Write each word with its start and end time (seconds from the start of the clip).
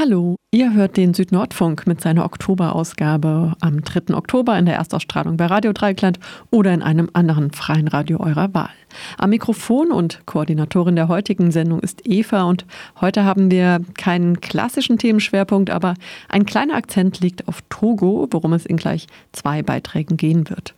Hallo, 0.00 0.36
ihr 0.52 0.74
hört 0.74 0.96
den 0.96 1.12
Südnordfunk 1.12 1.88
mit 1.88 2.00
seiner 2.00 2.24
Oktoberausgabe 2.24 3.54
am 3.58 3.82
3. 3.82 4.14
Oktober 4.14 4.56
in 4.56 4.64
der 4.64 4.76
Erstausstrahlung 4.76 5.36
bei 5.36 5.46
Radio 5.46 5.72
Dreikland 5.72 6.20
oder 6.52 6.72
in 6.72 6.82
einem 6.82 7.10
anderen 7.14 7.50
freien 7.50 7.88
Radio 7.88 8.20
eurer 8.20 8.54
Wahl. 8.54 8.70
Am 9.18 9.30
Mikrofon 9.30 9.90
und 9.90 10.24
Koordinatorin 10.24 10.94
der 10.94 11.08
heutigen 11.08 11.50
Sendung 11.50 11.80
ist 11.80 12.02
Eva 12.06 12.44
und 12.44 12.64
heute 13.00 13.24
haben 13.24 13.50
wir 13.50 13.80
keinen 13.96 14.40
klassischen 14.40 14.98
Themenschwerpunkt, 14.98 15.68
aber 15.68 15.94
ein 16.28 16.46
kleiner 16.46 16.76
Akzent 16.76 17.18
liegt 17.18 17.48
auf 17.48 17.58
Togo, 17.68 18.28
worum 18.30 18.52
es 18.52 18.66
in 18.66 18.76
gleich 18.76 19.08
zwei 19.32 19.64
Beiträgen 19.64 20.16
gehen 20.16 20.48
wird. 20.48 20.74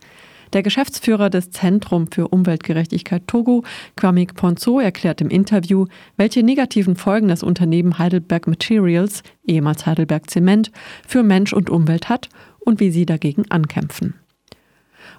Der 0.53 0.63
Geschäftsführer 0.63 1.29
des 1.29 1.51
Zentrum 1.51 2.11
für 2.11 2.27
Umweltgerechtigkeit 2.27 3.25
Togo, 3.25 3.63
Kwamik 3.95 4.35
Ponzo, 4.35 4.79
erklärt 4.79 5.21
im 5.21 5.29
Interview, 5.29 5.85
welche 6.17 6.43
negativen 6.43 6.97
Folgen 6.97 7.29
das 7.29 7.41
Unternehmen 7.41 7.97
Heidelberg 7.97 8.47
Materials, 8.47 9.23
ehemals 9.45 9.85
Heidelberg 9.85 10.29
Zement, 10.29 10.71
für 11.07 11.23
Mensch 11.23 11.53
und 11.53 11.69
Umwelt 11.69 12.09
hat 12.09 12.27
und 12.59 12.81
wie 12.81 12.91
sie 12.91 13.05
dagegen 13.05 13.49
ankämpfen. 13.49 14.15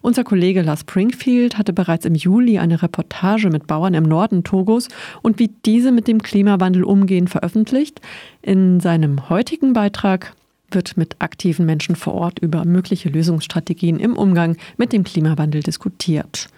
Unser 0.03 0.25
Kollege 0.25 0.63
Lars 0.63 0.81
Springfield 0.81 1.57
hatte 1.57 1.73
bereits 1.73 2.05
im 2.05 2.15
Juli 2.15 2.59
eine 2.59 2.83
Reportage 2.83 3.51
mit 3.51 3.67
Bauern 3.67 3.95
im 3.95 4.03
Norden 4.03 4.45
Togos 4.45 4.89
und 5.23 5.39
wie 5.39 5.49
diese 5.65 5.93
mit 5.93 6.09
dem 6.09 6.23
Klimawandel 6.23 6.85
umgehen 6.85 7.29
veröffentlicht. 7.29 8.01
In 8.43 8.81
seinem 8.81 9.29
heutigen 9.29 9.73
Beitrag 9.73 10.35
wird 10.75 10.97
mit 10.97 11.17
aktiven 11.21 11.67
Menschen 11.67 11.97
vor 11.97 12.15
Ort 12.15 12.39
über 12.39 12.65
mögliche 12.65 13.09
Lösungsstrategien 13.09 13.99
im 13.99 14.17
Umgang 14.17 14.57
mit 14.77 14.93
dem 14.93 15.05
Klimawandel 15.05 15.63
diskutiert. 15.63 16.49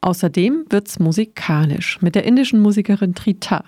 Außerdem 0.00 0.66
wird's 0.70 0.98
musikalisch 0.98 2.00
mit 2.00 2.14
der 2.14 2.24
indischen 2.24 2.60
Musikerin 2.60 3.14
Trita, 3.14 3.64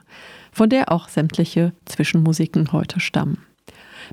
von 0.52 0.68
der 0.70 0.92
auch 0.92 1.08
sämtliche 1.08 1.72
Zwischenmusiken 1.86 2.72
heute 2.72 3.00
stammen. 3.00 3.38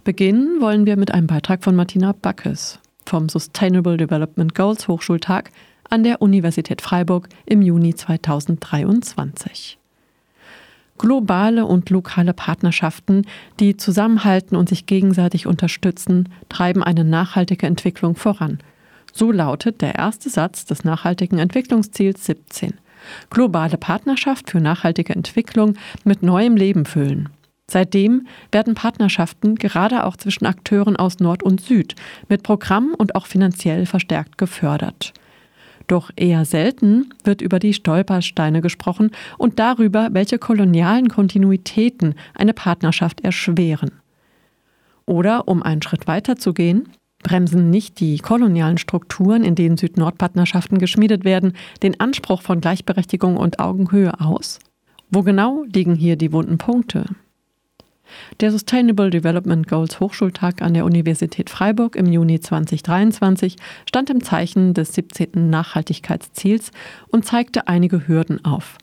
Beginnen 0.03 0.61
wollen 0.61 0.85
wir 0.85 0.97
mit 0.97 1.11
einem 1.11 1.27
Beitrag 1.27 1.63
von 1.63 1.75
Martina 1.75 2.13
Backes 2.13 2.79
vom 3.05 3.29
Sustainable 3.29 3.97
Development 3.97 4.55
Goals 4.55 4.87
Hochschultag 4.87 5.51
an 5.89 6.03
der 6.03 6.21
Universität 6.21 6.81
Freiburg 6.81 7.29
im 7.45 7.61
Juni 7.61 7.93
2023 7.93 9.77
globale 10.97 11.65
und 11.65 11.89
lokale 11.89 12.33
Partnerschaften, 12.33 13.25
die 13.59 13.77
zusammenhalten 13.77 14.55
und 14.55 14.69
sich 14.69 14.85
gegenseitig 14.85 15.47
unterstützen, 15.47 16.29
treiben 16.49 16.83
eine 16.83 17.03
nachhaltige 17.03 17.67
Entwicklung 17.67 18.15
voran. 18.15 18.59
So 19.13 19.31
lautet 19.31 19.81
der 19.81 19.95
erste 19.95 20.29
Satz 20.29 20.65
des 20.65 20.83
nachhaltigen 20.83 21.39
Entwicklungsziels 21.39 22.25
17. 22.25 22.73
Globale 23.29 23.77
Partnerschaft 23.77 24.49
für 24.49 24.59
nachhaltige 24.59 25.13
Entwicklung 25.13 25.75
mit 26.03 26.23
neuem 26.23 26.55
Leben 26.55 26.85
füllen. 26.85 27.29
Seitdem 27.67 28.27
werden 28.51 28.75
Partnerschaften 28.75 29.55
gerade 29.55 30.03
auch 30.03 30.17
zwischen 30.17 30.45
Akteuren 30.45 30.95
aus 30.95 31.19
Nord 31.19 31.43
und 31.43 31.61
Süd 31.61 31.95
mit 32.29 32.43
Programmen 32.43 32.93
und 32.93 33.15
auch 33.15 33.25
finanziell 33.25 33.85
verstärkt 33.85 34.37
gefördert. 34.37 35.13
Doch 35.87 36.09
eher 36.15 36.45
selten 36.45 37.13
wird 37.23 37.41
über 37.41 37.59
die 37.59 37.73
Stolpersteine 37.73 38.61
gesprochen 38.61 39.11
und 39.37 39.59
darüber, 39.59 40.09
welche 40.11 40.39
kolonialen 40.39 41.09
Kontinuitäten 41.09 42.15
eine 42.33 42.53
Partnerschaft 42.53 43.21
erschweren. 43.21 43.91
Oder, 45.05 45.47
um 45.47 45.61
einen 45.61 45.83
Schritt 45.83 46.07
weiter 46.07 46.35
zu 46.35 46.53
gehen, 46.53 46.89
bremsen 47.21 47.69
nicht 47.69 47.99
die 47.99 48.17
kolonialen 48.17 48.77
Strukturen, 48.77 49.43
in 49.43 49.55
denen 49.55 49.77
Süd-Nord-Partnerschaften 49.77 50.77
geschmiedet 50.77 51.25
werden, 51.25 51.53
den 51.83 51.99
Anspruch 51.99 52.41
von 52.41 52.61
Gleichberechtigung 52.61 53.37
und 53.37 53.59
Augenhöhe 53.59 54.19
aus? 54.19 54.59
Wo 55.11 55.21
genau 55.21 55.63
liegen 55.71 55.95
hier 55.95 56.15
die 56.15 56.31
wunden 56.31 56.57
Punkte? 56.57 57.05
Der 58.39 58.51
Sustainable 58.51 59.09
Development 59.09 59.67
Goals 59.67 59.99
Hochschultag 59.99 60.61
an 60.61 60.73
der 60.73 60.85
Universität 60.85 61.49
Freiburg 61.49 61.95
im 61.95 62.05
Juni 62.05 62.39
2023 62.39 63.55
stand 63.87 64.09
im 64.09 64.23
Zeichen 64.23 64.73
des 64.73 64.93
17. 64.93 65.49
Nachhaltigkeitsziels 65.49 66.71
und 67.09 67.25
zeigte 67.25 67.67
einige 67.67 68.07
Hürden 68.07 68.43
auf. 68.45 68.77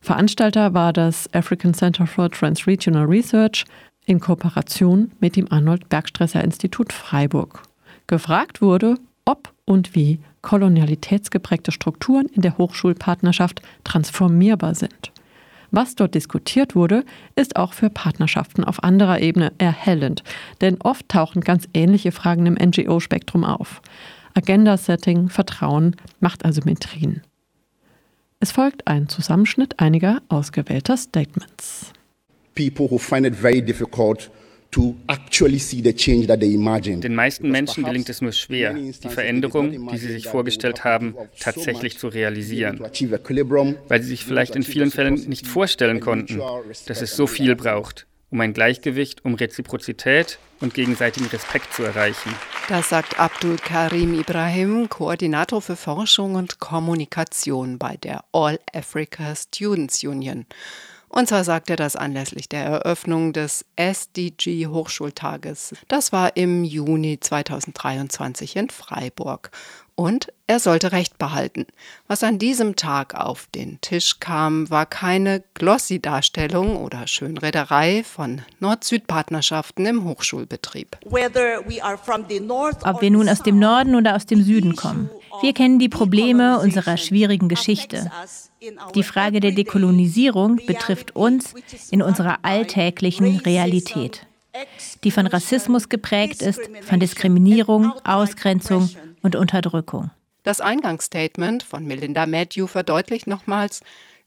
Veranstalter 0.00 0.74
war 0.74 0.92
das 0.92 1.32
African 1.34 1.74
Center 1.74 2.06
for 2.06 2.30
Transregional 2.30 3.06
Research 3.06 3.64
in 4.04 4.20
Kooperation 4.20 5.10
mit 5.20 5.36
dem 5.36 5.50
Arnold 5.50 5.88
Bergstresser 5.88 6.44
Institut 6.44 6.92
Freiburg. 6.92 7.62
Gefragt 8.06 8.62
wurde, 8.62 8.96
ob 9.24 9.52
und 9.64 9.94
wie 9.94 10.20
kolonialitätsgeprägte 10.42 11.72
Strukturen 11.72 12.26
in 12.26 12.42
der 12.42 12.56
Hochschulpartnerschaft 12.56 13.60
transformierbar 13.82 14.76
sind. 14.76 15.12
Was 15.70 15.94
dort 15.94 16.14
diskutiert 16.14 16.74
wurde, 16.74 17.04
ist 17.34 17.56
auch 17.56 17.72
für 17.72 17.90
Partnerschaften 17.90 18.64
auf 18.64 18.82
anderer 18.82 19.20
Ebene 19.20 19.52
erhellend, 19.58 20.22
denn 20.60 20.80
oft 20.80 21.08
tauchen 21.08 21.40
ganz 21.40 21.68
ähnliche 21.74 22.12
Fragen 22.12 22.46
im 22.46 22.54
NGO-Spektrum 22.54 23.44
auf. 23.44 23.82
Agenda-Setting, 24.34 25.28
Vertrauen, 25.28 25.96
Machtasymmetrien. 26.20 27.22
Es 28.38 28.52
folgt 28.52 28.86
ein 28.86 29.08
Zusammenschnitt 29.08 29.80
einiger 29.80 30.20
ausgewählter 30.28 30.96
Statements. 30.96 31.92
People 32.54 32.90
who 32.90 32.98
find 32.98 33.26
it 33.26 33.34
very 33.34 33.62
difficult 33.62 34.30
den 34.74 36.64
meisten 37.14 37.50
Menschen 37.50 37.84
gelingt 37.84 38.08
es 38.08 38.20
nur 38.20 38.32
schwer, 38.32 38.74
die 38.74 39.08
Veränderung, 39.08 39.88
die 39.88 39.98
sie 39.98 40.12
sich 40.12 40.28
vorgestellt 40.28 40.84
haben, 40.84 41.14
tatsächlich 41.38 41.98
zu 41.98 42.08
realisieren, 42.08 42.80
weil 42.80 44.02
sie 44.02 44.08
sich 44.08 44.24
vielleicht 44.24 44.56
in 44.56 44.62
vielen 44.62 44.90
Fällen 44.90 45.14
nicht 45.28 45.46
vorstellen 45.46 46.00
konnten, 46.00 46.40
dass 46.86 47.02
es 47.02 47.16
so 47.16 47.26
viel 47.26 47.56
braucht, 47.56 48.06
um 48.30 48.40
ein 48.40 48.52
Gleichgewicht, 48.52 49.24
um 49.24 49.34
Reziprozität 49.34 50.38
und 50.60 50.74
gegenseitigen 50.74 51.26
Respekt 51.26 51.72
zu 51.72 51.82
erreichen. 51.82 52.32
Das 52.68 52.88
sagt 52.88 53.20
Abdul 53.20 53.56
Karim 53.56 54.18
Ibrahim, 54.18 54.88
Koordinator 54.88 55.62
für 55.62 55.76
Forschung 55.76 56.34
und 56.34 56.58
Kommunikation 56.58 57.78
bei 57.78 57.96
der 57.96 58.24
All 58.32 58.58
Africa 58.74 59.34
Students 59.36 60.02
Union. 60.02 60.46
Und 61.16 61.28
zwar 61.28 61.44
sagt 61.44 61.70
er 61.70 61.76
das 61.76 61.96
anlässlich 61.96 62.46
der 62.46 62.62
Eröffnung 62.62 63.32
des 63.32 63.64
SDG 63.76 64.66
Hochschultages. 64.66 65.74
Das 65.88 66.12
war 66.12 66.36
im 66.36 66.62
Juni 66.62 67.18
2023 67.18 68.54
in 68.54 68.68
Freiburg. 68.68 69.50
Und 69.98 70.30
er 70.46 70.60
sollte 70.60 70.92
Recht 70.92 71.16
behalten. 71.16 71.66
Was 72.06 72.22
an 72.22 72.38
diesem 72.38 72.76
Tag 72.76 73.14
auf 73.14 73.48
den 73.54 73.80
Tisch 73.80 74.20
kam, 74.20 74.68
war 74.68 74.84
keine 74.84 75.42
Glossy-Darstellung 75.54 76.76
oder 76.76 77.06
Schönrederei 77.06 78.04
von 78.04 78.42
Nord-Süd-Partnerschaften 78.60 79.86
im 79.86 80.04
Hochschulbetrieb. 80.04 80.98
Ob 81.02 81.14
wir 83.00 83.10
nun 83.10 83.28
aus 83.30 83.42
dem 83.42 83.58
Norden 83.58 83.94
oder 83.94 84.14
aus 84.16 84.26
dem 84.26 84.42
Süden 84.42 84.76
kommen. 84.76 85.08
Wir 85.40 85.54
kennen 85.54 85.78
die 85.78 85.88
Probleme 85.88 86.60
unserer 86.60 86.98
schwierigen 86.98 87.48
Geschichte. 87.48 88.10
Die 88.94 89.02
Frage 89.02 89.40
der 89.40 89.52
Dekolonisierung 89.52 90.60
betrifft 90.66 91.16
uns 91.16 91.54
in 91.90 92.02
unserer 92.02 92.40
alltäglichen 92.42 93.38
Realität, 93.38 94.26
die 95.04 95.10
von 95.10 95.26
Rassismus 95.26 95.88
geprägt 95.88 96.42
ist, 96.42 96.60
von 96.82 97.00
Diskriminierung, 97.00 97.92
Ausgrenzung 98.04 98.90
und 99.26 99.36
Unterdrückung. 99.36 100.10
Das 100.42 100.60
Eingangsstatement 100.60 101.62
von 101.62 101.84
Melinda 101.84 102.24
Matthew 102.24 102.68
verdeutlicht 102.68 103.26
nochmals, 103.26 103.82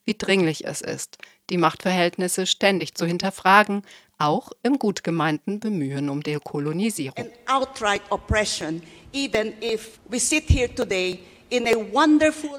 wie 0.05 0.15
dringlich 0.15 0.67
es 0.67 0.81
ist, 0.81 1.17
die 1.49 1.57
Machtverhältnisse 1.57 2.45
ständig 2.45 2.93
zu 2.93 3.05
hinterfragen, 3.05 3.83
auch 4.17 4.51
im 4.61 4.77
gut 4.77 5.03
gemeinten 5.03 5.59
Bemühen 5.59 6.09
um 6.09 6.21
Dekolonisierung. 6.21 7.25
outright 7.47 8.01
oppression, 8.09 8.81
even 9.13 9.53
if 9.61 9.99
we 10.09 10.19
sit 10.19 10.43
here 10.49 10.73
today 10.73 11.19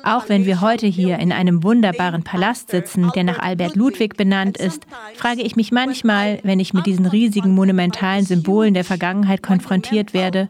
auch 0.02 0.28
wenn 0.28 0.46
wir 0.46 0.60
heute 0.60 0.86
hier 0.86 1.18
in 1.18 1.32
einem 1.32 1.62
wunderbaren 1.62 2.24
Palast 2.24 2.70
sitzen, 2.70 3.10
der 3.14 3.24
nach 3.24 3.38
Albert 3.38 3.76
Ludwig 3.76 4.16
benannt 4.16 4.56
ist, 4.56 4.84
frage 5.14 5.42
ich 5.42 5.54
mich 5.54 5.70
manchmal, 5.70 6.40
wenn 6.42 6.58
ich 6.58 6.74
mit 6.74 6.86
diesen 6.86 7.06
riesigen 7.06 7.54
monumentalen 7.54 8.24
Symbolen 8.24 8.74
der 8.74 8.84
Vergangenheit 8.84 9.42
konfrontiert 9.42 10.12
werde, 10.12 10.48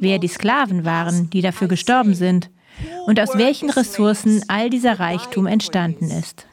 wer 0.00 0.18
die 0.18 0.28
Sklaven 0.28 0.84
waren, 0.84 1.30
die 1.30 1.42
dafür 1.42 1.68
gestorben 1.68 2.14
sind, 2.14 2.50
und 3.06 3.20
aus 3.20 3.36
welchen 3.36 3.70
Ressourcen 3.70 4.42
all 4.48 4.70
dieser 4.70 4.98
Reichtum 4.98 5.46
entstanden 5.46 6.10
ist. 6.10 6.46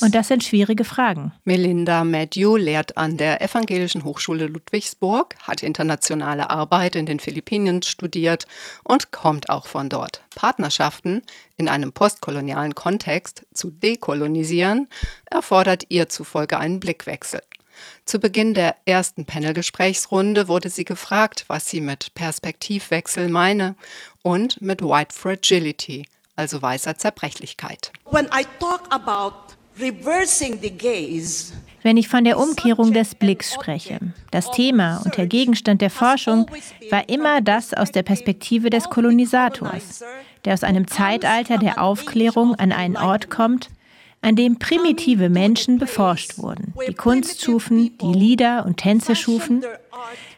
Und 0.00 0.14
das 0.14 0.28
sind 0.28 0.44
schwierige 0.44 0.84
Fragen. 0.84 1.32
Melinda 1.44 2.04
Matthew 2.04 2.56
lehrt 2.56 2.96
an 2.96 3.16
der 3.16 3.42
Evangelischen 3.42 4.04
Hochschule 4.04 4.46
Ludwigsburg, 4.46 5.34
hat 5.42 5.62
internationale 5.64 6.50
Arbeit 6.50 6.94
in 6.94 7.06
den 7.06 7.18
Philippinen 7.18 7.82
studiert 7.82 8.46
und 8.84 9.10
kommt 9.10 9.48
auch 9.50 9.66
von 9.66 9.88
dort. 9.88 10.22
Partnerschaften 10.34 11.22
in 11.56 11.68
einem 11.68 11.92
postkolonialen 11.92 12.76
Kontext 12.76 13.44
zu 13.52 13.70
dekolonisieren, 13.70 14.88
erfordert 15.26 15.84
ihr 15.88 16.08
zufolge 16.08 16.58
einen 16.58 16.78
Blickwechsel. 16.78 17.42
Zu 18.04 18.18
Beginn 18.18 18.54
der 18.54 18.76
ersten 18.84 19.24
Panelgesprächsrunde 19.24 20.48
wurde 20.48 20.70
sie 20.70 20.84
gefragt, 20.84 21.44
was 21.48 21.68
sie 21.68 21.80
mit 21.80 22.14
Perspektivwechsel 22.14 23.28
meine 23.28 23.74
und 24.22 24.60
mit 24.62 24.82
White 24.82 25.14
Fragility, 25.14 26.06
also 26.36 26.62
weißer 26.62 26.96
Zerbrechlichkeit. 26.96 27.92
Wenn 31.82 31.96
ich 31.96 32.08
von 32.08 32.24
der 32.24 32.38
Umkehrung 32.38 32.92
des 32.92 33.14
Blicks 33.14 33.54
spreche, 33.54 34.00
das 34.30 34.50
Thema 34.50 35.02
und 35.04 35.16
der 35.16 35.26
Gegenstand 35.26 35.80
der 35.80 35.90
Forschung 35.90 36.50
war 36.90 37.08
immer 37.08 37.40
das 37.40 37.74
aus 37.74 37.92
der 37.92 38.02
Perspektive 38.02 38.70
des 38.70 38.90
Kolonisators, 38.90 40.02
der 40.44 40.54
aus 40.54 40.64
einem 40.64 40.88
Zeitalter 40.88 41.58
der 41.58 41.80
Aufklärung 41.80 42.54
an 42.56 42.72
einen 42.72 42.96
Ort 42.96 43.30
kommt, 43.30 43.68
an 44.20 44.36
dem 44.36 44.58
primitive 44.58 45.28
Menschen 45.28 45.78
beforscht 45.78 46.38
wurden, 46.38 46.74
die 46.88 46.94
Kunst 46.94 47.42
schufen, 47.42 47.96
die 47.98 48.12
Lieder 48.12 48.64
und 48.66 48.78
Tänze 48.78 49.14
schufen, 49.14 49.64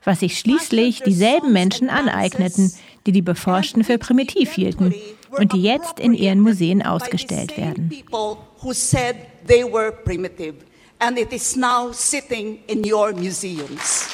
was 0.05 0.21
sich 0.21 0.39
schließlich 0.39 1.03
dieselben 1.03 1.53
Menschen 1.53 1.89
aneigneten, 1.89 2.73
die 3.07 3.13
die 3.13 3.23
Beforschten 3.23 3.85
für 3.85 3.99
primitiv 3.99 4.53
hielten 4.53 4.95
und 5.31 5.53
die 5.53 5.63
jetzt 5.63 5.99
in 5.99 6.15
ihren 6.15 6.41
Museen 6.41 6.83
ausgestellt 6.83 7.57
werden. 7.57 7.91
And 11.03 11.19
it 11.19 11.33
is 11.33 11.57
now 11.57 11.93
sitting 11.93 12.59
in 12.67 12.85
your 12.85 13.15
museums. 13.15 14.07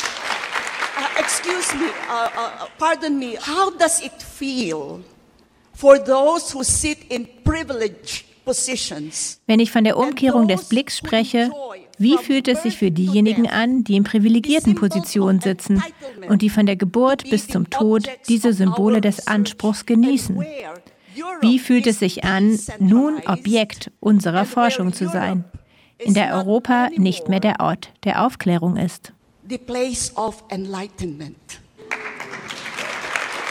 Uh, 0.96 1.08
excuse 1.18 1.74
me, 1.74 1.90
uh, 2.08 2.28
uh, 2.36 2.66
pardon 2.78 3.18
me, 3.18 3.34
how 3.34 3.70
does 3.70 4.00
it 4.00 4.22
feel 4.22 5.02
for 5.74 5.98
those 5.98 6.52
who 6.52 6.62
sit 6.62 6.98
in 7.10 7.26
privilege 7.42 8.25
wenn 8.46 9.60
ich 9.60 9.72
von 9.72 9.84
der 9.84 9.96
Umkehrung 9.96 10.46
des 10.46 10.68
Blicks 10.68 10.98
spreche, 10.98 11.50
wie 11.98 12.16
fühlt 12.18 12.46
es 12.46 12.62
sich 12.62 12.76
für 12.76 12.90
diejenigen 12.90 13.48
an, 13.48 13.82
die 13.82 13.96
in 13.96 14.04
privilegierten 14.04 14.74
Positionen 14.76 15.40
sitzen 15.40 15.82
und 16.28 16.42
die 16.42 16.50
von 16.50 16.66
der 16.66 16.76
Geburt 16.76 17.28
bis 17.28 17.48
zum 17.48 17.70
Tod 17.70 18.08
diese 18.28 18.52
Symbole 18.52 19.00
des 19.00 19.26
Anspruchs 19.26 19.86
genießen? 19.86 20.44
Wie 21.40 21.58
fühlt 21.58 21.86
es 21.86 21.98
sich 21.98 22.24
an, 22.24 22.58
nun 22.78 23.20
Objekt 23.26 23.90
unserer 24.00 24.44
Forschung 24.44 24.92
zu 24.92 25.08
sein, 25.08 25.44
in 25.98 26.14
der 26.14 26.34
Europa 26.34 26.90
nicht 26.96 27.28
mehr 27.28 27.40
der 27.40 27.60
Ort 27.60 27.90
der 28.04 28.24
Aufklärung 28.24 28.76
ist? 28.76 29.12
The 29.48 29.58
place 29.58 30.12
of 30.16 30.44
enlightenment. 30.50 31.60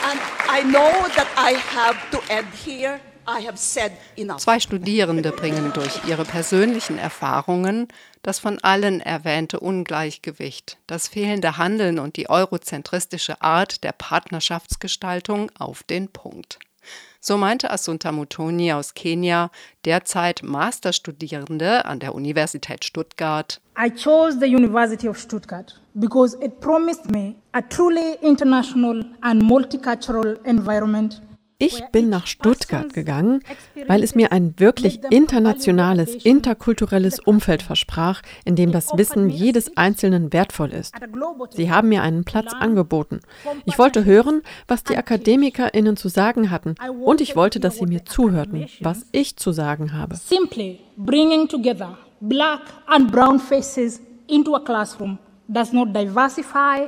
And 0.04 0.20
I 0.48 0.62
know 0.62 1.08
that 1.16 1.28
I 1.36 1.56
have 1.56 1.98
to 2.12 2.20
end 2.30 2.48
here. 2.54 3.00
Zwei 4.38 4.60
Studierende 4.60 5.32
bringen 5.32 5.72
durch 5.74 6.08
ihre 6.08 6.26
persönlichen 6.26 6.98
Erfahrungen 6.98 7.88
das 8.26 8.40
von 8.40 8.58
allen 8.64 9.02
erwähnte 9.02 9.60
Ungleichgewicht, 9.60 10.78
das 10.88 11.08
fehlende 11.08 11.58
Handeln 11.58 12.00
und 12.00 12.18
die 12.18 12.28
eurozentristische 12.28 13.40
Art 13.42 13.84
der 13.84 13.92
Partnerschaftsgestaltung 13.92 15.52
auf 15.60 15.84
den 15.84 16.08
Punkt. 16.08 16.58
So 17.20 17.38
meinte 17.38 17.72
Asunta 17.72 18.12
Mutoni 18.12 18.72
aus 18.72 18.94
Kenia, 18.94 19.50
derzeit 19.84 20.42
Masterstudierende 20.44 21.86
an 21.86 22.00
der 22.00 22.14
Universität 22.14 22.86
Stuttgart. 22.86 23.60
I 23.78 23.90
chose 23.90 24.38
the 24.40 24.46
University 24.46 25.08
of 25.10 25.18
Stuttgart 25.18 25.80
because 25.96 26.38
it 26.44 26.60
promised 26.60 27.10
me 27.12 27.36
a 27.54 27.62
truly 27.62 28.16
international 28.22 29.06
and 29.22 29.42
multicultural 29.42 30.38
environment 30.46 31.22
ich 31.58 31.82
bin 31.92 32.10
nach 32.10 32.28
Stuttgart 32.28 32.94
gegangen, 32.94 33.42
weil 33.88 34.04
es 34.04 34.16
mir 34.16 34.32
ein 34.32 34.56
wirklich 34.58 35.00
internationales, 35.10 36.14
interkulturelles 36.26 37.20
Umfeld 37.20 37.62
versprach, 37.62 38.22
in 38.44 38.56
dem 38.56 38.72
das 38.72 38.90
Wissen 38.98 39.30
jedes 39.30 39.78
Einzelnen 39.78 40.34
wertvoll 40.34 40.74
ist. 40.74 40.94
Sie 41.52 41.72
haben 41.72 41.90
mir 41.90 42.02
einen 42.02 42.26
Platz 42.26 42.54
angeboten. 42.54 43.22
Ich 43.66 43.78
wollte 43.80 44.06
hören, 44.06 44.42
was 44.68 44.84
die 44.84 44.98
AkademikerInnen 44.98 45.98
zu 45.98 46.10
sagen 46.10 46.52
hatten, 46.52 46.76
und 47.04 47.22
ich 47.22 47.36
wollte, 47.36 47.60
dass 47.60 47.78
sie 47.78 47.86
mir 47.86 48.06
zuhörten, 48.06 48.68
was 48.82 49.06
ich 49.12 49.38
zu 49.38 49.52
sagen 49.52 49.94
habe. 49.94 50.16
Simply 50.16 50.80
bringing 50.98 51.48
together 51.48 51.98
black 52.22 52.62
and 52.88 53.12
brown 53.12 53.40
faces 53.40 54.02
into 54.28 54.56
a 54.56 54.60
classroom 54.60 55.18
does 55.48 55.72
not 55.72 55.96
diversify 55.96 56.88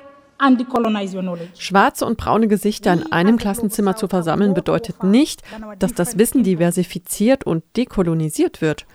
Schwarze 1.57 2.05
und 2.05 2.17
braune 2.17 2.47
Gesichter 2.47 2.93
in 2.93 3.11
einem 3.11 3.37
Klassenzimmer 3.37 3.95
zu 3.95 4.07
versammeln 4.07 4.53
bedeutet 4.53 5.03
nicht, 5.03 5.41
dass 5.79 5.93
das 5.93 6.17
Wissen 6.17 6.43
diversifiziert 6.43 7.43
und 7.45 7.63
dekolonisiert 7.75 8.61
wird. 8.61 8.85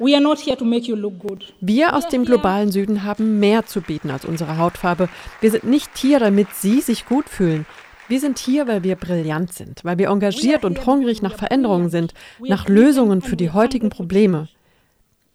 Wir 1.60 1.96
aus 1.96 2.08
dem 2.08 2.24
globalen 2.24 2.70
Süden 2.70 3.02
haben 3.02 3.40
mehr 3.40 3.66
zu 3.66 3.80
bieten 3.80 4.10
als 4.10 4.24
unsere 4.24 4.58
Hautfarbe. 4.58 5.08
Wir 5.40 5.50
sind 5.50 5.64
nicht 5.64 5.90
hier, 5.96 6.20
damit 6.20 6.48
Sie 6.54 6.80
sich 6.80 7.06
gut 7.06 7.28
fühlen. 7.28 7.66
Wir 8.08 8.20
sind 8.20 8.38
hier, 8.38 8.66
weil 8.68 8.82
wir 8.82 8.96
brillant 8.96 9.52
sind, 9.54 9.84
weil 9.84 9.96
wir 9.98 10.08
engagiert 10.10 10.64
und 10.64 10.84
hungrig 10.86 11.22
nach 11.22 11.34
Veränderungen 11.34 11.88
sind, 11.88 12.12
nach 12.40 12.68
Lösungen 12.68 13.22
für 13.22 13.36
die 13.36 13.50
heutigen 13.50 13.90
Probleme. 13.90 14.48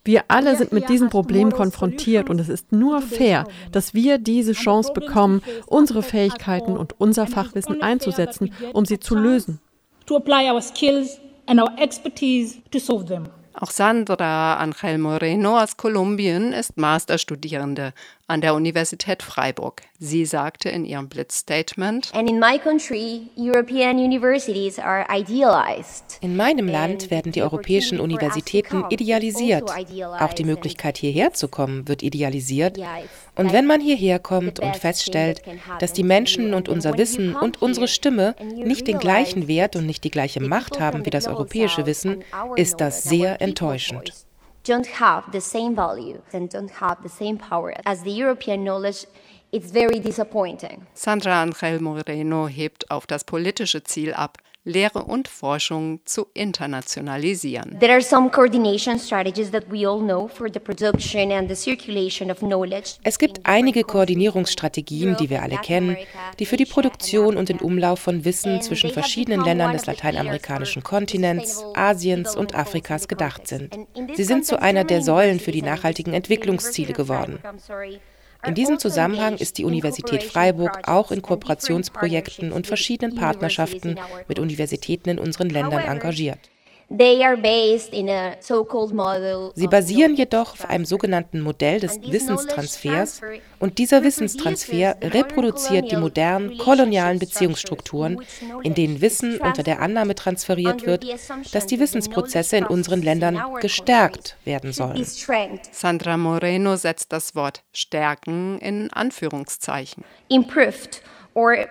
Wir 0.07 0.23
alle 0.29 0.55
sind 0.55 0.71
mit 0.71 0.87
diesem 0.87 1.09
Problem 1.09 1.51
konfrontiert 1.51 2.29
und 2.29 2.39
es 2.39 2.47
ist 2.47 2.71
nur 2.71 3.01
fair, 3.01 3.45
dass 3.73 3.93
wir 3.93 4.19
diese 4.19 4.53
Chance 4.53 4.93
bekommen, 4.93 5.41
unsere 5.65 6.01
Fähigkeiten 6.01 6.77
und 6.77 6.97
unser 6.97 7.27
Fachwissen 7.27 7.81
einzusetzen, 7.81 8.53
um 8.71 8.85
sie 8.85 9.01
zu 9.01 9.15
lösen. 9.15 9.59
To 10.05 10.15
apply 10.15 10.49
our 10.49 10.61
skills 10.61 11.19
and 11.47 11.59
our 11.59 11.77
expertise 11.77 12.59
to 12.71 12.79
solve 12.79 13.07
them. 13.07 13.25
Auch 13.59 13.69
Sandra 13.69 14.55
Angel 14.55 14.97
Moreno 14.97 15.59
aus 15.59 15.75
Kolumbien 15.75 16.53
ist 16.53 16.77
Masterstudierende 16.77 17.91
an 18.27 18.41
der 18.41 18.53
Universität 18.55 19.23
Freiburg. 19.23 19.83
Sie 19.99 20.25
sagte 20.25 20.69
in 20.69 20.83
ihrem 20.85 21.07
Blitzstatement: 21.07 22.11
In 22.13 22.39
meinem 26.35 26.67
Land 26.67 27.09
werden 27.09 27.31
die 27.31 27.41
europäischen 27.41 27.99
Universitäten 27.99 28.83
idealisiert. 28.89 29.71
Auch 30.19 30.33
die 30.33 30.43
Möglichkeit 30.43 30.97
hierher 30.97 31.33
zu 31.33 31.47
kommen 31.47 31.87
wird 31.87 32.03
idealisiert. 32.03 32.77
Und 33.35 33.53
wenn 33.53 33.65
man 33.65 33.79
hierher 33.79 34.19
kommt 34.19 34.59
und 34.59 34.75
feststellt, 34.75 35.41
dass 35.79 35.93
die 35.93 36.03
Menschen 36.03 36.53
und 36.53 36.67
unser 36.69 36.97
Wissen 36.97 37.35
und 37.35 37.61
unsere 37.61 37.87
Stimme 37.87 38.35
nicht 38.55 38.87
den 38.87 38.99
gleichen 38.99 39.47
Wert 39.47 39.75
und 39.75 39.85
nicht 39.85 40.03
die 40.03 40.11
gleiche 40.11 40.41
Macht 40.41 40.79
haben 40.79 41.05
wie 41.05 41.11
das 41.11 41.27
europäische 41.27 41.85
Wissen, 41.85 42.23
ist 42.55 42.81
das 42.81 43.03
sehr 43.03 43.41
enttäuschend. 43.41 44.26
Don't 44.67 44.87
have 44.87 45.31
the 45.31 45.39
same 45.39 45.75
value 45.75 46.21
and 46.33 46.49
don't 46.49 46.71
have 46.71 47.01
the 47.01 47.07
same 47.07 47.37
power 47.37 47.73
as 47.85 48.03
the 48.03 48.11
European 48.11 48.65
knowledge 48.65 49.05
It's 49.49 49.71
very 49.71 50.01
disappointing. 50.01 50.85
Sandra 50.93 51.41
Angel 51.41 51.79
Moreno 51.79 52.47
hebt 52.49 52.91
auf 52.91 53.07
das 53.07 53.23
politische 53.23 53.81
Ziel 53.81 54.13
ab, 54.13 54.37
Lehre 54.67 55.05
und 55.05 55.29
Forschung 55.29 56.01
zu 56.03 56.27
internationalisieren. 56.33 57.79
There 57.79 57.93
are 57.93 58.01
some 58.01 58.29
coordination 58.29 58.99
strategies 58.99 59.49
that 59.51 59.63
we 59.71 59.87
all 59.87 59.99
know 59.99 60.27
for 60.27 60.49
the 60.51 60.59
production 60.59 61.31
and 61.31 61.49
the 61.49 61.55
circulation 61.55 62.29
of 62.29 62.39
knowledge. 62.39 62.95
Es 63.03 63.17
gibt 63.17 63.39
einige 63.43 63.83
Koordinierungsstrategien, 63.83 65.15
die 65.15 65.29
wir 65.29 65.41
alle 65.41 65.55
kennen, 65.57 65.95
die 66.39 66.45
für 66.45 66.57
die 66.57 66.65
Produktion 66.65 67.37
und 67.37 67.47
den 67.47 67.59
Umlauf 67.59 67.99
von 67.99 68.25
Wissen 68.25 68.61
zwischen 68.61 68.89
verschiedenen 68.91 69.43
Ländern 69.45 69.71
des 69.71 69.85
lateinamerikanischen 69.85 70.83
Kontinents, 70.83 71.63
Asiens 71.73 72.35
und 72.35 72.53
Afrikas 72.53 73.07
gedacht 73.07 73.47
sind. 73.47 73.73
Sie 74.15 74.23
sind 74.25 74.45
zu 74.45 74.61
einer 74.61 74.83
der 74.83 75.01
Säulen 75.01 75.39
für 75.39 75.51
die 75.51 75.61
nachhaltigen 75.61 76.13
Entwicklungsziele 76.13 76.91
geworden. 76.91 77.39
In 78.45 78.53
diesem 78.55 78.79
Zusammenhang 78.79 79.37
ist 79.37 79.57
die 79.57 79.65
Universität 79.65 80.23
Freiburg 80.23 80.87
auch 80.87 81.11
in 81.11 81.21
Kooperationsprojekten 81.21 82.51
und 82.51 82.67
verschiedenen 82.67 83.15
Partnerschaften 83.15 83.99
mit 84.27 84.39
Universitäten 84.39 85.09
in 85.09 85.19
unseren 85.19 85.49
Ländern 85.49 85.83
engagiert. 85.83 86.39
Sie 86.89 87.27
basieren 89.67 90.15
jedoch 90.15 90.53
auf 90.53 90.69
einem 90.69 90.85
sogenannten 90.85 91.41
Modell 91.41 91.81
des 91.81 92.01
Wissenstransfers 92.01 93.19
und 93.59 93.77
dieser 93.77 94.03
Wissenstransfer 94.03 94.95
reproduziert 95.01 95.91
die 95.91 95.97
modernen 95.97 96.57
kolonialen 96.57 97.19
Beziehungsstrukturen, 97.19 98.21
in 98.63 98.73
denen 98.73 99.01
Wissen 99.01 99.37
unter 99.39 99.63
der 99.63 99.81
Annahme 99.81 100.15
transferiert 100.15 100.85
wird, 100.85 101.05
dass 101.51 101.65
die 101.65 101.79
Wissensprozesse 101.79 102.55
in 102.55 102.65
unseren 102.65 103.01
Ländern 103.01 103.41
gestärkt 103.59 104.37
werden 104.45 104.71
sollen. 104.71 105.05
Sandra 105.71 106.15
Moreno 106.15 106.77
setzt 106.77 107.11
das 107.11 107.35
Wort 107.35 107.63
stärken 107.73 108.59
in 108.59 108.93
Anführungszeichen. 108.93 110.05
Improved 110.29 111.01
or 111.33 111.67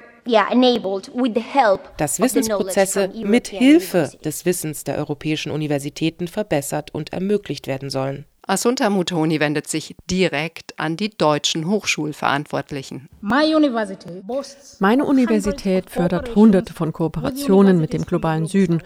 dass 1.96 2.20
Wissensprozesse 2.20 3.10
mit 3.22 3.48
Hilfe 3.48 4.10
des 4.24 4.44
Wissens 4.44 4.84
der 4.84 4.98
europäischen 4.98 5.50
Universitäten 5.52 6.28
verbessert 6.28 6.94
und 6.94 7.12
ermöglicht 7.12 7.66
werden 7.66 7.90
sollen. 7.90 8.26
Asunta 8.48 8.90
Mutoni 8.90 9.40
wendet 9.40 9.66
sich 9.66 9.96
direkt 10.08 10.78
an 10.78 10.96
die 10.96 11.10
deutschen 11.10 11.68
Hochschulverantwortlichen. 11.68 13.08
Meine 13.20 15.04
Universität 15.04 15.90
fördert 15.90 16.36
hunderte 16.36 16.72
von 16.72 16.92
Kooperationen 16.92 17.80
mit 17.80 17.92
dem 17.92 18.06
globalen 18.06 18.46
Süden. 18.46 18.82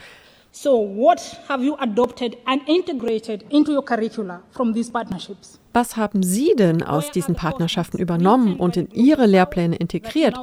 Was 5.72 5.96
haben 5.96 6.22
Sie 6.22 6.54
denn 6.56 6.82
aus 6.82 7.10
diesen 7.10 7.34
Partnerschaften 7.34 7.98
übernommen 7.98 8.56
und 8.56 8.76
in 8.78 8.90
Ihre 8.90 9.26
Lehrpläne 9.26 9.76
integriert? 9.76 10.38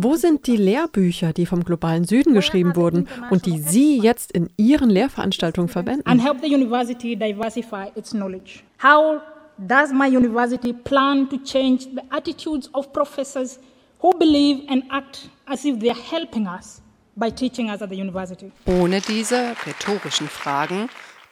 Wo 0.00 0.14
sind 0.14 0.46
die 0.46 0.56
Lehrbücher, 0.56 1.32
die 1.32 1.44
vom 1.44 1.64
globalen 1.64 2.04
Süden 2.04 2.32
geschrieben 2.32 2.76
wurden 2.76 3.08
und 3.30 3.46
die 3.46 3.58
Sie 3.58 3.98
jetzt 3.98 4.30
in 4.30 4.48
Ihren 4.56 4.90
Lehrveranstaltungen 4.90 5.68
verwenden? 5.68 6.06
And 6.06 6.22
help 6.22 6.40
the 6.40 6.54
university 6.54 7.16
diversify 7.16 7.90
its 7.96 8.10
knowledge. 8.10 8.60
How 8.80 9.20
does 9.58 9.92
my 9.92 10.06
university 10.06 10.72
plan 10.72 11.28
to 11.30 11.38
change 11.38 11.86
the 11.96 12.02
attitudes 12.10 12.72
of 12.74 12.92
professors 12.92 13.58
who 14.00 14.16
believe 14.16 14.60
and 14.68 14.84
act 14.88 15.30
as 15.46 15.64
if 15.64 15.80
they 15.80 15.90
are 15.90 16.00
helping 16.12 16.46
us 16.46 16.80
by 17.16 17.28
teaching 17.28 17.68
us 17.68 17.82
at 17.82 17.90
the 17.90 18.00
university? 18.00 18.52
Ohne 18.66 19.00
diese 19.00 19.56
rhetorischen 19.66 20.28
Fragen 20.28 20.88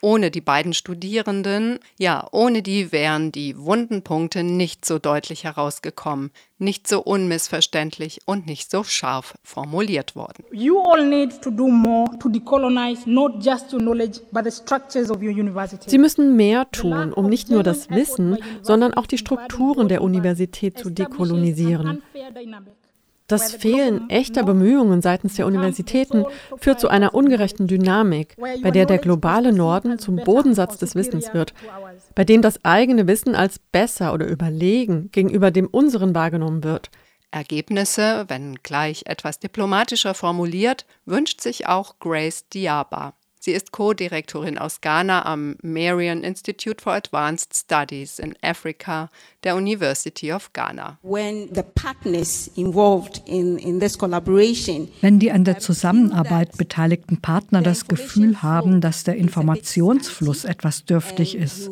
ohne 0.07 0.31
die 0.31 0.41
beiden 0.41 0.73
Studierenden, 0.73 1.81
ja, 1.99 2.29
ohne 2.31 2.63
die 2.63 2.93
wären 2.93 3.33
die 3.33 3.59
wunden 3.59 4.03
Punkte 4.03 4.45
nicht 4.45 4.85
so 4.85 5.01
deutlich 5.01 5.43
herausgekommen, 5.43 6.31
nicht 6.59 6.87
so 6.87 7.03
unmissverständlich 7.03 8.21
und 8.25 8.47
nicht 8.47 8.71
so 8.71 8.85
scharf 8.85 9.35
formuliert 9.43 10.15
worden. 10.15 10.45
You 10.53 10.79
all 10.79 11.05
need 11.05 11.43
to 11.43 11.51
do 11.51 11.67
more 11.67 12.09
to 12.21 12.29
decolonize 12.29 13.03
not 13.11 13.45
just 13.45 13.73
your 13.73 13.81
knowledge 13.81 14.21
but 14.31 14.45
the 14.45 14.53
structures 14.53 15.11
of 15.11 15.17
your 15.17 15.33
university. 15.33 15.91
Sie 15.91 15.99
müssen 15.99 16.37
mehr 16.37 16.71
tun, 16.71 17.13
um 17.13 17.29
nicht 17.29 17.51
nur 17.51 17.65
das 17.65 17.91
Wissen, 17.91 18.39
sondern 18.63 18.95
auch 18.95 19.07
die 19.07 19.19
Strukturen 19.19 19.89
der 19.89 20.03
Universität 20.03 20.79
zu 20.79 20.89
dekolonisieren. 20.89 22.01
Das 23.27 23.53
Fehlen 23.53 24.09
echter 24.09 24.45
Bemühungen 24.45 25.03
seitens 25.03 25.35
der 25.35 25.47
Universitäten 25.47 26.25
führt 26.59 26.79
zu 26.79 26.89
einer 26.89 27.13
ungerechten 27.13 27.67
Dynamik, 27.67 28.37
bei 28.63 28.71
der 28.71 28.87
der 28.87 28.99
globale 28.99 29.53
Norden 29.53 29.99
zum 29.99 30.17
Bodensatz 30.17 30.79
des 30.79 30.95
Wissens 30.95 31.35
wird, 31.35 31.53
bei 32.15 32.25
dem 32.25 32.41
das 32.41 32.65
eigene 32.65 33.09
Wissen 33.09 33.35
als 33.35 33.59
besser 33.59 34.15
oder 34.15 34.27
überlegen 34.27 35.11
gegenüber 35.11 35.51
dem 35.51 35.67
unseren 35.67 36.15
wahrgenommen 36.15 36.63
wird. 36.63 36.91
Ergebnisse, 37.33 38.25
wenn 38.29 38.55
gleich 38.63 39.03
etwas 39.07 39.41
diplomatischer 39.41 40.15
formuliert, 40.15 40.87
wünscht 41.05 41.41
sich 41.41 41.67
auch 41.67 41.99
Grace 41.99 42.49
Diaba. 42.49 43.15
Sie 43.47 43.53
ist 43.53 43.71
Co-Direktorin 43.71 44.59
aus 44.59 44.81
Ghana 44.81 45.25
am 45.25 45.55
Marian 45.63 46.25
Institute 46.25 46.83
for 46.83 46.95
Advanced 46.95 47.55
Studies 47.55 48.19
in 48.19 48.35
Africa 48.43 49.09
der 49.45 49.55
University 49.55 50.33
of 50.33 50.53
Ghana. 50.53 50.99
When 51.05 51.49
the 51.55 51.63
partners 51.63 52.51
involved 52.57 53.23
in, 53.25 53.57
in 53.59 53.79
this 53.79 53.97
collaboration, 53.97 54.89
Wenn 55.01 55.21
die 55.21 55.31
an 55.31 55.45
der 55.45 55.61
Zusammenarbeit 55.61 56.57
beteiligten 56.57 57.19
Partner 57.19 57.63
das 57.63 57.87
Gefühl 57.87 58.43
haben, 58.43 58.81
dass 58.81 59.05
der 59.05 59.15
Informationsfluss 59.15 60.45
etwas 60.45 60.85
dürftig 60.85 61.37
ist, 61.37 61.71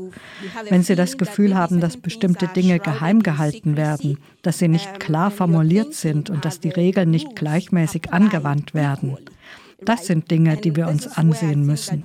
wenn 0.68 0.84
sie 0.84 0.94
das 0.94 1.18
Gefühl 1.18 1.56
haben, 1.56 1.80
dass 1.80 1.96
bestimmte 1.96 2.46
Dinge 2.46 2.78
geheim 2.78 3.20
gehalten 3.20 3.76
werden, 3.76 4.20
dass 4.42 4.60
sie 4.60 4.68
nicht 4.68 5.00
klar 5.00 5.32
formuliert 5.32 5.92
sind 5.94 6.30
und 6.30 6.44
dass 6.44 6.60
die 6.60 6.70
Regeln 6.70 7.10
nicht 7.10 7.34
gleichmäßig 7.34 8.12
angewandt 8.12 8.74
werden, 8.74 9.18
das 9.80 10.06
sind 10.06 10.30
Dinge, 10.30 10.56
die 10.56 10.76
wir 10.76 10.88
uns 10.88 11.06
ansehen 11.06 11.66
müssen. 11.66 12.04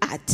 Also 0.00 0.30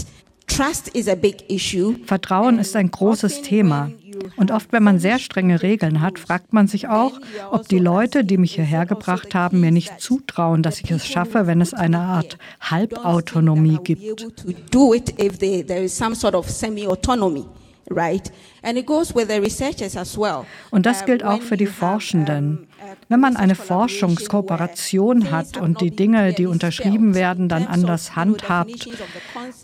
Vertrauen 2.05 2.59
ist 2.59 2.77
ein 2.77 2.91
großes 2.91 3.43
Thema. 3.43 3.91
Und 4.37 4.51
oft, 4.51 4.73
wenn 4.73 4.83
man 4.83 4.99
sehr 4.99 5.19
strenge 5.19 5.63
Regeln 5.63 6.01
hat, 6.01 6.19
fragt 6.19 6.53
man 6.53 6.67
sich 6.67 6.89
auch, 6.89 7.19
ob 7.51 7.69
die 7.69 7.79
Leute, 7.79 8.25
die 8.25 8.37
mich 8.37 8.55
hierher 8.55 8.87
gebracht 8.87 9.35
haben, 9.35 9.61
mir 9.61 9.71
nicht 9.71 10.01
zutrauen, 10.01 10.63
dass 10.63 10.81
ich 10.81 10.91
es 10.91 11.07
schaffe, 11.07 11.47
wenn 11.47 11.61
es 11.61 11.75
eine 11.75 11.99
Art 11.99 12.39
Halbautonomie 12.61 13.79
gibt. 13.83 14.27
Und 20.71 20.87
das 20.87 21.05
gilt 21.05 21.25
auch 21.25 21.43
für 21.43 21.57
die 21.57 21.67
Forschenden. 21.67 22.69
Wenn 23.09 23.21
man 23.21 23.37
eine 23.37 23.55
Forschungskooperation 23.55 25.31
hat 25.31 25.57
und 25.57 25.81
die 25.81 25.91
Dinge, 25.91 26.33
die 26.33 26.47
unterschrieben 26.47 27.15
werden, 27.15 27.49
dann 27.49 27.67
anders 27.67 28.17
handhabt. 28.17 28.89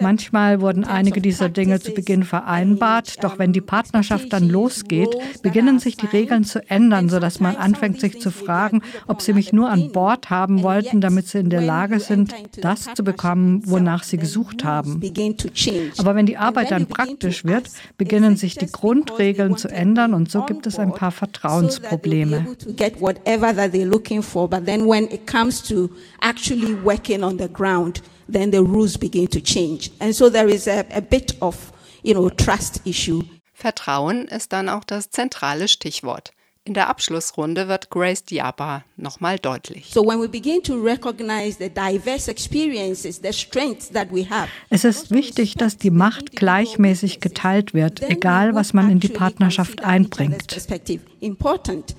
Manchmal 0.00 0.60
wurden 0.60 0.84
einige 0.84 1.20
dieser 1.20 1.48
Dinge 1.48 1.80
zu 1.80 1.92
Beginn 1.92 2.24
vereinbart, 2.24 3.22
doch 3.24 3.38
wenn 3.38 3.52
die 3.52 3.60
Partnerschaft 3.60 4.32
dann 4.32 4.48
losgeht, 4.48 5.16
beginnen 5.42 5.78
sich 5.78 5.96
die 5.96 6.06
Regeln 6.06 6.44
zu 6.44 6.68
ändern, 6.68 7.08
sodass 7.08 7.40
man 7.40 7.56
anfängt, 7.56 8.00
sich 8.00 8.20
zu 8.20 8.30
fragen, 8.30 8.82
ob 9.06 9.22
sie 9.22 9.32
mich 9.32 9.52
nur 9.52 9.70
an 9.70 9.92
Bord 9.92 10.30
haben 10.30 10.62
wollten, 10.62 11.00
damit 11.00 11.28
sie 11.28 11.38
in 11.38 11.50
der 11.50 11.62
Lage 11.62 12.00
sind, 12.00 12.34
das 12.60 12.88
zu 12.94 13.04
bekommen, 13.04 13.62
wonach 13.64 14.02
sie 14.02 14.18
gesucht 14.18 14.64
haben. 14.64 15.00
Aber 15.98 16.14
wenn 16.14 16.26
die 16.26 16.36
Arbeit 16.36 16.70
dann 16.70 16.86
praktisch 16.86 17.44
wird, 17.44 17.68
beginnen 17.96 18.36
sich 18.36 18.56
die 18.56 18.70
Grundregeln 18.70 19.56
zu 19.56 19.68
ändern 19.68 20.14
und 20.14 20.30
so 20.30 20.42
gibt 20.42 20.66
es 20.66 20.78
ein 20.78 20.92
paar 20.92 21.12
Vertrauensprobleme 21.12 22.46
whatever 23.08 23.52
that 23.54 23.72
they're 23.72 23.90
looking 23.96 24.22
for. 24.22 24.48
But 24.48 24.66
then 24.66 24.86
when 24.86 25.04
it 25.10 25.26
comes 25.26 25.62
to 25.68 25.88
actually 26.20 26.74
working 26.74 27.22
on 27.22 27.38
the 27.38 27.48
ground, 27.48 28.02
then 28.28 28.50
the 28.50 28.62
rules 28.62 28.98
begin 28.98 29.28
to 29.28 29.40
change. 29.40 29.90
And 30.00 30.14
so 30.14 30.30
there 30.30 30.48
is 30.48 30.66
a, 30.66 30.84
a 30.94 31.00
bit 31.00 31.32
of, 31.40 31.72
you 32.02 32.14
know, 32.14 32.28
trust 32.30 32.80
issue. 32.84 33.22
Vertrauen 33.54 34.28
ist 34.28 34.52
dann 34.52 34.68
auch 34.68 34.84
das 34.84 35.10
zentrale 35.10 35.66
Stichwort. 35.68 36.32
In 36.64 36.74
der 36.74 36.88
Abschlussrunde 36.88 37.66
wird 37.66 37.88
Grace 37.88 38.24
Diaba 38.24 38.84
nochmal 38.98 39.38
deutlich. 39.38 39.86
So 39.90 40.06
when 40.06 40.20
we 40.20 40.28
begin 40.28 40.62
to 40.64 40.74
recognize 40.74 41.56
the 41.58 41.70
diverse 41.70 42.30
experiences, 42.30 43.22
the 43.22 43.32
strengths 43.32 43.90
that 43.90 44.08
we 44.12 44.28
have. 44.28 44.48
Es 44.68 44.84
ist 44.84 45.10
wichtig, 45.10 45.54
dass 45.54 45.78
die 45.78 45.90
Macht 45.90 46.36
gleichmäßig 46.36 47.20
geteilt 47.20 47.72
wird, 47.72 48.02
egal 48.02 48.54
was 48.54 48.74
man 48.74 48.90
in 48.90 49.00
die 49.00 49.08
Partnerschaft 49.08 49.82
einbringt. 49.82 50.54
Important. 51.20 51.96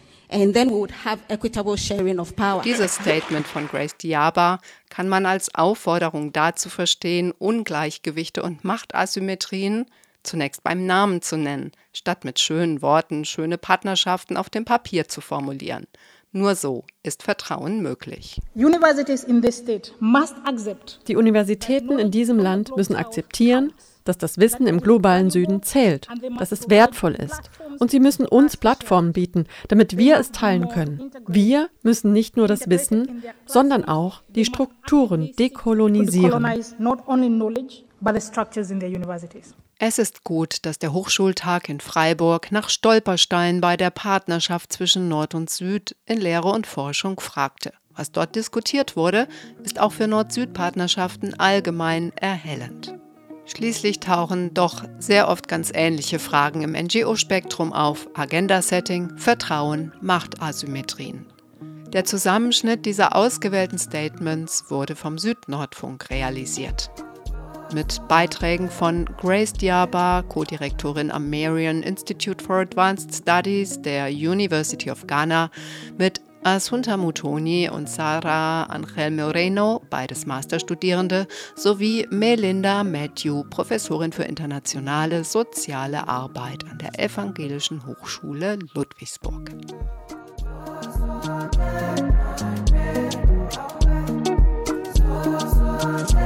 Dieses 2.64 2.96
Statement 2.96 3.48
von 3.48 3.68
Grace 3.68 3.98
Diaba 3.98 4.60
kann 4.90 5.10
man 5.10 5.26
als 5.26 5.56
Aufforderung 5.56 6.32
dazu 6.32 6.70
verstehen, 6.70 7.32
Ungleichgewichte 7.32 8.44
und 8.44 8.64
Machtasymmetrien 8.64 9.86
zunächst 10.24 10.64
beim 10.64 10.86
Namen 10.86 11.22
zu 11.22 11.38
nennen, 11.38 11.72
statt 11.94 12.26
mit 12.26 12.40
schönen 12.40 12.82
Worten 12.82 13.26
schöne 13.26 13.58
Partnerschaften 13.58 14.38
auf 14.38 14.50
dem 14.50 14.66
Papier 14.66 15.08
zu 15.08 15.22
formulieren. 15.22 15.88
Nur 16.32 16.54
so 16.54 16.84
ist 17.02 17.24
Vertrauen 17.24 17.82
möglich. 17.82 18.40
Die 21.08 21.16
Universitäten 21.16 21.98
in 21.98 22.12
diesem 22.12 22.38
Land 22.38 22.76
müssen 22.76 22.96
akzeptieren, 22.96 23.74
dass 24.04 24.18
das 24.18 24.38
Wissen 24.38 24.68
im 24.68 24.82
globalen 24.82 25.30
Süden 25.30 25.64
zählt, 25.64 26.08
dass 26.38 26.52
es 26.52 26.70
wertvoll 26.70 27.14
ist. 27.14 27.50
Und 27.80 27.92
sie 27.92 28.00
müssen 28.00 28.26
uns 28.26 28.58
Plattformen 28.58 29.14
bieten, 29.14 29.46
damit 29.68 29.98
wir 29.98 30.18
es 30.18 30.32
teilen 30.32 30.70
können. 30.70 31.12
Wir 31.28 31.70
müssen 31.84 32.12
nicht 32.12 32.38
nur 32.38 32.48
das 32.48 32.70
Wissen, 32.70 33.24
sondern 33.46 33.86
auch 33.86 34.22
die 34.30 34.46
Strukturen 34.46 35.32
dekolonisieren. 35.38 36.46
Es 39.82 39.98
ist 39.98 40.24
gut, 40.26 40.58
dass 40.66 40.80
der 40.80 40.92
Hochschultag 40.94 41.70
in 41.70 41.80
Freiburg 41.80 42.52
nach 42.52 42.70
Stolperstein 42.70 43.62
bei 43.62 43.78
der 43.78 43.92
Partnerschaft 43.92 44.74
zwischen 44.74 45.08
Nord 45.08 45.36
und 45.36 45.50
Süd 45.50 45.96
in 46.06 46.20
Lehre 46.20 46.50
und 46.50 46.68
Forschung 46.68 47.20
fragte. 47.20 47.72
Was 47.96 48.12
dort 48.12 48.36
diskutiert 48.36 48.96
wurde, 48.96 49.28
ist 49.64 49.80
auch 49.80 49.92
für 49.92 50.08
Nord-Süd-Partnerschaften 50.08 51.38
allgemein 51.38 52.14
erhellend. 52.16 52.94
Schließlich 53.50 54.00
tauchen 54.00 54.54
doch 54.54 54.84
sehr 55.00 55.28
oft 55.28 55.48
ganz 55.48 55.72
ähnliche 55.74 56.20
Fragen 56.20 56.62
im 56.62 56.74
NGO-Spektrum 56.74 57.74
auf. 57.74 58.08
Agenda-Setting, 58.14 59.18
Vertrauen, 59.18 59.92
Machtasymmetrien. 60.02 61.26
Der 61.92 62.06
Zusammenschnitt 62.06 62.86
dieser 62.86 63.16
ausgewählten 63.16 63.80
Statements 63.80 64.66
wurde 64.70 64.96
vom 64.96 65.18
Südnordfunk 65.18 66.12
realisiert. 66.12 66.92
Mit 67.74 68.08
Beiträgen 68.08 68.70
von 68.70 69.06
Grace 69.18 69.54
Diaba, 69.54 70.24
Co-Direktorin 70.28 71.10
am 71.10 71.32
Marian 71.32 71.82
Institute 71.82 72.44
for 72.44 72.58
Advanced 72.58 73.16
Studies 73.16 73.82
der 73.82 74.10
University 74.10 74.92
of 74.92 75.08
Ghana, 75.08 75.50
mit 75.98 76.22
Asunta 76.44 76.98
Mutoni 76.98 77.70
und 77.70 77.90
Sara 77.90 78.64
Angel 78.64 79.12
Moreno, 79.12 79.82
beides 79.90 80.26
Masterstudierende, 80.26 81.28
sowie 81.56 82.08
Melinda 82.10 82.84
Matthew, 82.84 83.44
Professorin 83.50 84.12
für 84.12 84.24
internationale 84.24 85.24
soziale 85.24 86.08
Arbeit 86.08 86.64
an 86.70 86.78
der 86.78 86.98
Evangelischen 87.00 87.86
Hochschule 87.86 88.60
Ludwigsburg. 88.74 89.52
Musik 95.32 96.19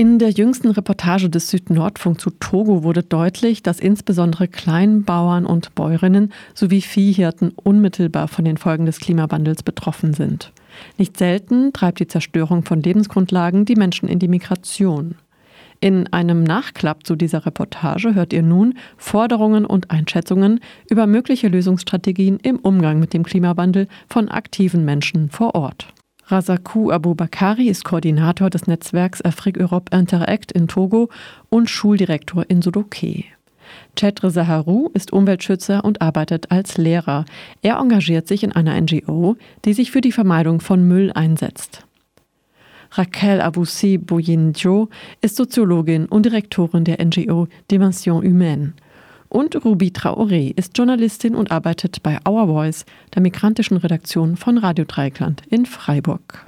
In 0.00 0.18
der 0.18 0.30
jüngsten 0.30 0.70
Reportage 0.70 1.28
des 1.28 1.50
Südnordfunk 1.50 2.18
zu 2.18 2.30
Togo 2.30 2.84
wurde 2.84 3.02
deutlich, 3.02 3.62
dass 3.62 3.78
insbesondere 3.78 4.48
Kleinbauern 4.48 5.44
und 5.44 5.74
Bäuerinnen 5.74 6.32
sowie 6.54 6.80
Viehhirten 6.80 7.50
unmittelbar 7.50 8.26
von 8.26 8.46
den 8.46 8.56
Folgen 8.56 8.86
des 8.86 8.98
Klimawandels 8.98 9.62
betroffen 9.62 10.14
sind. 10.14 10.52
Nicht 10.96 11.18
selten 11.18 11.74
treibt 11.74 12.00
die 12.00 12.06
Zerstörung 12.06 12.64
von 12.64 12.80
Lebensgrundlagen 12.80 13.66
die 13.66 13.76
Menschen 13.76 14.08
in 14.08 14.18
die 14.18 14.28
Migration. 14.28 15.16
In 15.80 16.10
einem 16.14 16.44
Nachklapp 16.44 17.06
zu 17.06 17.14
dieser 17.14 17.44
Reportage 17.44 18.14
hört 18.14 18.32
ihr 18.32 18.42
nun 18.42 18.78
Forderungen 18.96 19.66
und 19.66 19.90
Einschätzungen 19.90 20.60
über 20.88 21.06
mögliche 21.06 21.48
Lösungsstrategien 21.48 22.38
im 22.42 22.58
Umgang 22.58 23.00
mit 23.00 23.12
dem 23.12 23.22
Klimawandel 23.22 23.86
von 24.08 24.30
aktiven 24.30 24.86
Menschen 24.86 25.28
vor 25.28 25.54
Ort. 25.54 25.88
Razakou 26.30 26.92
Aboubakari 26.92 27.68
ist 27.68 27.84
Koordinator 27.84 28.50
des 28.50 28.68
Netzwerks 28.68 29.20
Afrique 29.22 29.60
Europe 29.60 29.90
Interact 29.92 30.52
in 30.52 30.68
Togo 30.68 31.08
und 31.48 31.68
Schuldirektor 31.68 32.44
in 32.48 32.62
Sodoké. 32.62 33.24
Chetre 33.96 34.30
Saharou 34.30 34.90
ist 34.94 35.12
Umweltschützer 35.12 35.84
und 35.84 36.00
arbeitet 36.00 36.52
als 36.52 36.78
Lehrer. 36.78 37.24
Er 37.62 37.78
engagiert 37.78 38.28
sich 38.28 38.44
in 38.44 38.52
einer 38.52 38.80
NGO, 38.80 39.36
die 39.64 39.72
sich 39.72 39.90
für 39.90 40.00
die 40.00 40.12
Vermeidung 40.12 40.60
von 40.60 40.86
Müll 40.86 41.10
einsetzt. 41.12 41.84
Raquel 42.92 43.40
Aboussi 43.40 43.98
Boyinjo 43.98 44.88
ist 45.20 45.34
Soziologin 45.34 46.06
und 46.06 46.26
Direktorin 46.26 46.84
der 46.84 47.04
NGO 47.04 47.48
Dimension 47.72 48.22
Humaine. 48.22 48.74
Und 49.32 49.64
Ruby 49.64 49.92
Traoré 49.92 50.52
ist 50.56 50.76
Journalistin 50.76 51.36
und 51.36 51.52
arbeitet 51.52 52.02
bei 52.02 52.18
Our 52.28 52.48
Voice, 52.48 52.84
der 53.14 53.22
migrantischen 53.22 53.76
Redaktion 53.76 54.36
von 54.36 54.58
Radio 54.58 54.84
Dreieckland 54.84 55.42
in 55.48 55.66
Freiburg. 55.66 56.44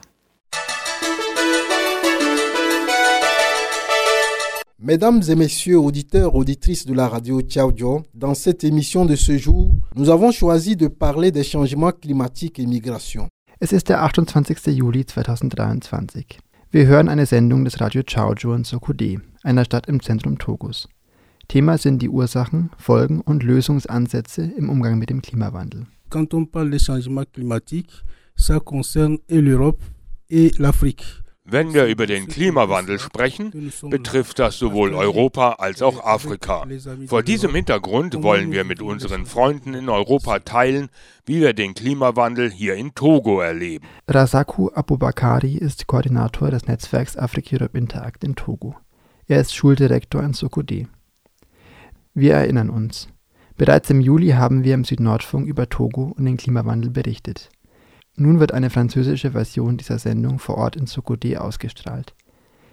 Mesdames 4.78 5.28
et 5.28 5.36
messieurs 5.36 5.78
auditeurs, 5.78 6.34
auditrices 6.34 6.84
de 6.84 6.92
la 6.92 7.06
radio 7.06 7.40
Ciao 7.42 7.72
dans 8.14 8.34
cette 8.34 8.64
émission 8.64 9.06
de 9.06 9.14
ce 9.14 9.38
jour, 9.38 9.76
nous 9.94 10.10
avons 10.10 10.32
choisi 10.32 10.74
de 10.74 10.88
parler 10.88 11.30
des 11.30 11.44
changements 11.44 11.92
climatiques 11.92 12.58
et 12.58 12.66
migration. 12.66 13.28
Es 13.60 13.70
ist 13.70 13.90
der 13.90 14.02
28. 14.02 14.66
Juli 14.76 15.04
2023. 15.04 16.40
Wir 16.72 16.86
hören 16.86 17.08
eine 17.08 17.26
Sendung 17.26 17.64
des 17.64 17.80
Radio 17.80 18.02
Chaoju 18.04 18.54
in 18.54 18.64
Sokode, 18.64 19.20
einer 19.44 19.64
Stadt 19.64 19.86
im 19.86 20.02
Zentrum 20.02 20.36
Togos. 20.36 20.88
Thema 21.52 21.76
sind 21.76 22.00
die 22.00 22.08
Ursachen, 22.08 22.70
Folgen 22.78 23.20
und 23.20 23.42
Lösungsansätze 23.42 24.42
im 24.56 24.70
Umgang 24.70 24.98
mit 24.98 25.10
dem 25.10 25.20
Klimawandel. 25.20 25.86
Quand 26.08 26.32
on 26.32 26.46
parle 26.46 26.70
des 26.70 26.82
changements 26.82 27.30
climatiques, 27.30 28.02
ça 28.38 28.58
concerne 28.58 29.18
et 29.28 29.42
l'Europe 29.42 29.82
et 30.30 30.58
l'Afrique. 30.58 31.04
Wenn 31.44 31.74
wir 31.74 31.84
über 31.88 32.06
den 32.06 32.26
Klimawandel 32.26 32.98
sprechen, 32.98 33.52
betrifft 33.90 34.38
das 34.38 34.58
sowohl 34.58 34.94
Europa 34.94 35.56
als 35.58 35.82
auch 35.82 36.02
Afrika. 36.02 36.64
Vor 37.06 37.22
diesem 37.22 37.54
Hintergrund 37.54 38.22
wollen 38.22 38.50
wir 38.50 38.64
mit 38.64 38.80
unseren 38.80 39.26
Freunden 39.26 39.74
in 39.74 39.90
Europa 39.90 40.38
teilen, 40.38 40.88
wie 41.26 41.42
wir 41.42 41.52
den 41.52 41.74
Klimawandel 41.74 42.50
hier 42.50 42.76
in 42.76 42.94
Togo 42.94 43.40
erleben. 43.42 43.84
Rasaku 44.08 44.70
Abubakari 44.70 45.58
ist 45.58 45.86
Koordinator 45.86 46.50
des 46.50 46.66
Netzwerks 46.66 47.18
Africa 47.18 47.56
Europe 47.56 47.76
Interact 47.76 48.24
in 48.24 48.36
Togo. 48.36 48.74
Er 49.26 49.42
ist 49.42 49.54
Schuldirektor 49.54 50.22
in 50.22 50.32
Sokode. 50.32 50.88
Wir 52.14 52.34
erinnern 52.34 52.68
uns. 52.68 53.08
Bereits 53.56 53.88
im 53.88 54.02
Juli 54.02 54.30
haben 54.30 54.64
wir 54.64 54.74
im 54.74 54.84
Südnordfunk 54.84 55.46
über 55.46 55.70
Togo 55.70 56.12
und 56.14 56.26
den 56.26 56.36
Klimawandel 56.36 56.90
berichtet. 56.90 57.48
Nun 58.16 58.38
wird 58.38 58.52
eine 58.52 58.68
französische 58.68 59.30
Version 59.30 59.78
dieser 59.78 59.98
Sendung 59.98 60.38
vor 60.38 60.58
Ort 60.58 60.76
in 60.76 60.86
Sokodé 60.86 61.36
ausgestrahlt. 61.36 62.14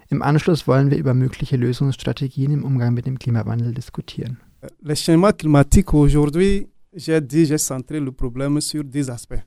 Im 0.09 0.21
Anschluss 0.21 0.67
wollen 0.67 0.91
wir 0.91 0.97
über 0.97 1.13
mögliche 1.13 1.55
Lösungsstrategien 1.55 2.51
im 2.51 2.65
Umgang 2.65 2.93
mit 2.93 3.05
dem 3.05 3.17
Klimawandel 3.17 3.73
diskutieren. 3.73 4.39
Le 4.81 4.95
changement 4.95 5.37
climatique 5.37 5.93
aujourd'hui, 5.93 6.67
j'ai 6.91 7.21
dit, 7.21 7.45
j'ai 7.45 7.57
centré 7.57 8.01
le 8.01 8.11
problème 8.11 8.59
sur 8.59 8.83
des 8.83 9.09
aspects. 9.09 9.43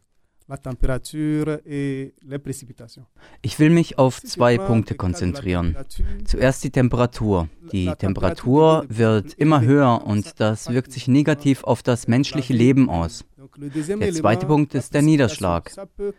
Ich 3.42 3.58
will 3.58 3.70
mich 3.70 3.98
auf 3.98 4.22
zwei 4.22 4.58
Punkte 4.58 4.94
konzentrieren. 4.94 5.76
Zuerst 6.24 6.64
die 6.64 6.70
Temperatur. 6.70 7.48
Die 7.72 7.92
Temperatur 7.98 8.84
wird 8.88 9.34
immer 9.34 9.62
höher 9.62 10.04
und 10.04 10.40
das 10.40 10.68
wirkt 10.68 10.92
sich 10.92 11.08
negativ 11.08 11.64
auf 11.64 11.82
das 11.82 12.08
menschliche 12.08 12.52
Leben 12.52 12.90
aus. 12.90 13.24
Der 13.56 14.12
zweite 14.12 14.46
Punkt 14.46 14.74
ist 14.74 14.94
der 14.94 15.02
Niederschlag. 15.02 15.72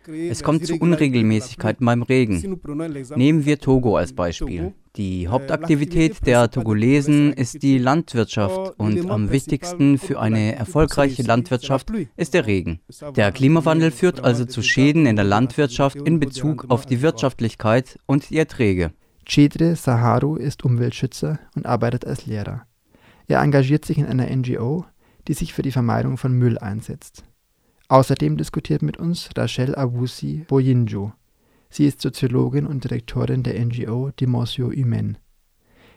Es 0.06 0.42
kommt 0.42 0.66
zu 0.66 0.76
Unregelmäßigkeiten 0.76 1.86
beim 1.86 2.02
Regen. 2.02 2.60
Nehmen 3.16 3.46
wir 3.46 3.58
Togo 3.58 3.96
als 3.96 4.12
Beispiel. 4.12 4.74
Die 4.96 5.28
Hauptaktivität 5.28 6.26
der 6.26 6.50
Togolesen 6.50 7.32
ist 7.32 7.62
die 7.62 7.78
Landwirtschaft 7.78 8.78
und 8.78 9.10
am 9.10 9.30
wichtigsten 9.30 9.96
für 9.96 10.20
eine 10.20 10.54
erfolgreiche 10.54 11.22
Landwirtschaft 11.22 11.90
ist 12.16 12.34
der 12.34 12.46
Regen. 12.46 12.80
Der 13.16 13.32
Klimawandel 13.32 13.90
führt 13.90 14.22
also 14.22 14.44
zu 14.44 14.62
Schäden 14.62 15.06
in 15.06 15.16
der 15.16 15.24
Landwirtschaft 15.24 15.96
in 15.96 16.20
Bezug 16.20 16.66
auf 16.68 16.84
die 16.84 17.00
Wirtschaftlichkeit 17.00 17.98
und 18.06 18.28
die 18.28 18.36
Erträge. 18.36 18.92
Chedre 19.24 19.76
Saharu 19.76 20.36
ist 20.36 20.64
Umweltschützer 20.64 21.38
und 21.56 21.64
arbeitet 21.64 22.06
als 22.06 22.26
Lehrer. 22.26 22.66
Er 23.26 23.40
engagiert 23.40 23.86
sich 23.86 23.96
in 23.96 24.04
einer 24.04 24.26
NGO, 24.26 24.84
die 25.28 25.34
sich 25.34 25.52
für 25.52 25.62
die 25.62 25.72
Vermeidung 25.72 26.16
von 26.16 26.32
Müll 26.32 26.58
einsetzt. 26.58 27.24
Außerdem 27.88 28.36
diskutiert 28.36 28.82
mit 28.82 28.96
uns 28.96 29.28
Rachel 29.36 29.74
Awusi 29.76 30.44
Boyinjo. 30.48 31.12
Sie 31.70 31.86
ist 31.86 32.00
Soziologin 32.00 32.66
und 32.66 32.84
Direktorin 32.84 33.42
der 33.42 33.62
NGO 33.64 34.10
Dimosio 34.18 34.70
Humaine. 34.70 35.16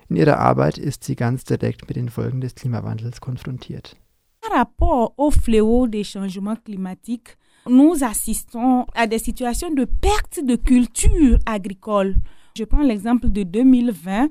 In 0.09 0.15
ihrer 0.15 0.39
Arbeit 0.39 0.77
ist 0.77 1.03
sie 1.03 1.15
ganz 1.15 1.43
direkt 1.43 1.87
mit 1.87 1.97
den 1.97 2.09
Folgen 2.09 2.41
des 2.41 2.55
Klimawandels 2.55 3.21
konfrontiert. 3.21 3.95
Par 4.41 4.57
rapport 4.57 5.13
au 5.17 5.31
fléau 5.31 5.87
des 5.87 6.05
changements 6.05 6.55
climatiques, 6.63 7.37
nous 7.67 8.01
assistons 8.03 8.85
à 8.93 9.07
des 9.07 9.19
situations 9.19 9.71
de 9.73 9.85
perte 9.85 10.39
de 10.43 10.55
culture 10.55 11.37
agricole. 11.45 12.15
Je 12.57 12.63
prends 12.63 12.83
l'exemple 12.83 13.29
de 13.29 13.43
2020. 13.43 14.29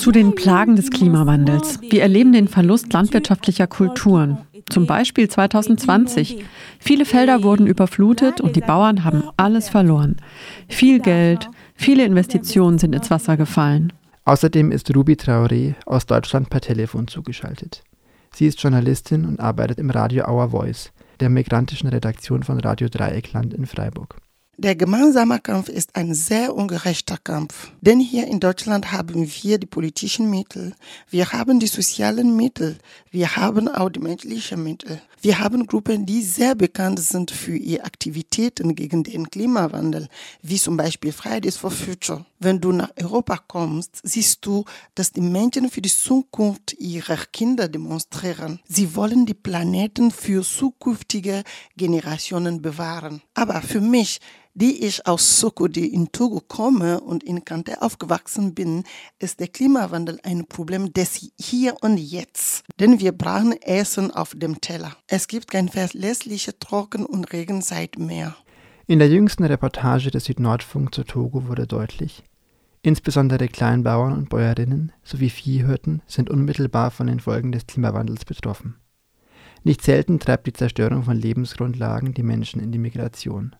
Zu 0.00 0.12
den 0.12 0.34
Plagen 0.34 0.76
des 0.76 0.90
Klimawandels. 0.90 1.78
Wir 1.82 2.00
erleben 2.00 2.32
den 2.32 2.48
Verlust 2.48 2.90
landwirtschaftlicher 2.90 3.66
Kulturen. 3.66 4.38
Zum 4.70 4.86
Beispiel 4.86 5.28
2020. 5.28 6.42
Viele 6.78 7.04
Felder 7.04 7.42
wurden 7.42 7.66
überflutet 7.66 8.40
und 8.40 8.56
die 8.56 8.62
Bauern 8.62 9.04
haben 9.04 9.24
alles 9.36 9.68
verloren. 9.68 10.16
Viel 10.68 11.00
Geld, 11.00 11.50
viele 11.74 12.06
Investitionen 12.06 12.78
sind 12.78 12.94
ins 12.94 13.10
Wasser 13.10 13.36
gefallen. 13.36 13.92
Außerdem 14.24 14.72
ist 14.72 14.94
Ruby 14.96 15.16
Traoré 15.16 15.74
aus 15.84 16.06
Deutschland 16.06 16.48
per 16.48 16.62
Telefon 16.62 17.06
zugeschaltet. 17.06 17.82
Sie 18.32 18.46
ist 18.46 18.62
Journalistin 18.62 19.26
und 19.26 19.38
arbeitet 19.38 19.78
im 19.78 19.90
Radio 19.90 20.26
Our 20.30 20.48
Voice, 20.48 20.92
der 21.18 21.28
migrantischen 21.28 21.90
Redaktion 21.90 22.42
von 22.42 22.58
Radio 22.60 22.88
Dreieckland 22.88 23.52
in 23.52 23.66
Freiburg. 23.66 24.16
Der 24.62 24.76
gemeinsame 24.76 25.40
Kampf 25.40 25.70
ist 25.70 25.96
ein 25.96 26.12
sehr 26.12 26.54
ungerechter 26.54 27.16
Kampf. 27.16 27.72
Denn 27.80 27.98
hier 27.98 28.26
in 28.26 28.40
Deutschland 28.40 28.92
haben 28.92 29.26
wir 29.26 29.56
die 29.56 29.66
politischen 29.66 30.28
Mittel, 30.28 30.74
wir 31.08 31.32
haben 31.32 31.60
die 31.60 31.66
sozialen 31.66 32.36
Mittel, 32.36 32.76
wir 33.10 33.36
haben 33.36 33.68
auch 33.68 33.88
die 33.88 34.00
menschlichen 34.00 34.62
Mittel. 34.62 35.00
Wir 35.22 35.38
haben 35.38 35.66
Gruppen, 35.66 36.06
die 36.06 36.22
sehr 36.22 36.54
bekannt 36.54 37.00
sind 37.00 37.30
für 37.30 37.56
ihre 37.56 37.84
Aktivitäten 37.84 38.74
gegen 38.74 39.02
den 39.02 39.28
Klimawandel, 39.28 40.08
wie 40.42 40.56
zum 40.56 40.76
Beispiel 40.78 41.12
Fridays 41.12 41.56
for 41.56 41.70
Future. 41.70 42.24
Wenn 42.38 42.58
du 42.58 42.72
nach 42.72 42.90
Europa 42.98 43.38
kommst, 43.46 44.00
siehst 44.02 44.46
du, 44.46 44.64
dass 44.94 45.12
die 45.12 45.20
Menschen 45.20 45.70
für 45.70 45.82
die 45.82 45.90
Zukunft 45.90 46.72
ihrer 46.78 47.18
Kinder 47.32 47.68
demonstrieren. 47.68 48.60
Sie 48.66 48.94
wollen 48.94 49.26
die 49.26 49.34
Planeten 49.34 50.10
für 50.10 50.42
zukünftige 50.42 51.44
Generationen 51.76 52.62
bewahren. 52.62 53.20
Aber 53.34 53.60
für 53.60 53.82
mich 53.82 54.20
die 54.54 54.84
ich 54.84 55.06
aus 55.06 55.40
Sokode 55.40 55.84
in 55.84 56.12
Togo 56.12 56.40
komme 56.40 57.00
und 57.00 57.22
in 57.22 57.44
Kante 57.44 57.82
aufgewachsen 57.82 58.54
bin, 58.54 58.84
ist 59.18 59.40
der 59.40 59.48
Klimawandel 59.48 60.18
ein 60.22 60.46
Problem 60.46 60.92
des 60.92 61.30
Hier 61.38 61.76
und 61.80 61.98
Jetzt. 61.98 62.64
Denn 62.78 63.00
wir 63.00 63.12
brauchen 63.12 63.52
Essen 63.62 64.10
auf 64.10 64.34
dem 64.34 64.60
Teller. 64.60 64.96
Es 65.06 65.28
gibt 65.28 65.50
keine 65.50 65.68
verlässliche 65.68 66.58
Trocken- 66.58 67.06
und 67.06 67.32
Regenzeit 67.32 67.98
mehr. 67.98 68.36
In 68.86 68.98
der 68.98 69.08
jüngsten 69.08 69.44
Reportage 69.44 70.10
des 70.10 70.24
Südnordfunk 70.24 70.94
zu 70.94 71.04
Togo 71.04 71.46
wurde 71.46 71.66
deutlich, 71.68 72.24
insbesondere 72.82 73.46
Kleinbauern 73.46 74.14
und 74.14 74.28
Bäuerinnen 74.30 74.90
sowie 75.04 75.30
Viehhirten 75.30 76.02
sind 76.08 76.28
unmittelbar 76.28 76.90
von 76.90 77.06
den 77.06 77.20
Folgen 77.20 77.52
des 77.52 77.68
Klimawandels 77.68 78.24
betroffen. 78.24 78.80
Nicht 79.62 79.82
selten 79.82 80.18
treibt 80.18 80.46
die 80.46 80.52
Zerstörung 80.52 81.04
von 81.04 81.16
Lebensgrundlagen 81.16 82.14
die 82.14 82.22
Menschen 82.22 82.60
in 82.60 82.72
die 82.72 82.78
Migration. 82.78 83.54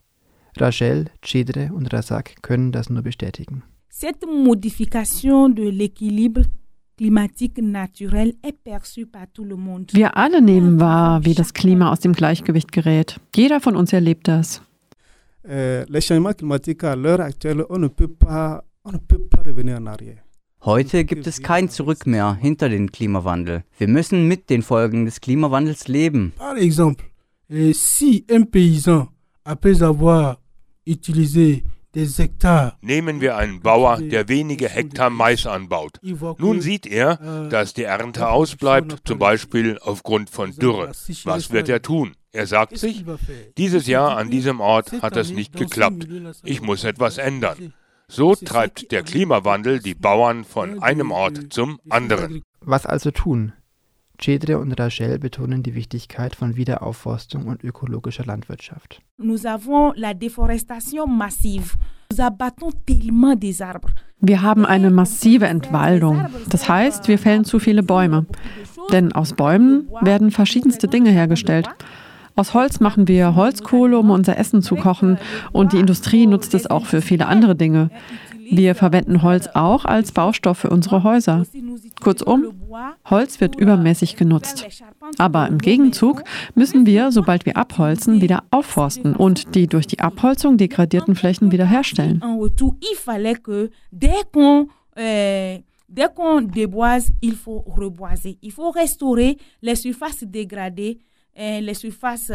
Rachel, 0.57 1.07
Chedre 1.23 1.71
und 1.73 1.93
Razak 1.93 2.43
können 2.43 2.73
das 2.73 2.91
nur 2.91 3.03
bestätigen. 3.03 3.63
Cette 3.91 4.27
modification 4.27 5.55
de 5.55 5.71
l'équilibre 5.71 6.45
wir 9.93 10.17
alle 10.17 10.43
nehmen 10.43 10.81
wahr, 10.81 11.25
wie 11.25 11.35
das 11.35 11.55
Klima 11.55 11.91
aus 11.91 12.01
dem 12.01 12.13
Gleichgewicht 12.13 12.73
gerät. 12.73 13.19
Jeder 13.35 13.61
von 13.61 13.75
uns 13.75 13.95
erlebt 13.95 14.29
das. 14.29 14.61
Euh, 15.49 15.87
ne 15.89 16.01
ne. 19.81 20.19
Heute 20.63 21.05
gibt 21.07 21.27
es 21.27 21.43
kein 21.43 21.71
Zurück 21.71 22.07
mehr 22.07 22.35
hinter 22.35 22.69
den 22.69 22.93
Klimawandel. 22.93 23.65
Wir 23.79 23.89
müssen 23.89 24.29
mit 24.29 24.51
den 24.51 24.61
Folgen 24.61 25.07
des 25.07 25.23
Klimawandels 25.23 25.89
leben. 25.89 26.35
Par 26.37 26.59
exemple, 26.59 27.07
si 27.49 28.27
un 28.31 28.51
paysan, 28.51 29.09
après 29.45 29.83
avoir 29.83 30.39
utilisé 30.87 31.65
Nehmen 32.83 33.21
wir 33.21 33.37
einen 33.37 33.61
Bauer, 33.61 33.99
der 34.01 34.29
wenige 34.29 34.69
Hektar 34.69 35.11
Mais 35.11 35.45
anbaut. 35.47 35.99
Nun 36.39 36.61
sieht 36.61 36.87
er, 36.87 37.47
äh, 37.47 37.49
dass 37.49 37.75
die 37.75 37.83
Ernte 37.83 38.29
ausbleibt, 38.29 38.99
zum 39.05 39.19
Beispiel 39.19 39.77
aufgrund 39.81 40.31
von 40.31 40.55
Dürre. 40.55 40.93
Was 41.25 41.51
wird 41.51 41.69
er 41.69 41.83
tun? 41.83 42.15
Er 42.33 42.47
sagt 42.47 42.79
sich, 42.79 43.05
dieses 43.59 43.89
Jahr 43.89 44.17
an 44.17 44.31
diesem 44.31 44.61
Ort 44.61 45.03
hat 45.03 45.17
es 45.17 45.33
nicht 45.33 45.57
geklappt. 45.57 46.07
Ich 46.45 46.63
muss 46.63 46.85
etwas 46.85 47.19
ändern. 47.19 47.75
So 48.07 48.37
treibt 48.37 48.93
der 48.93 49.03
Klimawandel 49.03 49.81
die 49.81 49.95
Bauern 49.95 50.45
von 50.45 50.81
einem 50.83 51.11
Ort 51.11 51.53
zum 51.53 51.81
anderen. 51.89 52.43
Was 52.61 52.87
also 52.87 53.11
tun? 53.11 53.53
Cedre 54.23 54.59
und 54.59 54.79
Rachel 54.79 55.19
betonen 55.19 55.63
die 55.63 55.75
Wichtigkeit 55.75 56.37
von 56.37 56.57
Wiederaufforstung 56.57 57.47
und 57.47 57.65
ökologischer 57.65 58.25
Landwirtschaft. 58.25 59.01
Nous 59.19 59.47
avons 59.47 59.93
la 59.97 60.15
déforestation 60.15 61.17
massive. 61.17 61.77
Wir 64.21 64.43
haben 64.43 64.67
eine 64.67 64.91
massive 64.91 65.47
Entwaldung. 65.47 66.27
Das 66.49 66.69
heißt, 66.69 67.07
wir 67.07 67.19
fällen 67.19 67.45
zu 67.45 67.61
viele 67.61 67.83
Bäume. 67.85 68.27
Denn 68.91 69.13
aus 69.13 69.35
Bäumen 69.35 69.89
werden 70.01 70.33
verschiedenste 70.33 70.89
Dinge 70.89 71.11
hergestellt. 71.11 71.69
Aus 72.35 72.55
Holz 72.55 72.81
machen 72.81 73.07
wir 73.07 73.35
Holzkohle, 73.35 73.99
um 73.99 74.11
unser 74.11 74.39
Essen 74.39 74.63
zu 74.63 74.75
kochen. 74.75 75.19
Und 75.53 75.73
die 75.73 75.79
Industrie 75.79 76.27
nutzt 76.27 76.55
es 76.55 76.67
auch 76.69 76.87
für 76.87 77.01
viele 77.01 77.27
andere 77.27 77.55
Dinge. 77.55 77.91
Wir 78.51 78.75
verwenden 78.75 79.23
Holz 79.23 79.49
auch 79.55 79.85
als 79.85 80.13
Baustoff 80.13 80.59
für 80.59 80.71
unsere 80.71 81.05
Häuser. 81.05 81.47
Kurzum, 82.03 82.53
Holz 83.09 83.41
wird 83.41 83.55
übermäßig 83.57 84.17
genutzt. 84.17 84.67
Aber 85.19 85.47
im 85.47 85.59
Gegenzug 85.59 86.25
müssen 86.55 86.85
wir, 86.85 87.13
sobald 87.13 87.47
wir 87.47 87.57
abholzen, 87.57 88.21
wieder 88.21 88.43
aufforsten 88.51 89.15
und 89.15 89.55
die 89.55 89.67
durch 89.69 89.87
die 89.87 90.01
Abholzung 90.01 90.57
degradierten 90.57 91.15
Flächen 91.15 91.53
wiederherstellen. 91.53 92.23
Restaurer 98.75 99.35
les 99.63 99.77
surfaces 99.77 100.29
dégradées, 100.31 100.99
les 101.37 101.75
surfaces 101.75 102.33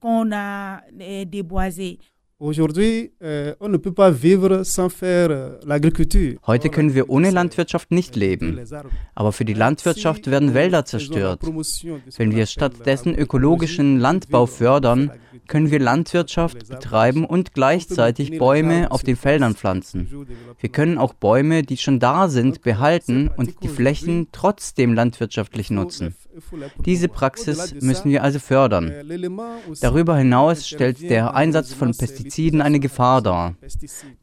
qu'on 0.00 0.32
a 0.32 0.82
déboisées. 1.26 1.98
Aujourd'hui, 2.44 3.10
euh, 3.22 3.54
on 3.58 3.70
ne 3.70 3.78
peut 3.78 3.94
pas 3.94 4.10
vivre 4.10 4.64
sans 4.64 4.90
faire 4.90 5.30
euh, 5.30 5.58
l'agriculture. 5.64 6.34
Heute 6.46 6.68
können 6.68 6.94
wir 6.94 7.08
ohne 7.08 7.30
Landwirtschaft 7.30 7.90
nicht 7.90 8.16
leben. 8.16 8.60
Aber 9.14 9.32
für 9.32 9.46
die 9.46 9.54
Landwirtschaft 9.54 10.30
werden 10.30 10.52
Wälder 10.52 10.84
zerstört. 10.84 11.40
Wenn 12.18 12.36
wir 12.36 12.44
stattdessen 12.44 13.14
ökologischen 13.14 13.98
Landbau 13.98 14.44
fördern, 14.44 15.10
können 15.48 15.70
wir 15.70 15.78
Landwirtschaft 15.78 16.68
betreiben 16.68 17.24
und 17.24 17.54
gleichzeitig 17.54 18.38
Bäume 18.38 18.90
auf 18.90 19.02
den 19.02 19.16
Feldern 19.16 19.54
pflanzen. 19.54 20.26
Wir 20.60 20.68
können 20.68 20.98
auch 20.98 21.14
Bäume, 21.14 21.62
die 21.62 21.78
schon 21.78 21.98
da 21.98 22.28
sind, 22.28 22.60
behalten 22.60 23.30
und 23.34 23.62
die 23.62 23.68
Flächen 23.68 24.28
trotzdem 24.32 24.92
landwirtschaftlich 24.92 25.70
nutzen. 25.70 26.14
Diese 26.84 27.08
Praxis 27.08 27.74
müssen 27.80 28.10
wir 28.10 28.22
also 28.22 28.38
fördern. 28.38 28.92
Darüber 29.80 30.16
hinaus 30.16 30.66
stellt 30.66 31.02
der 31.08 31.34
Einsatz 31.34 31.72
von 31.72 31.96
Pestiziden 31.96 32.60
eine 32.60 32.80
Gefahr 32.80 33.22
dar. 33.22 33.54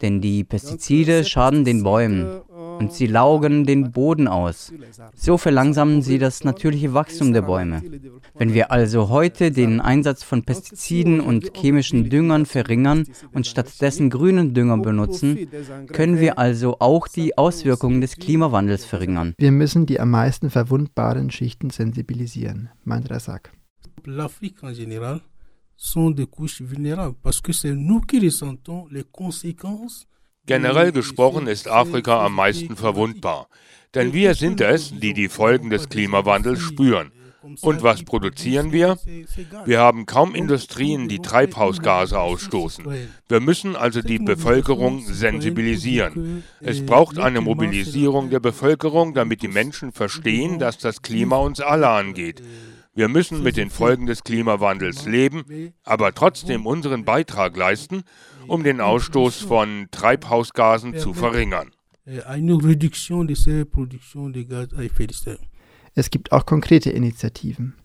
Denn 0.01 0.21
die 0.21 0.43
Pestizide 0.43 1.23
schaden 1.23 1.65
den 1.65 1.83
Bäumen 1.83 2.41
und 2.79 2.93
sie 2.93 3.07
laugen 3.07 3.65
den 3.65 3.91
Boden 3.91 4.27
aus. 4.27 4.73
So 5.15 5.37
verlangsamen 5.37 6.01
sie 6.01 6.17
das 6.17 6.43
natürliche 6.43 6.93
Wachstum 6.93 7.33
der 7.33 7.43
Bäume. 7.43 7.81
Wenn 8.35 8.53
wir 8.53 8.71
also 8.71 9.09
heute 9.09 9.51
den 9.51 9.81
Einsatz 9.81 10.23
von 10.23 10.43
Pestiziden 10.43 11.19
und 11.19 11.55
chemischen 11.55 12.09
Düngern 12.09 12.45
verringern 12.45 13.05
und 13.33 13.47
stattdessen 13.47 14.09
grünen 14.09 14.53
Dünger 14.53 14.77
benutzen, 14.77 15.47
können 15.91 16.19
wir 16.19 16.39
also 16.39 16.77
auch 16.79 17.07
die 17.07 17.37
Auswirkungen 17.37 18.01
des 18.01 18.15
Klimawandels 18.15 18.85
verringern. 18.85 19.33
Wir 19.37 19.51
müssen 19.51 19.85
die 19.85 19.99
am 19.99 20.11
meisten 20.11 20.49
verwundbaren 20.49 21.31
Schichten 21.31 21.69
sensibilisieren, 21.69 22.69
meint 22.83 23.09
Razak. 23.09 23.51
L'Afrique 24.05 24.63
en 24.63 24.73
général 24.73 25.21
sont 25.75 26.11
des 26.11 26.27
couches 26.27 26.61
vulnérables 26.61 27.15
parce 27.21 27.41
que 27.41 27.51
c'est 27.53 27.73
nous 27.73 28.01
qui 28.01 28.19
ressentons 28.19 28.87
les 28.91 29.03
conséquences 29.03 30.07
Generell 30.47 30.91
gesprochen 30.91 31.47
ist 31.47 31.67
Afrika 31.67 32.25
am 32.25 32.35
meisten 32.35 32.75
verwundbar, 32.75 33.47
denn 33.93 34.13
wir 34.13 34.33
sind 34.33 34.59
es, 34.59 34.91
die 34.91 35.13
die 35.13 35.29
Folgen 35.29 35.69
des 35.69 35.87
Klimawandels 35.87 36.59
spüren. 36.59 37.11
Und 37.61 37.81
was 37.81 38.03
produzieren 38.03 38.71
wir? 38.71 38.97
Wir 39.65 39.79
haben 39.79 40.05
kaum 40.05 40.35
Industrien, 40.35 41.07
die 41.07 41.19
Treibhausgase 41.19 42.19
ausstoßen. 42.19 42.85
Wir 43.27 43.39
müssen 43.39 43.75
also 43.75 44.01
die 44.01 44.19
Bevölkerung 44.19 45.01
sensibilisieren. 45.01 46.43
Es 46.59 46.85
braucht 46.85 47.17
eine 47.17 47.41
Mobilisierung 47.41 48.29
der 48.29 48.39
Bevölkerung, 48.39 49.15
damit 49.15 49.41
die 49.41 49.47
Menschen 49.47 49.91
verstehen, 49.91 50.59
dass 50.59 50.77
das 50.77 51.01
Klima 51.01 51.37
uns 51.37 51.61
alle 51.61 51.89
angeht. 51.89 52.43
Wir 52.93 53.07
müssen 53.07 53.41
mit 53.41 53.55
den 53.55 53.69
Folgen 53.69 54.05
des 54.05 54.23
Klimawandels 54.23 55.05
leben, 55.05 55.73
aber 55.83 56.13
trotzdem 56.13 56.65
unseren 56.65 57.05
Beitrag 57.05 57.55
leisten, 57.55 58.03
um 58.47 58.63
den 58.63 58.81
Ausstoß 58.81 59.37
von 59.37 59.87
Treibhausgasen 59.91 60.97
zu 60.97 61.13
verringern. 61.13 61.71
Es 65.95 66.09
gibt 66.09 66.31
auch 66.31 66.45
konkrete 66.45 66.89
Initiativen. 66.89 67.75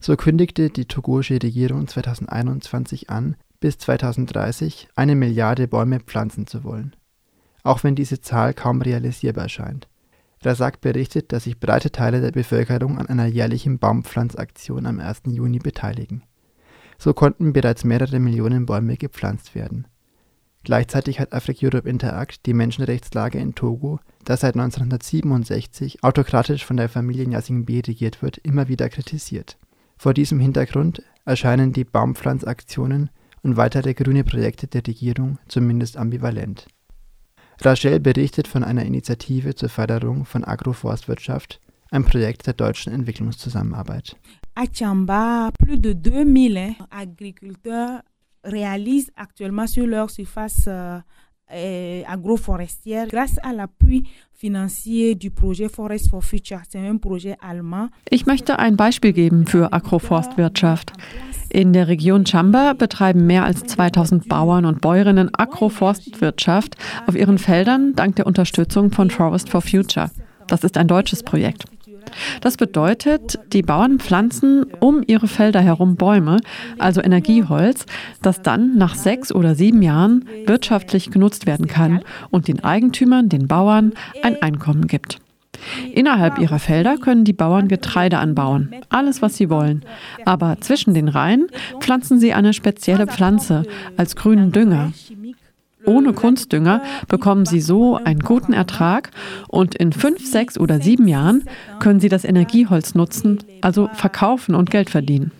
So 0.00 0.16
kündigte 0.16 0.68
die 0.68 0.86
togoische 0.86 1.42
Regierung 1.42 1.88
2021 1.88 3.08
an, 3.08 3.36
bis 3.60 3.78
2030 3.78 4.88
eine 4.96 5.14
Milliarde 5.14 5.68
Bäume 5.68 6.00
pflanzen 6.00 6.46
zu 6.46 6.64
wollen. 6.64 6.94
Auch 7.62 7.84
wenn 7.84 7.94
diese 7.94 8.20
Zahl 8.20 8.52
kaum 8.52 8.82
realisierbar 8.82 9.48
scheint. 9.48 9.88
Razak 10.44 10.80
berichtet, 10.80 11.32
dass 11.32 11.44
sich 11.44 11.58
breite 11.58 11.90
Teile 11.90 12.20
der 12.20 12.32
Bevölkerung 12.32 12.98
an 12.98 13.06
einer 13.06 13.26
jährlichen 13.26 13.78
Baumpflanzaktion 13.78 14.86
am 14.86 15.00
1. 15.00 15.22
Juni 15.26 15.58
beteiligen. 15.58 16.22
So 16.98 17.14
konnten 17.14 17.52
bereits 17.52 17.84
mehrere 17.84 18.18
Millionen 18.18 18.66
Bäume 18.66 18.96
gepflanzt 18.96 19.54
werden. 19.54 19.86
Gleichzeitig 20.64 21.18
hat 21.18 21.32
Africa-Europe 21.32 21.88
Interact 21.88 22.46
die 22.46 22.54
Menschenrechtslage 22.54 23.38
in 23.38 23.54
Togo, 23.54 23.98
das 24.24 24.40
seit 24.40 24.54
1967 24.54 26.04
autokratisch 26.04 26.64
von 26.64 26.76
der 26.76 26.88
Familie 26.88 27.26
Nyasingbe 27.26 27.82
regiert 27.86 28.22
wird, 28.22 28.38
immer 28.38 28.68
wieder 28.68 28.88
kritisiert. 28.88 29.58
Vor 29.96 30.14
diesem 30.14 30.38
Hintergrund 30.38 31.02
erscheinen 31.24 31.72
die 31.72 31.84
Baumpflanzaktionen 31.84 33.10
und 33.42 33.56
weitere 33.56 33.94
grüne 33.94 34.22
Projekte 34.22 34.68
der 34.68 34.86
Regierung 34.86 35.38
zumindest 35.48 35.96
ambivalent. 35.96 36.68
Rachel 37.60 38.00
berichtet 38.00 38.48
von 38.48 38.64
einer 38.64 38.84
Initiative 38.84 39.54
zur 39.54 39.68
Förderung 39.68 40.24
von 40.24 40.44
Agroforstwirtschaft, 40.44 41.60
ein 41.90 42.04
Projekt 42.04 42.46
der 42.46 42.54
deutschen 42.54 42.92
Entwicklungszusammenarbeit. 42.92 44.16
À 44.54 44.66
Chamba, 44.66 45.50
plus 45.58 45.80
de 45.80 45.94
2000 45.94 46.76
agriculteurs 46.90 48.02
réalisent 48.44 49.10
actuellement 49.16 49.66
sur 49.66 49.86
leur 49.86 50.10
surface 50.10 50.68
euh, 51.52 52.02
agroforestière 52.06 53.06
grâce 53.06 53.38
à 53.42 53.52
l'appui 53.52 54.04
financier 54.34 55.14
du 55.14 55.30
projet 55.30 55.68
Forest 55.68 56.10
for 56.10 56.24
Future. 56.24 56.60
C'est 56.68 56.78
un 56.78 56.96
projet 56.96 57.36
allemand. 57.40 57.88
Ich 58.10 58.26
möchte 58.26 58.58
ein 58.58 58.76
Beispiel 58.76 59.12
geben 59.12 59.46
für 59.46 59.72
Agroforstwirtschaft. 59.72 60.92
In 61.50 61.72
der 61.72 61.86
Region 61.86 62.24
Chamba 62.24 62.72
betreiben 62.72 63.26
mehr 63.26 63.44
als 63.44 63.64
2000 63.64 64.28
Bauern 64.28 64.64
und 64.64 64.80
Bäuerinnen 64.80 65.30
Agroforstwirtschaft 65.34 66.76
auf 67.06 67.14
ihren 67.14 67.38
Feldern 67.38 67.94
dank 67.94 68.16
der 68.16 68.26
Unterstützung 68.26 68.90
von 68.90 69.10
Forest 69.10 69.50
for 69.50 69.60
Future. 69.60 70.10
Das 70.46 70.64
ist 70.64 70.76
ein 70.76 70.88
deutsches 70.88 71.22
Projekt. 71.22 71.64
Das 72.40 72.56
bedeutet, 72.56 73.38
die 73.52 73.62
Bauern 73.62 73.98
pflanzen 73.98 74.64
um 74.80 75.02
ihre 75.06 75.28
Felder 75.28 75.60
herum 75.60 75.96
Bäume, 75.96 76.38
also 76.78 77.00
Energieholz, 77.02 77.86
das 78.22 78.42
dann 78.42 78.76
nach 78.76 78.94
sechs 78.94 79.32
oder 79.32 79.54
sieben 79.54 79.82
Jahren 79.82 80.24
wirtschaftlich 80.46 81.10
genutzt 81.10 81.46
werden 81.46 81.66
kann 81.66 82.02
und 82.30 82.48
den 82.48 82.64
Eigentümern, 82.64 83.28
den 83.28 83.48
Bauern, 83.48 83.92
ein 84.22 84.40
Einkommen 84.42 84.86
gibt. 84.86 85.18
Innerhalb 85.92 86.38
ihrer 86.38 86.58
Felder 86.58 86.96
können 86.96 87.24
die 87.24 87.32
Bauern 87.32 87.68
Getreide 87.68 88.18
anbauen, 88.18 88.74
alles 88.88 89.22
was 89.22 89.36
sie 89.36 89.50
wollen. 89.50 89.84
Aber 90.24 90.56
zwischen 90.60 90.94
den 90.94 91.08
Reihen 91.08 91.46
pflanzen 91.80 92.18
sie 92.18 92.32
eine 92.32 92.52
spezielle 92.52 93.06
Pflanze 93.06 93.64
als 93.96 94.16
grünen 94.16 94.52
Dünger. 94.52 94.92
Ohne 95.84 96.12
Kunstdünger 96.12 96.82
bekommen 97.08 97.46
sie 97.46 97.60
so 97.60 97.96
einen 97.96 98.20
guten 98.20 98.52
Ertrag 98.52 99.10
und 99.48 99.74
in 99.74 99.92
fünf, 99.92 100.24
sechs 100.24 100.58
oder 100.58 100.80
sieben 100.80 101.08
Jahren 101.08 101.44
können 101.80 102.00
sie 102.00 102.08
das 102.08 102.24
Energieholz 102.24 102.94
nutzen, 102.94 103.38
also 103.60 103.88
verkaufen 103.92 104.54
und 104.54 104.70
Geld 104.70 104.90
verdienen. 104.90 105.32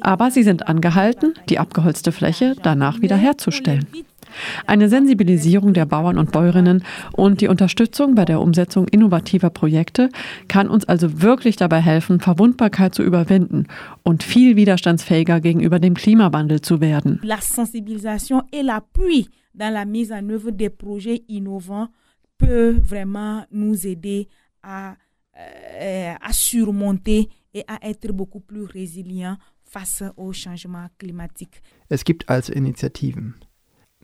Aber 0.00 0.30
sie 0.30 0.42
sind 0.42 0.68
angehalten, 0.68 1.34
die 1.48 1.58
abgeholzte 1.58 2.12
Fläche 2.12 2.56
danach 2.62 3.00
wieder 3.00 3.16
herzustellen. 3.16 3.86
Eine 4.66 4.88
Sensibilisierung 4.88 5.74
der 5.74 5.86
Bauern 5.86 6.18
und 6.18 6.32
Bäuerinnen 6.32 6.84
und 7.12 7.40
die 7.40 7.48
Unterstützung 7.48 8.14
bei 8.14 8.24
der 8.24 8.40
Umsetzung 8.40 8.88
innovativer 8.88 9.50
Projekte 9.50 10.08
kann 10.48 10.68
uns 10.68 10.84
also 10.84 11.22
wirklich 11.22 11.56
dabei 11.56 11.80
helfen, 11.80 12.20
Verwundbarkeit 12.20 12.94
zu 12.94 13.02
überwinden 13.02 13.66
und 14.02 14.22
viel 14.22 14.56
widerstandsfähiger 14.56 15.40
gegenüber 15.40 15.78
dem 15.78 15.94
Klimawandel 15.94 16.60
zu 16.60 16.80
werden. 16.80 17.20
La 17.22 17.40
sensibilisation 17.40 18.42
et 18.52 18.62
l'appui 18.62 19.28
dans 19.54 19.72
la 19.72 19.84
mise 19.84 20.12
en 20.12 20.28
œuvre 20.30 20.50
des 20.50 20.70
projets 20.70 21.22
innovants 21.28 21.88
peut 22.38 22.76
vraiment 22.82 23.44
nous 23.50 23.86
aider 23.86 24.28
à, 24.62 24.96
euh, 25.36 26.14
à 26.20 26.32
surmonter 26.32 27.28
et 27.52 27.64
à 27.66 27.78
être 27.88 28.12
beaucoup 28.12 28.40
plus 28.40 28.64
résilient 28.64 29.36
face 29.64 30.02
au 30.16 30.32
changement 30.32 30.88
climatique. 30.98 31.62
Es 31.88 32.04
gibt 32.04 32.28
also 32.28 32.52
Initiativen. 32.52 33.34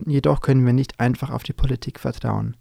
Jedoch 0.05 0.41
können 0.41 0.67
wir 0.67 0.73
nicht 0.73 1.01
einfach 1.01 1.31
auf 1.31 1.43
die 1.43 1.53
Politik 1.53 2.01
vertrauen. 2.01 2.57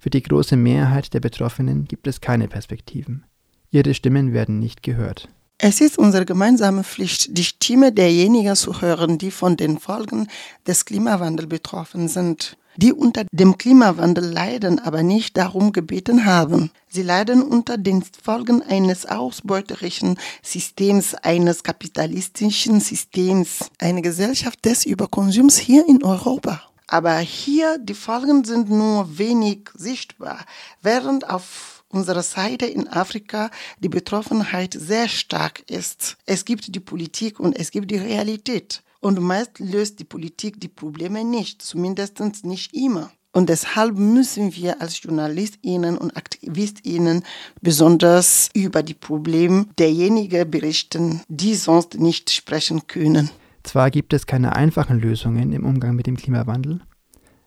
Für 0.00 0.10
die 0.10 0.22
große 0.22 0.56
Mehrheit 0.56 1.14
der 1.14 1.20
Betroffenen 1.20 1.86
gibt 1.86 2.06
es 2.06 2.20
keine 2.20 2.48
Perspektiven. 2.48 3.24
Ihre 3.70 3.94
Stimmen 3.94 4.32
werden 4.32 4.58
nicht 4.58 4.82
gehört. 4.82 5.28
Es 5.58 5.80
ist 5.80 5.98
unsere 5.98 6.24
gemeinsame 6.24 6.84
Pflicht, 6.84 7.36
die 7.36 7.42
Stimme 7.42 7.92
derjenigen 7.92 8.54
zu 8.54 8.80
hören, 8.80 9.18
die 9.18 9.32
von 9.32 9.56
den 9.56 9.78
Folgen 9.78 10.28
des 10.66 10.84
Klimawandels 10.84 11.48
betroffen 11.48 12.06
sind, 12.06 12.56
die 12.78 12.92
unter 12.92 13.24
dem 13.32 13.58
Klimawandel 13.58 14.24
leiden, 14.24 14.78
aber 14.78 15.02
nicht 15.02 15.36
darum 15.36 15.72
gebeten 15.72 16.24
haben. 16.24 16.70
Sie 16.88 17.02
leiden 17.02 17.42
unter 17.42 17.76
den 17.76 18.04
Folgen 18.22 18.62
eines 18.62 19.04
ausbeuterischen 19.04 20.16
Systems, 20.42 21.16
eines 21.16 21.64
kapitalistischen 21.64 22.78
Systems, 22.78 23.68
einer 23.80 24.00
Gesellschaft 24.00 24.64
des 24.64 24.86
Überkonsums 24.86 25.58
hier 25.58 25.88
in 25.88 26.04
Europa. 26.04 26.62
Aber 26.86 27.18
hier 27.18 27.78
die 27.78 27.94
Folgen 27.94 28.44
sind 28.44 28.70
nur 28.70 29.18
wenig 29.18 29.70
sichtbar, 29.74 30.38
während 30.80 31.28
auf 31.28 31.82
unserer 31.88 32.22
Seite 32.22 32.66
in 32.66 32.86
Afrika 32.86 33.50
die 33.80 33.88
Betroffenheit 33.88 34.76
sehr 34.78 35.08
stark 35.08 35.68
ist. 35.68 36.16
Es 36.26 36.44
gibt 36.44 36.72
die 36.72 36.80
Politik 36.80 37.40
und 37.40 37.58
es 37.58 37.72
gibt 37.72 37.90
die 37.90 37.96
Realität. 37.98 38.82
Und 39.00 39.20
meist 39.20 39.58
löst 39.60 40.00
die 40.00 40.04
Politik 40.04 40.60
die 40.60 40.68
Probleme 40.68 41.24
nicht, 41.24 41.62
zumindest 41.62 42.20
nicht 42.44 42.74
immer. 42.74 43.12
Und 43.32 43.48
deshalb 43.48 43.96
müssen 43.96 44.54
wir 44.56 44.80
als 44.80 45.02
JournalistInnen 45.02 45.98
und 45.98 46.16
AktivistInnen 46.16 47.22
besonders 47.60 48.48
über 48.54 48.82
die 48.82 48.94
Probleme 48.94 49.66
derjenigen 49.78 50.50
berichten, 50.50 51.20
die 51.28 51.54
sonst 51.54 52.00
nicht 52.00 52.30
sprechen 52.30 52.86
können. 52.86 53.30
Zwar 53.62 53.90
gibt 53.90 54.12
es 54.12 54.26
keine 54.26 54.56
einfachen 54.56 54.98
Lösungen 54.98 55.52
im 55.52 55.66
Umgang 55.66 55.94
mit 55.94 56.06
dem 56.06 56.16
Klimawandel, 56.16 56.80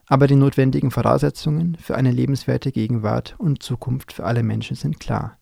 aber 0.06 0.28
die 0.28 0.36
notwendigen 0.36 0.92
Voraussetzungen 0.92 1.76
für 1.82 1.96
eine 1.96 2.12
lebenswerte 2.12 2.72
Gegenwart 2.72 3.36
und 3.40 3.64
Zukunft 3.64 4.14
für 4.14 4.24
alle 4.24 4.44
Menschen 4.44 4.76
sind 4.76 5.00
klar. 5.00 5.40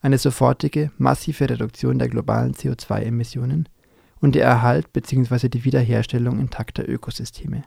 Eine 0.00 0.18
sofortige, 0.18 0.90
massive 0.98 1.48
Reduktion 1.48 1.98
der 1.98 2.08
globalen 2.08 2.54
CO2-Emissionen 2.54 3.68
und 4.24 4.34
der 4.34 4.46
Erhalt 4.46 4.90
bzw. 4.94 5.50
die 5.50 5.64
Wiederherstellung 5.66 6.40
intakter 6.40 6.88
Ökosysteme. 6.88 7.62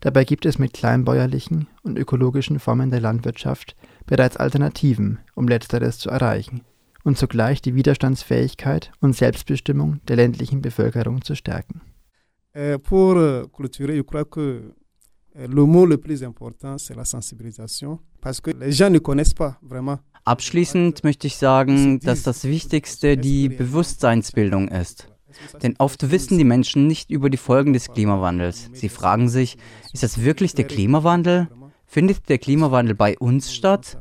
Dabei 0.00 0.24
gibt 0.24 0.44
es 0.44 0.58
mit 0.58 0.72
kleinbäuerlichen 0.72 1.68
und 1.84 1.96
ökologischen 1.96 2.58
Formen 2.58 2.90
der 2.90 3.00
Landwirtschaft 3.00 3.76
bereits 4.04 4.36
Alternativen, 4.36 5.20
um 5.36 5.46
letzteres 5.46 5.98
zu 5.98 6.10
erreichen 6.10 6.62
und 7.04 7.16
zugleich 7.16 7.62
die 7.62 7.76
Widerstandsfähigkeit 7.76 8.90
und 9.00 9.14
Selbstbestimmung 9.14 10.00
der 10.08 10.16
ländlichen 10.16 10.62
Bevölkerung 10.62 11.22
zu 11.22 11.36
stärken. 11.36 11.80
Euh, 12.56 12.76
pour 12.78 13.16
euh, 13.16 13.46
clôturer, 13.52 13.94
je 13.94 14.02
crois 14.02 14.24
que 14.24 14.74
Euh, 15.36 15.48
le 15.48 15.66
mot 15.66 15.84
le 15.84 15.96
plus 15.96 16.22
important, 16.22 16.78
c'est 16.78 16.94
la 16.94 17.04
sensibilisation, 17.04 17.98
parce 18.20 18.40
que 18.40 18.52
les 18.52 18.70
gens 18.70 18.90
ne 18.90 19.00
connaissent 19.00 19.34
pas 19.34 19.58
vraiment. 19.62 19.98
Abschließend 20.24 21.02
möchte 21.02 21.26
ich 21.26 21.36
sagen, 21.36 21.98
dass 22.00 22.22
das 22.22 22.44
Wichtigste 22.44 23.16
die 23.16 23.48
Bewusstseinsbildung 23.48 24.68
ist. 24.68 25.08
Denn 25.62 25.74
oft 25.78 26.10
wissen 26.10 26.38
die 26.38 26.44
Menschen 26.44 26.86
nicht 26.86 27.10
über 27.10 27.30
die 27.30 27.36
Folgen 27.36 27.72
des 27.72 27.88
Klimawandels. 27.92 28.70
Sie 28.72 28.88
fragen 28.88 29.28
sich, 29.28 29.56
ist 29.92 30.02
das 30.02 30.22
wirklich 30.22 30.54
der 30.54 30.66
Klimawandel? 30.66 31.48
Findet 31.86 32.28
der 32.28 32.38
Klimawandel 32.38 32.94
bei 32.94 33.18
uns 33.18 33.54
statt? 33.54 33.98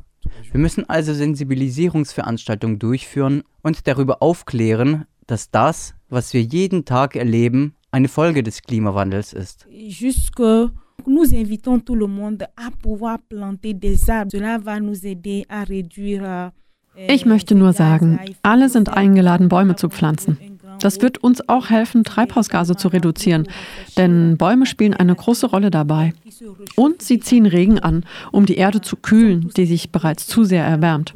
Wir 0.51 0.59
müssen 0.59 0.89
also 0.89 1.13
Sensibilisierungsveranstaltungen 1.13 2.79
durchführen 2.79 3.43
und 3.61 3.87
darüber 3.87 4.21
aufklären, 4.21 5.05
dass 5.27 5.51
das, 5.51 5.95
was 6.09 6.33
wir 6.33 6.41
jeden 6.41 6.85
Tag 6.85 7.15
erleben, 7.15 7.75
eine 7.91 8.07
Folge 8.07 8.43
des 8.43 8.61
Klimawandels 8.61 9.33
ist. 9.33 9.67
Jusque 9.69 10.71
Nous 11.05 11.33
invitons 11.33 11.79
tout 11.79 11.95
le 11.95 12.07
monde 12.07 12.43
à 12.55 12.69
pouvoir 12.81 13.17
planter 13.27 13.73
des 13.73 14.09
arbres. 14.09 14.31
Cela 14.31 14.57
va 14.57 14.79
nous 14.79 15.05
aider 15.05 15.45
à 15.49 15.63
réduire 15.63 16.23
euh, 16.23 16.49
ich 16.95 17.25
möchte 17.25 17.55
nur 17.55 17.73
sagen, 17.73 18.19
alle 18.43 18.69
sind 18.69 18.89
eingeladen, 18.89 19.49
Bäume 19.49 19.75
zu 19.75 19.89
pflanzen. 19.89 20.37
Das 20.83 21.01
wird 21.01 21.23
uns 21.23 21.47
auch 21.47 21.69
helfen, 21.69 22.03
Treibhausgase 22.03 22.75
zu 22.75 22.89
reduzieren, 22.89 23.47
denn 23.95 24.35
Bäume 24.35 24.65
spielen 24.65 24.93
eine 24.93 25.15
große 25.15 25.47
Rolle 25.47 25.71
dabei. 25.71 26.13
Und 26.75 27.01
sie 27.01 27.21
ziehen 27.21 27.45
Regen 27.45 27.79
an, 27.79 28.05
um 28.33 28.45
die 28.45 28.57
Erde 28.57 28.81
zu 28.81 28.97
kühlen, 28.97 29.49
die 29.55 29.65
sich 29.65 29.93
bereits 29.93 30.27
zu 30.27 30.43
sehr 30.43 30.65
erwärmt. 30.65 31.13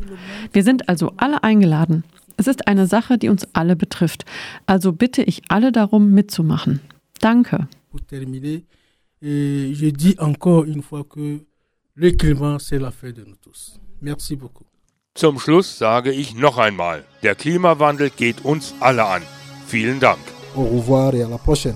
Wir 0.53 0.63
sind 0.63 0.87
also 0.87 1.11
alle 1.17 1.43
eingeladen. 1.43 2.05
Es 2.37 2.47
ist 2.47 2.65
eine 2.69 2.87
Sache, 2.87 3.17
die 3.17 3.27
uns 3.27 3.45
alle 3.51 3.75
betrifft. 3.75 4.23
Also 4.67 4.93
bitte 4.93 5.21
ich 5.21 5.41
alle 5.49 5.73
darum, 5.73 6.11
mitzumachen. 6.11 6.79
Danke. 7.19 7.67
Et 9.19 9.73
je 9.73 9.91
dis 9.91 10.19
encore 10.19 10.65
une 10.65 10.83
fois 10.83 11.03
que 11.03 11.41
le 11.95 12.11
Klima, 12.11 12.57
c'est 12.59 12.79
l'affaire 12.79 13.13
de 13.13 13.25
nous 13.25 13.35
tous. 13.41 13.79
Merci 13.99 14.35
beaucoup. 14.35 14.67
Zum 15.15 15.39
Schluss 15.39 15.79
sage 15.79 16.11
ich 16.11 16.35
noch 16.35 16.59
einmal, 16.59 17.03
der 17.23 17.33
Klimawandel 17.33 18.11
geht 18.11 18.45
uns 18.45 18.75
alle 18.79 19.05
an. 19.05 19.23
Vielen 19.69 19.99
Dank. 19.99 20.19
Au 20.55 20.63
revoir 20.63 21.13
et 21.13 21.23
à 21.23 21.27
la 21.27 21.37
prochaine. 21.37 21.75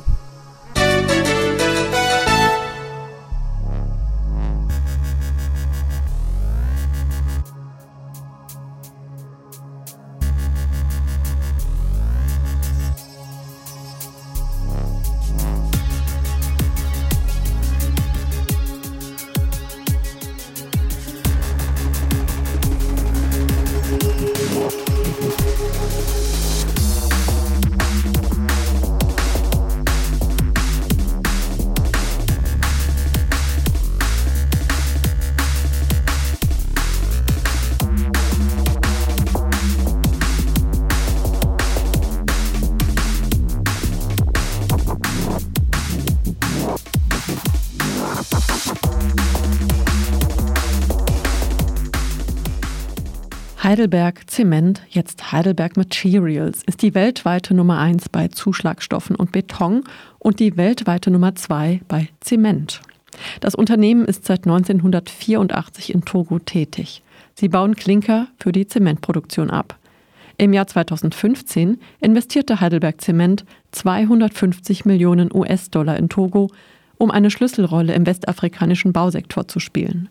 Heidelberg 53.71 54.29
Zement, 54.29 54.81
jetzt 54.89 55.31
Heidelberg 55.31 55.77
Materials, 55.77 56.62
ist 56.63 56.81
die 56.81 56.93
weltweite 56.93 57.53
Nummer 57.53 57.79
1 57.79 58.10
bei 58.10 58.27
Zuschlagstoffen 58.27 59.15
und 59.15 59.31
Beton 59.31 59.86
und 60.19 60.41
die 60.41 60.57
weltweite 60.57 61.10
Nummer 61.10 61.36
2 61.36 61.79
bei 61.88 62.10
Zement. 62.19 62.81
Das 63.39 63.55
Unternehmen 63.55 64.03
ist 64.03 64.25
seit 64.25 64.45
1984 64.45 65.93
in 65.93 66.03
Togo 66.03 66.39
tätig. 66.39 67.01
Sie 67.34 67.47
bauen 67.47 67.77
Klinker 67.77 68.27
für 68.38 68.51
die 68.51 68.67
Zementproduktion 68.67 69.49
ab. 69.49 69.77
Im 70.38 70.51
Jahr 70.51 70.67
2015 70.67 71.77
investierte 72.01 72.60
Heidelberg 72.60 72.99
Zement 72.99 73.45
250 73.71 74.84
Millionen 74.84 75.34
US-Dollar 75.34 75.95
in 75.95 76.10
Togo, 76.10 76.49
um 76.97 77.10
eine 77.10 77.31
Schlüsselrolle 77.31 77.93
im 77.93 78.05
westafrikanischen 78.05 78.91
Bausektor 78.91 79.47
zu 79.47 79.62
spielen. 79.62 80.10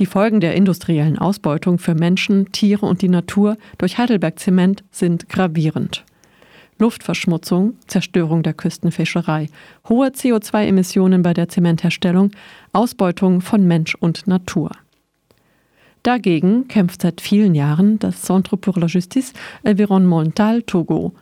Die 0.00 0.06
Folgen 0.06 0.40
der 0.40 0.54
industriellen 0.54 1.18
Ausbeutung 1.18 1.78
für 1.78 1.94
Menschen, 1.94 2.50
Tiere 2.50 2.84
und 2.86 3.00
die 3.00 3.08
Natur 3.08 3.56
durch 3.78 3.96
Heidelberg 3.96 4.38
Zement 4.40 4.82
sind 4.90 5.28
gravierend. 5.28 6.04
Luftverschmutzung, 6.80 7.76
Zerstörung 7.86 8.42
der 8.42 8.54
Küstenfischerei, 8.54 9.48
hohe 9.88 10.08
CO2-Emissionen 10.08 11.22
bei 11.22 11.32
der 11.32 11.48
Zementherstellung, 11.48 12.32
Ausbeutung 12.72 13.40
von 13.40 13.64
Mensch 13.66 13.94
und 13.94 14.26
Natur. 14.26 14.72
Dagegen 16.02 16.66
kämpft 16.66 17.02
seit 17.02 17.20
vielen 17.20 17.54
Jahren 17.54 18.00
das 18.00 18.22
Centre 18.22 18.56
pour 18.56 18.76
la 18.78 18.86
Justice 18.86 19.32
Environnementale 19.62 20.66
Togo. 20.66 21.14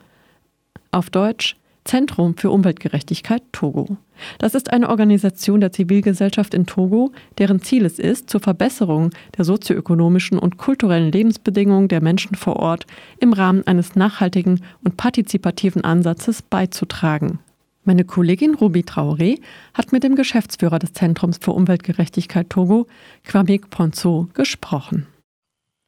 Auf 0.91 1.11
Deutsch 1.11 1.55
Zentrum 1.85 2.35
für 2.35 2.49
Umweltgerechtigkeit 2.49 3.43
Togo. 3.51 3.97
Das 4.39 4.55
ist 4.55 4.71
eine 4.71 4.89
Organisation 4.89 5.61
der 5.61 5.71
Zivilgesellschaft 5.71 6.53
in 6.53 6.65
Togo, 6.65 7.11
deren 7.37 7.61
Ziel 7.61 7.85
es 7.85 7.99
ist, 7.99 8.29
zur 8.29 8.41
Verbesserung 8.41 9.11
der 9.37 9.45
sozioökonomischen 9.45 10.39
und 10.39 10.57
kulturellen 10.57 11.11
Lebensbedingungen 11.11 11.87
der 11.87 12.01
Menschen 12.01 12.35
vor 12.35 12.57
Ort 12.57 12.85
im 13.19 13.33
Rahmen 13.33 13.65
eines 13.67 13.95
nachhaltigen 13.95 14.61
und 14.83 14.97
partizipativen 14.97 15.83
Ansatzes 15.83 16.41
beizutragen. 16.41 17.39
Meine 17.85 18.05
Kollegin 18.05 18.55
Ruby 18.55 18.81
Traoré 18.81 19.41
hat 19.73 19.91
mit 19.91 20.03
dem 20.03 20.15
Geschäftsführer 20.15 20.79
des 20.79 20.93
Zentrums 20.93 21.37
für 21.41 21.51
Umweltgerechtigkeit 21.51 22.49
Togo, 22.49 22.87
Kwamik 23.25 23.69
Ponzo, 23.69 24.29
gesprochen. 24.33 25.07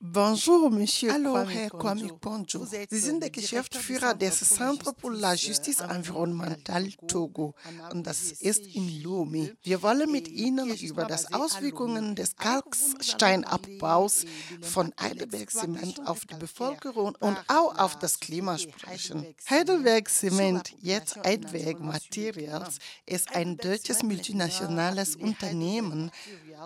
Bonjour, 0.01 0.69
Monsieur 0.69 1.13
Hallo, 1.13 1.47
Herr 1.47 1.69
Kwame 1.69 2.09
Ponjo. 2.19 2.65
Sie 2.65 2.99
sind 2.99 3.23
der 3.23 3.29
Geschäftsführer 3.29 4.13
des 4.13 4.39
Centre 4.39 4.93
pour 4.93 5.11
la 5.11 5.33
Justice 5.35 5.81
Environnementale 5.81 6.91
Togo. 7.07 7.55
Und 7.93 8.05
das 8.05 8.33
ist 8.33 8.67
in 8.75 9.01
Lomé. 9.01 9.55
Wir 9.63 9.81
wollen 9.81 10.11
mit 10.11 10.27
Ihnen 10.27 10.69
über 10.75 11.05
das 11.05 11.33
Auswirkungen 11.33 12.13
des 12.13 12.35
Kalksteinabbaus 12.35 14.25
von 14.61 14.93
Heidelberg 14.99 15.49
Zement 15.49 16.05
auf 16.05 16.25
die 16.25 16.35
Bevölkerung 16.35 17.15
und 17.21 17.37
auch 17.47 17.77
auf 17.77 17.97
das 17.97 18.19
Klima 18.19 18.57
sprechen. 18.57 19.33
Heidelberg 19.49 20.09
Zement, 20.09 20.75
jetzt 20.81 21.15
Heidelberg 21.23 21.79
Materials, 21.79 22.79
ist 23.05 23.33
ein 23.33 23.55
deutsches 23.55 24.03
multinationales 24.03 25.15
Unternehmen, 25.15 26.11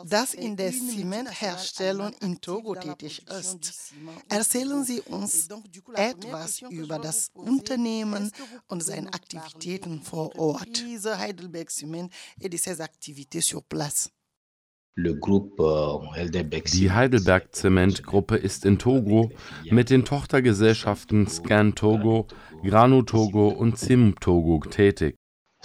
das 0.05 0.33
in 0.33 0.55
der 0.55 0.71
Zementherstellung 0.71 2.13
in 2.21 2.39
Togo 2.41 2.75
tätig 2.75 3.25
ist. 3.27 3.93
Erzählen 4.29 4.83
Sie 4.83 5.01
uns 5.01 5.47
etwas 5.95 6.61
über 6.61 6.99
das 6.99 7.29
Unternehmen 7.33 8.31
und 8.67 8.83
seine 8.83 9.13
Aktivitäten 9.13 10.01
vor 10.01 10.37
Ort. 10.37 10.83
Heidelberg 11.05 11.69
Cement 11.69 12.11
et 12.39 12.49
de 12.49 12.57
ses 12.57 12.79
activités 12.81 13.41
sur 13.41 13.61
place. 13.63 14.09
Die 16.73 16.91
Heidelberg 16.91 17.55
Zement 17.55 18.03
Gruppe 18.03 18.35
ist 18.35 18.65
in 18.65 18.77
Togo 18.77 19.31
mit 19.69 19.89
den 19.89 20.03
Tochtergesellschaften 20.03 21.27
Scan 21.27 21.73
Togo, 21.73 22.27
Granu 22.63 23.03
Togo 23.03 23.47
und 23.47 23.77
Sim 23.77 24.15
Togo 24.19 24.59
tätig. 24.69 25.15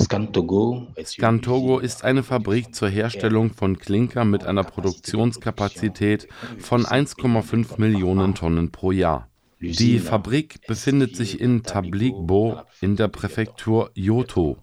Scantogo 0.00 1.78
ist 1.78 2.02
eine 2.04 2.22
Fabrik 2.24 2.74
zur 2.74 2.88
Herstellung 2.88 3.52
von 3.52 3.78
Klinker 3.78 4.24
mit 4.24 4.44
einer 4.44 4.64
Produktionskapazität 4.64 6.26
von 6.58 6.84
1,5 6.84 7.80
Millionen 7.80 8.34
Tonnen 8.34 8.72
pro 8.72 8.90
Jahr. 8.90 9.28
Die 9.60 10.00
Fabrik 10.00 10.66
befindet 10.66 11.14
sich 11.14 11.40
in 11.40 11.62
Tabligbo 11.62 12.60
in 12.80 12.96
der 12.96 13.08
Präfektur 13.08 13.90
Yoto. 13.94 14.58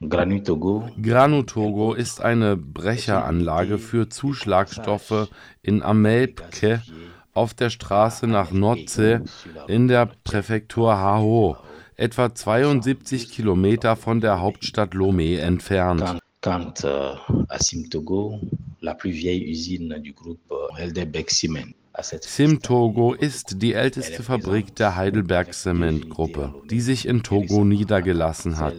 Granutogo 0.00 1.94
ist 1.94 2.20
eine 2.20 2.56
Brecheranlage 2.56 3.78
für 3.78 4.08
Zuschlagstoffe 4.08 5.28
in 5.62 5.82
Amelpke 5.82 6.82
auf 7.32 7.54
der 7.54 7.70
Straße 7.70 8.26
nach 8.26 8.50
Notze 8.50 9.22
in 9.68 9.86
der 9.86 10.10
Präfektur 10.24 10.98
Hao 10.98 11.56
etwa 11.98 12.34
72 12.34 13.28
Kilometer 13.30 13.96
von 13.96 14.20
der 14.20 14.40
Hauptstadt 14.40 14.94
Lomé 14.94 15.38
entfernt. 15.38 16.20
Quant 16.40 16.84
euh, 16.84 17.16
à 17.48 17.58
Simtogo, 17.58 18.38
la 18.80 18.94
plus 18.94 19.10
vieille 19.10 19.50
usine 19.50 19.98
du 19.98 20.12
groupe 20.12 20.54
Heidelberg 20.78 21.28
Cement. 21.28 21.74
Simtogo 22.00 23.12
ist 23.12 23.60
die 23.60 23.72
älteste 23.72 24.22
Fabrik 24.22 24.76
der 24.76 24.94
Heidelberg 24.94 25.52
Cement 25.52 26.08
Gruppe, 26.08 26.54
die 26.70 26.80
sich 26.80 27.08
in 27.08 27.24
Togo 27.24 27.64
niedergelassen 27.64 28.58
hat. 28.58 28.76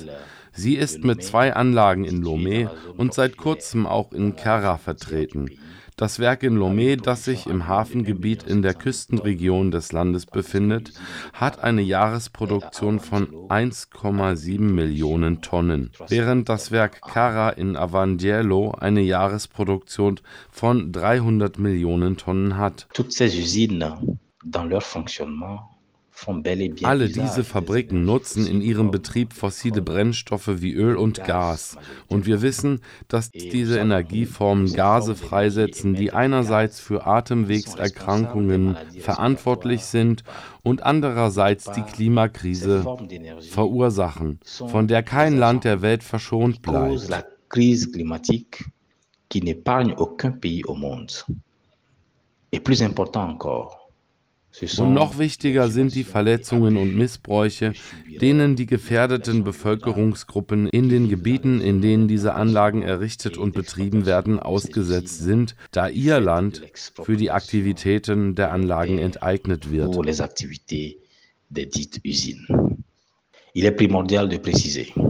Sie 0.59 0.75
ist 0.75 1.05
mit 1.05 1.23
zwei 1.23 1.53
Anlagen 1.53 2.03
in 2.03 2.21
Lomé 2.21 2.69
und 2.97 3.13
seit 3.13 3.37
kurzem 3.37 3.87
auch 3.87 4.11
in 4.11 4.35
Kara 4.35 4.77
vertreten. 4.77 5.49
Das 5.95 6.19
Werk 6.19 6.43
in 6.43 6.57
Lomé, 6.57 7.01
das 7.01 7.23
sich 7.23 7.47
im 7.47 7.69
Hafengebiet 7.69 8.43
in 8.43 8.61
der 8.61 8.73
Küstenregion 8.73 9.71
des 9.71 9.93
Landes 9.93 10.25
befindet, 10.25 10.91
hat 11.31 11.63
eine 11.63 11.81
Jahresproduktion 11.81 12.99
von 12.99 13.29
1,7 13.47 14.59
Millionen 14.59 15.41
Tonnen, 15.41 15.91
während 16.09 16.49
das 16.49 16.71
Werk 16.71 17.03
Cara 17.03 17.51
in 17.51 17.77
Avandiello 17.77 18.71
eine 18.71 18.99
Jahresproduktion 18.99 20.19
von 20.51 20.91
300 20.91 21.57
Millionen 21.57 22.17
Tonnen 22.17 22.57
hat. 22.57 22.89
Toutes 22.93 23.13
ces 23.13 23.33
usines, 23.33 23.93
dans 24.43 24.65
leur 24.65 24.83
fonctionnement, 24.83 25.78
alle 26.83 27.09
diese 27.09 27.43
Fabriken 27.43 28.05
nutzen 28.05 28.47
in 28.47 28.61
ihrem 28.61 28.91
Betrieb 28.91 29.33
fossile 29.33 29.81
Brennstoffe 29.81 30.61
wie 30.61 30.73
Öl 30.73 30.95
und 30.95 31.23
Gas. 31.23 31.77
Und 32.07 32.25
wir 32.25 32.41
wissen, 32.41 32.81
dass 33.07 33.31
diese 33.31 33.79
Energieformen 33.79 34.73
Gase 34.73 35.15
freisetzen, 35.15 35.93
die 35.95 36.11
einerseits 36.11 36.79
für 36.79 37.05
Atemwegserkrankungen 37.05 38.77
verantwortlich 38.99 39.85
sind 39.85 40.23
und 40.63 40.83
andererseits 40.83 41.71
die 41.71 41.83
Klimakrise 41.83 42.85
verursachen, 43.49 44.39
von 44.43 44.87
der 44.87 45.03
kein 45.03 45.37
Land 45.37 45.63
der 45.63 45.81
Welt 45.81 46.03
verschont 46.03 46.61
bleibt. 46.61 47.09
qui 49.29 49.41
n'épargne 49.41 49.93
aucun 49.97 50.31
pays 50.31 50.63
au 50.65 50.73
monde. 50.73 51.11
Et 52.51 52.59
plus 52.59 52.81
important 52.81 53.29
encore, 53.29 53.78
und 54.77 54.93
noch 54.93 55.17
wichtiger 55.17 55.69
sind 55.69 55.95
die 55.95 56.03
Verletzungen 56.03 56.77
und 56.77 56.95
Missbräuche, 56.95 57.73
denen 58.21 58.55
die 58.55 58.65
gefährdeten 58.65 59.43
Bevölkerungsgruppen 59.43 60.67
in 60.67 60.89
den 60.89 61.09
Gebieten, 61.09 61.61
in 61.61 61.81
denen 61.81 62.07
diese 62.07 62.33
Anlagen 62.33 62.81
errichtet 62.81 63.37
und 63.37 63.53
betrieben 63.53 64.05
werden, 64.05 64.39
ausgesetzt 64.39 65.19
sind, 65.19 65.55
da 65.71 65.87
ihr 65.87 66.19
Land 66.19 66.63
für 67.03 67.17
die 67.17 67.31
Aktivitäten 67.31 68.35
der 68.35 68.51
Anlagen 68.51 68.97
enteignet 68.97 69.71
wird. 69.71 69.95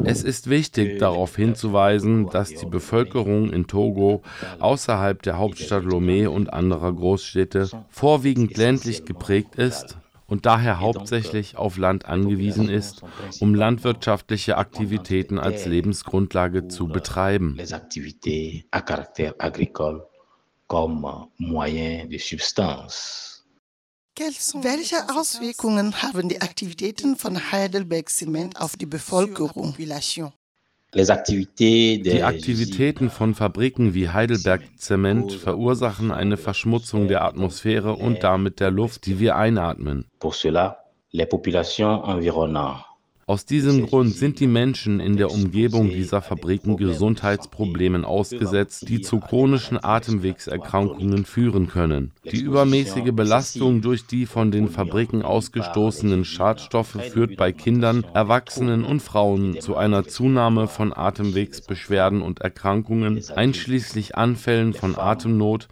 Es 0.04 0.23
ist 0.23 0.49
wichtig, 0.49 0.99
darauf 0.99 1.36
hinzuweisen, 1.36 2.30
dass 2.30 2.54
die 2.54 2.65
Bevölkerung 2.65 3.52
in 3.52 3.67
Togo 3.67 4.21
außerhalb 4.60 5.21
der 5.21 5.38
Hauptstadt 5.38 5.84
Lomé 5.84 6.28
und 6.28 6.54
anderer 6.54 6.93
Großstädte 6.93 7.69
vorwiegend 7.89 8.58
ländlich 8.58 9.06
geprägt 9.06 9.56
ist 9.56 9.97
und 10.30 10.45
daher 10.45 10.80
hauptsächlich 10.80 11.58
auf 11.58 11.78
Land 11.78 12.06
angewiesen 12.06 12.69
ist, 12.69 13.02
um 13.39 13.56
landwirtschaftliche 13.56 14.58
Aktivitäten 14.58 15.39
als 15.39 15.65
Lebensgrundlage 15.65 16.67
zu 16.67 16.88
betreiben. 16.88 17.58
Comme 20.67 21.28
moyen 21.39 22.08
de 22.12 22.19
substance. 22.19 23.29
Welche 24.19 24.97
Auswirkungen 25.17 26.01
haben 26.01 26.27
die 26.27 26.41
Aktivitäten 26.41 27.15
von 27.15 27.51
Heidelberg 27.53 28.10
Zement 28.10 28.60
auf 28.60 28.75
die 28.75 28.86
Bevölkerung? 28.86 29.73
Die 30.93 32.23
Aktivitäten 32.23 33.10
von 33.10 33.34
Fabriken 33.34 33.93
wie 33.93 34.10
Heidelberg 34.10 34.62
Zement 34.77 35.32
verursachen 35.32 36.12
eine 36.12 36.36
Verschmutzung 36.36 37.08
der 37.08 37.23
Atmosphäre 37.23 37.93
und 37.93 38.21
damit 38.21 38.60
der 38.60 38.71
Luft, 38.71 39.05
die 39.05 39.19
wir 39.19 39.38
einatmen. 39.38 40.05
Pour 40.19 40.34
cela, 40.34 40.84
les 41.12 41.25
populations 41.25 42.05
environnantes 42.05 42.88
aus 43.30 43.46
diesem 43.46 43.86
Grund 43.86 44.15
sind 44.15 44.39
die 44.39 44.48
Menschen 44.48 45.00
in 45.00 45.15
der 45.15 45.30
Umgebung 45.30 45.92
dieser 45.92 46.20
Fabriken 46.24 46.78
Gesundheitsproblemen 46.78 48.04
ausgesetzt, 48.04 48.89
die 48.89 49.02
zu 49.02 49.20
chronischen 49.20 49.78
Atemwegserkrankungen 49.80 51.26
führen 51.26 51.68
können. 51.68 52.12
Die 52.26 52.42
übermäßige 52.42 53.12
Belastung 53.12 53.82
durch 53.82 54.08
die 54.08 54.26
von 54.26 54.50
den 54.50 54.68
Fabriken 54.68 55.22
ausgestoßenen 55.22 56.26
Schadstoffe 56.26 56.98
führt 57.12 57.38
bei 57.38 57.52
Kindern, 57.52 58.04
Erwachsenen 58.15 58.84
und 58.84 59.00
Frauen 59.00 59.62
zu 59.62 59.78
einer 59.78 60.08
Zunahme 60.08 60.68
von 60.68 60.92
Atemwegsbeschwerden 60.92 62.24
und 62.24 62.42
Erkrankungen, 62.42 63.23
einschließlich 63.36 64.15
Anfällen 64.15 64.73
von 64.73 64.98
Atemnot, 64.98 65.67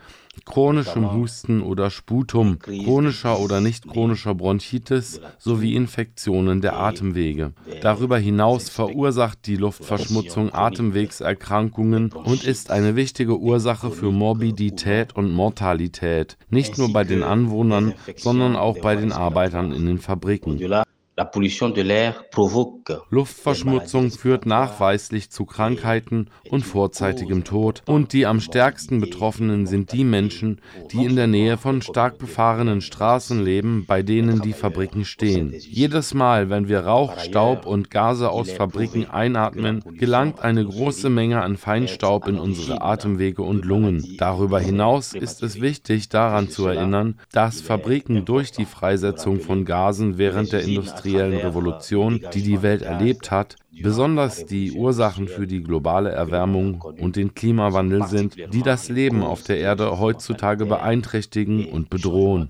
chronischem 0.45 1.13
Husten 1.13 1.61
oder 1.61 1.89
Sputum, 1.89 2.59
chronischer 2.59 3.39
oder 3.39 3.61
nicht 3.61 3.87
chronischer 3.87 4.35
Bronchitis 4.35 5.21
sowie 5.37 5.75
Infektionen 5.75 6.61
der 6.61 6.77
Atemwege. 6.77 7.53
Darüber 7.81 8.17
hinaus 8.17 8.69
verursacht 8.69 9.45
die 9.45 9.55
Luftverschmutzung 9.55 10.53
Atemwegserkrankungen 10.53 12.11
und 12.11 12.43
ist 12.43 12.71
eine 12.71 12.95
wichtige 12.95 13.39
Ursache 13.39 13.91
für 13.91 14.11
Morbidität 14.11 15.15
und 15.15 15.31
Mortalität, 15.31 16.37
nicht 16.49 16.77
nur 16.77 16.91
bei 16.91 17.03
den 17.03 17.23
Anwohnern, 17.23 17.93
sondern 18.15 18.55
auch 18.55 18.77
bei 18.79 18.95
den 18.95 19.11
Arbeitern 19.11 19.71
in 19.71 19.85
den 19.85 19.99
Fabriken. 19.99 20.59
Luftverschmutzung 23.09 24.11
führt 24.11 24.45
nachweislich 24.45 25.31
zu 25.31 25.45
Krankheiten 25.45 26.29
und 26.51 26.63
vorzeitigem 26.63 27.43
Tod. 27.43 27.81
Und 27.87 28.13
die 28.13 28.27
am 28.27 28.39
stärksten 28.39 29.01
Betroffenen 29.01 29.65
sind 29.65 29.93
die 29.93 30.03
Menschen, 30.03 30.61
die 30.91 31.05
in 31.05 31.15
der 31.15 31.25
Nähe 31.25 31.57
von 31.57 31.81
stark 31.81 32.19
befahrenen 32.19 32.81
Straßen 32.81 33.43
leben, 33.43 33.85
bei 33.87 34.03
denen 34.03 34.43
die 34.43 34.53
Fabriken 34.53 35.05
stehen. 35.05 35.55
Jedes 35.57 36.13
Mal, 36.13 36.51
wenn 36.51 36.67
wir 36.67 36.81
Rauch, 36.81 37.17
Staub 37.17 37.65
und 37.65 37.89
Gase 37.89 38.29
aus 38.29 38.51
Fabriken 38.51 39.09
einatmen, 39.09 39.83
gelangt 39.97 40.41
eine 40.41 40.63
große 40.63 41.09
Menge 41.09 41.41
an 41.41 41.57
Feinstaub 41.57 42.27
in 42.27 42.37
unsere 42.37 42.83
Atemwege 42.83 43.41
und 43.41 43.65
Lungen. 43.65 44.17
Darüber 44.19 44.59
hinaus 44.59 45.13
ist 45.13 45.41
es 45.41 45.61
wichtig, 45.61 46.09
daran 46.09 46.49
zu 46.49 46.67
erinnern, 46.67 47.19
dass 47.31 47.59
Fabriken 47.59 48.23
durch 48.23 48.51
die 48.51 48.65
Freisetzung 48.65 49.39
von 49.39 49.65
Gasen 49.65 50.19
während 50.19 50.51
der 50.51 50.61
Industrie 50.61 51.06
industriellen 51.07 51.39
Revolution, 51.39 52.25
die 52.33 52.41
die 52.41 52.61
Welt 52.61 52.81
erlebt 52.81 53.31
hat, 53.31 53.55
besonders 53.71 54.45
die 54.45 54.71
Ursachen 54.71 55.27
für 55.27 55.47
die 55.47 55.63
globale 55.63 56.11
Erwärmung 56.11 56.81
und 56.81 57.15
den 57.15 57.33
Klimawandel 57.33 58.07
sind, 58.07 58.35
die 58.53 58.61
das 58.61 58.89
Leben 58.89 59.23
auf 59.23 59.43
der 59.43 59.57
Erde 59.59 59.99
heutzutage 59.99 60.65
beeinträchtigen 60.65 61.69
und 61.69 61.89
bedrohen. 61.89 62.49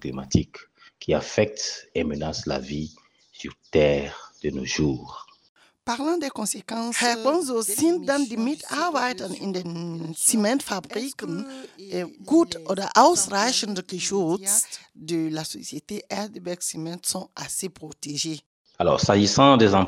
Herr 5.90 7.18
Bonzo, 7.24 7.62
sind 7.62 8.10
dann 8.10 8.28
die 8.28 8.36
Mitarbeiter 8.36 9.30
in 9.30 9.54
den 9.54 10.14
Zementfabriken 10.18 11.46
äh, 11.78 12.06
gut 12.26 12.58
oder 12.68 12.90
ausreichend 12.96 13.88
geschützt? 13.88 14.82
De 14.94 15.30
la 15.30 15.44
Société 15.44 16.02
Erdeberg 16.10 16.62
Cement 16.62 17.06
sont 17.06 17.30
assez 17.36 17.70
protégés. 17.70 18.42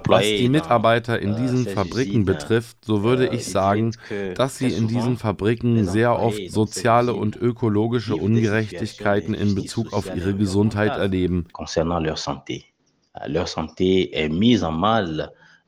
Was 0.07 0.25
die 0.25 0.49
Mitarbeiter 0.49 1.19
in 1.19 1.35
diesen 1.35 1.67
Fabriken 1.67 2.25
betrifft, 2.25 2.83
so 2.85 3.03
würde 3.03 3.27
ich 3.27 3.45
sagen, 3.45 3.95
dass 4.35 4.57
sie 4.57 4.69
in 4.73 4.87
diesen 4.87 5.17
Fabriken 5.17 5.85
sehr 5.85 6.17
oft 6.19 6.49
soziale 6.49 7.13
und 7.13 7.35
ökologische 7.35 8.15
Ungerechtigkeiten 8.15 9.35
in 9.35 9.53
Bezug 9.55 9.93
auf 9.93 10.13
ihre 10.15 10.33
Gesundheit 10.35 10.97
erleben. 10.97 11.47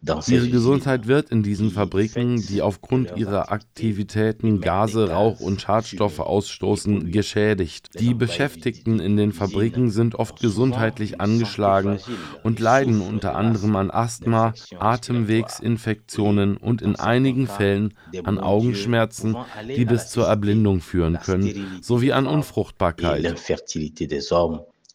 Ihre 0.03 0.49
Gesundheit 0.49 1.05
wird 1.05 1.29
in 1.29 1.43
diesen 1.43 1.69
Fabriken, 1.69 2.41
die 2.47 2.63
aufgrund 2.63 3.15
ihrer 3.17 3.51
Aktivitäten 3.51 4.59
Gase, 4.59 5.11
Rauch 5.11 5.39
und 5.39 5.61
Schadstoffe 5.61 6.19
ausstoßen, 6.19 7.11
geschädigt. 7.11 7.89
Die 7.99 8.15
Beschäftigten 8.15 8.99
in 8.99 9.15
den 9.15 9.31
Fabriken 9.31 9.91
sind 9.91 10.15
oft 10.15 10.39
gesundheitlich 10.39 11.21
angeschlagen 11.21 11.99
und 12.43 12.59
leiden 12.59 13.01
unter 13.01 13.35
anderem 13.35 13.75
an 13.75 13.91
Asthma, 13.91 14.53
Atemwegsinfektionen 14.79 16.57
und 16.57 16.81
in 16.81 16.95
einigen 16.95 17.45
Fällen 17.45 17.93
an 18.23 18.39
Augenschmerzen, 18.39 19.37
die 19.67 19.85
bis 19.85 20.09
zur 20.09 20.25
Erblindung 20.25 20.81
führen 20.81 21.19
können, 21.19 21.79
sowie 21.81 22.11
an 22.11 22.25
Unfruchtbarkeit. 22.25 23.23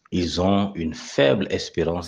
Sie 0.09 0.27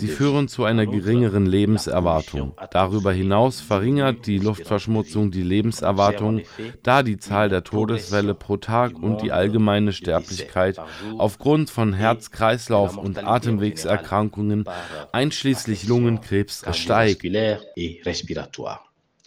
führen 0.08 0.47
zu 0.47 0.64
einer 0.64 0.86
geringeren 0.86 1.45
Lebenserwartung. 1.45 2.54
Darüber 2.72 3.12
hinaus 3.12 3.60
verringert 3.60 4.26
die 4.26 4.38
Luftverschmutzung 4.38 5.32
die 5.32 5.43
Lebenserwartung, 5.43 6.41
da 6.82 7.04
die 7.04 7.18
Zahl 7.18 7.50
der 7.50 7.64
Todesfälle 7.64 8.36
pro 8.36 8.58
Tag 8.58 8.97
und 8.97 9.22
die 9.22 9.32
allgemeine 9.34 9.91
Sterblichkeit 9.91 10.80
aufgrund 11.18 11.70
von 11.70 11.93
Herz-Kreislauf- 11.93 12.97
und 12.97 13.22
Atemwegserkrankungen, 13.24 14.64
einschließlich 15.12 15.88
Lungenkrebs, 15.88 16.64
steigt. 16.72 17.24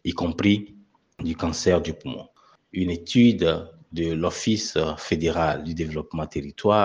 y 0.05 0.13
compris 0.13 0.75
du 1.19 1.35
cancer 1.35 1.81
du 1.81 1.95
poumon. 1.95 2.29
Une 2.73 2.91
étude 2.91 3.71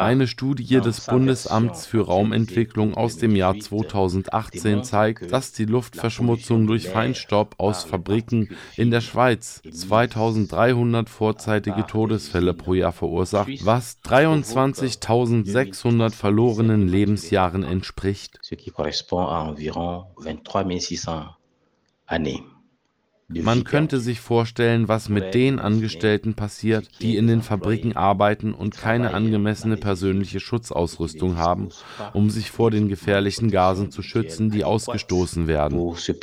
eine 0.04 0.28
Studie 0.28 0.82
des 0.82 1.06
Bundesamts 1.06 1.86
für 1.86 2.06
Raumentwicklung 2.06 2.96
aus 2.96 3.16
dem 3.18 3.34
Jahr 3.36 3.58
2018 3.58 4.84
zeigt, 4.84 5.32
dass 5.32 5.54
die 5.54 5.66
Luftverschmutzung 5.66 6.68
durch 6.68 6.90
Feinstaub 6.90 7.56
aus 7.58 7.86
Fabriken 7.86 8.50
in 8.76 8.92
der 8.92 9.02
Schweiz 9.02 9.62
2300 9.72 11.10
vorzeitige 11.10 11.88
Todesfälle 11.88 12.54
pro 12.54 12.74
Jahr 12.74 12.92
verursacht, 12.92 13.66
was 13.66 14.00
23.600 14.04 16.12
verlorenen 16.12 16.88
Lebensjahren 16.88 17.64
entspricht. 17.64 18.40
Man 23.30 23.66
könnte 23.66 24.00
sich 24.00 24.22
vorstellen, 24.22 24.88
was 24.88 25.10
mit 25.10 25.34
den 25.34 25.60
Angestellten 25.60 26.34
passiert, 26.34 26.88
die 27.02 27.18
in 27.18 27.28
den 27.28 27.42
Fabriken 27.42 27.98
arbeiten 27.98 28.54
und 28.54 28.78
keine 28.78 29.14
angemessene 29.14 29.76
persönliche 29.76 30.40
Schutzausrüstung 30.40 31.36
haben, 31.36 31.68
um 32.14 32.30
sich 32.30 32.52
vor 32.52 32.72
den 32.72 32.88
gefährlichen 32.88 33.52
Gasen 33.52 33.92
zu 33.92 34.02
schützen, 34.02 34.50
die 34.50 34.64
ausgestoßen 34.64 35.48
werden. 35.48 35.78
Welche 35.78 36.14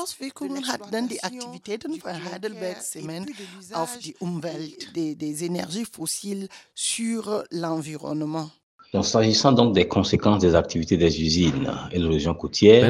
Auswirkungen 0.00 0.68
hat 0.68 0.94
denn 0.94 1.08
die 1.08 1.24
Aktivitäten 1.24 2.00
von 2.00 2.32
Heidelberg 2.32 2.80
Cement 2.80 3.28
auf 3.72 3.98
die 3.98 4.14
Umwelt, 4.16 4.94
des, 4.94 5.18
des 5.18 5.42
Energies 5.42 5.88
fossiles 5.88 6.48
sur 6.76 7.44
l'environnement? 7.50 8.52
Wenn 8.90 9.00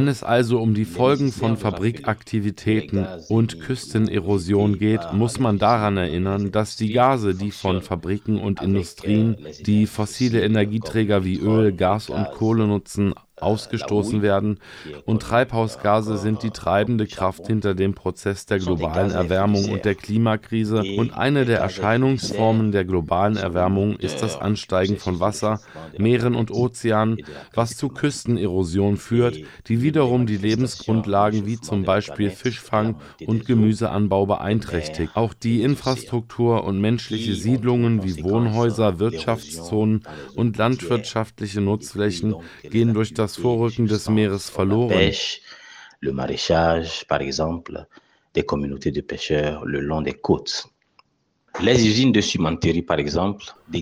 es 0.08 0.22
also 0.22 0.60
um 0.60 0.74
die 0.74 0.84
Folgen 0.84 1.32
von 1.32 1.56
Fabrikaktivitäten 1.56 3.06
und 3.28 3.60
Küstenerosion 3.60 4.78
geht, 4.78 5.12
muss 5.12 5.40
man 5.40 5.58
daran 5.58 5.96
erinnern, 5.96 6.52
dass 6.52 6.76
die 6.76 6.92
Gase, 6.92 7.34
die 7.34 7.50
von 7.50 7.82
Fabriken 7.82 8.38
und 8.38 8.62
Industrien, 8.62 9.36
die 9.66 9.86
fossile 9.86 10.42
Energieträger 10.42 11.24
wie 11.24 11.40
Öl, 11.40 11.72
Gas 11.72 12.10
und 12.10 12.30
Kohle 12.30 12.68
nutzen, 12.68 13.12
ausgestoßen 13.40 14.22
werden 14.22 14.58
und 15.04 15.22
Treibhausgase 15.22 16.18
sind 16.18 16.42
die 16.42 16.50
treibende 16.50 17.06
Kraft 17.06 17.46
hinter 17.46 17.74
dem 17.74 17.94
Prozess 17.94 18.46
der 18.46 18.58
globalen 18.58 19.10
Erwärmung 19.10 19.70
und 19.70 19.84
der 19.84 19.94
Klimakrise 19.94 20.82
und 20.96 21.12
eine 21.12 21.44
der 21.44 21.60
Erscheinungsformen 21.60 22.72
der 22.72 22.84
globalen 22.84 23.36
Erwärmung 23.36 23.96
ist 23.96 24.22
das 24.22 24.36
Ansteigen 24.36 24.96
von 24.96 25.20
Wasser, 25.20 25.60
Meeren 25.96 26.34
und 26.34 26.50
Ozeanen, 26.50 27.18
was 27.54 27.76
zu 27.76 27.88
Küstenerosion 27.88 28.96
führt, 28.96 29.38
die 29.66 29.82
wiederum 29.82 30.26
die 30.26 30.36
Lebensgrundlagen 30.36 31.46
wie 31.46 31.60
zum 31.60 31.84
Beispiel 31.84 32.30
Fischfang 32.30 32.96
und 33.26 33.46
Gemüseanbau 33.46 34.26
beeinträchtigt. 34.26 35.16
Auch 35.16 35.34
die 35.34 35.62
Infrastruktur 35.62 36.64
und 36.64 36.80
menschliche 36.80 37.34
Siedlungen 37.34 38.04
wie 38.04 38.22
Wohnhäuser, 38.22 38.98
Wirtschaftszonen 38.98 40.02
und 40.34 40.56
landwirtschaftliche 40.56 41.60
Nutzflächen 41.60 42.34
gehen 42.62 42.94
durch 42.94 43.14
das 43.14 43.27
das 43.28 43.36
Vorrücken 43.36 43.86
des 43.86 44.08
Meeres 44.08 44.48
verloren. 44.48 45.12
Le 46.00 46.12
maraîchage, 46.12 47.04
par 47.08 47.20
exemple, 47.20 47.86
des 48.34 48.42
communautés 48.42 48.90
de 48.90 49.02
pêcheurs 49.02 49.66
le 49.66 49.80
long 49.80 50.00
des 50.00 50.14
côtes. 50.14 50.66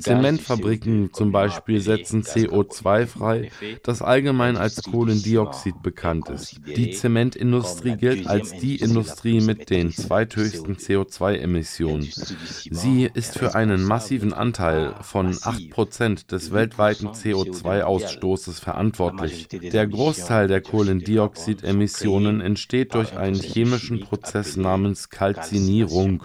Zementfabriken 0.00 1.12
zum 1.12 1.30
Beispiel 1.30 1.80
setzen 1.80 2.22
CO2 2.22 3.06
frei, 3.06 3.50
das 3.82 4.00
allgemein 4.00 4.56
als 4.56 4.82
Kohlendioxid 4.82 5.82
bekannt 5.82 6.30
ist. 6.30 6.58
Die 6.66 6.92
Zementindustrie 6.92 7.96
gilt 7.96 8.26
als 8.26 8.56
die 8.56 8.76
Industrie 8.76 9.40
mit 9.42 9.68
den 9.68 9.92
zweithöchsten 9.92 10.76
CO2-Emissionen. 10.76 12.08
Sie 12.70 13.10
ist 13.12 13.38
für 13.38 13.54
einen 13.54 13.84
massiven 13.84 14.32
Anteil 14.32 14.94
von 15.02 15.34
8% 15.34 16.28
des 16.28 16.52
weltweiten 16.52 17.08
CO2-Ausstoßes 17.08 18.58
verantwortlich. 18.60 19.48
Der 19.48 19.86
Großteil 19.86 20.48
der 20.48 20.62
Kohlendioxidemissionen 20.62 22.40
entsteht 22.40 22.94
durch 22.94 23.16
einen 23.16 23.40
chemischen 23.40 24.00
Prozess 24.00 24.56
namens 24.56 25.10
Kalzinierung. 25.10 26.24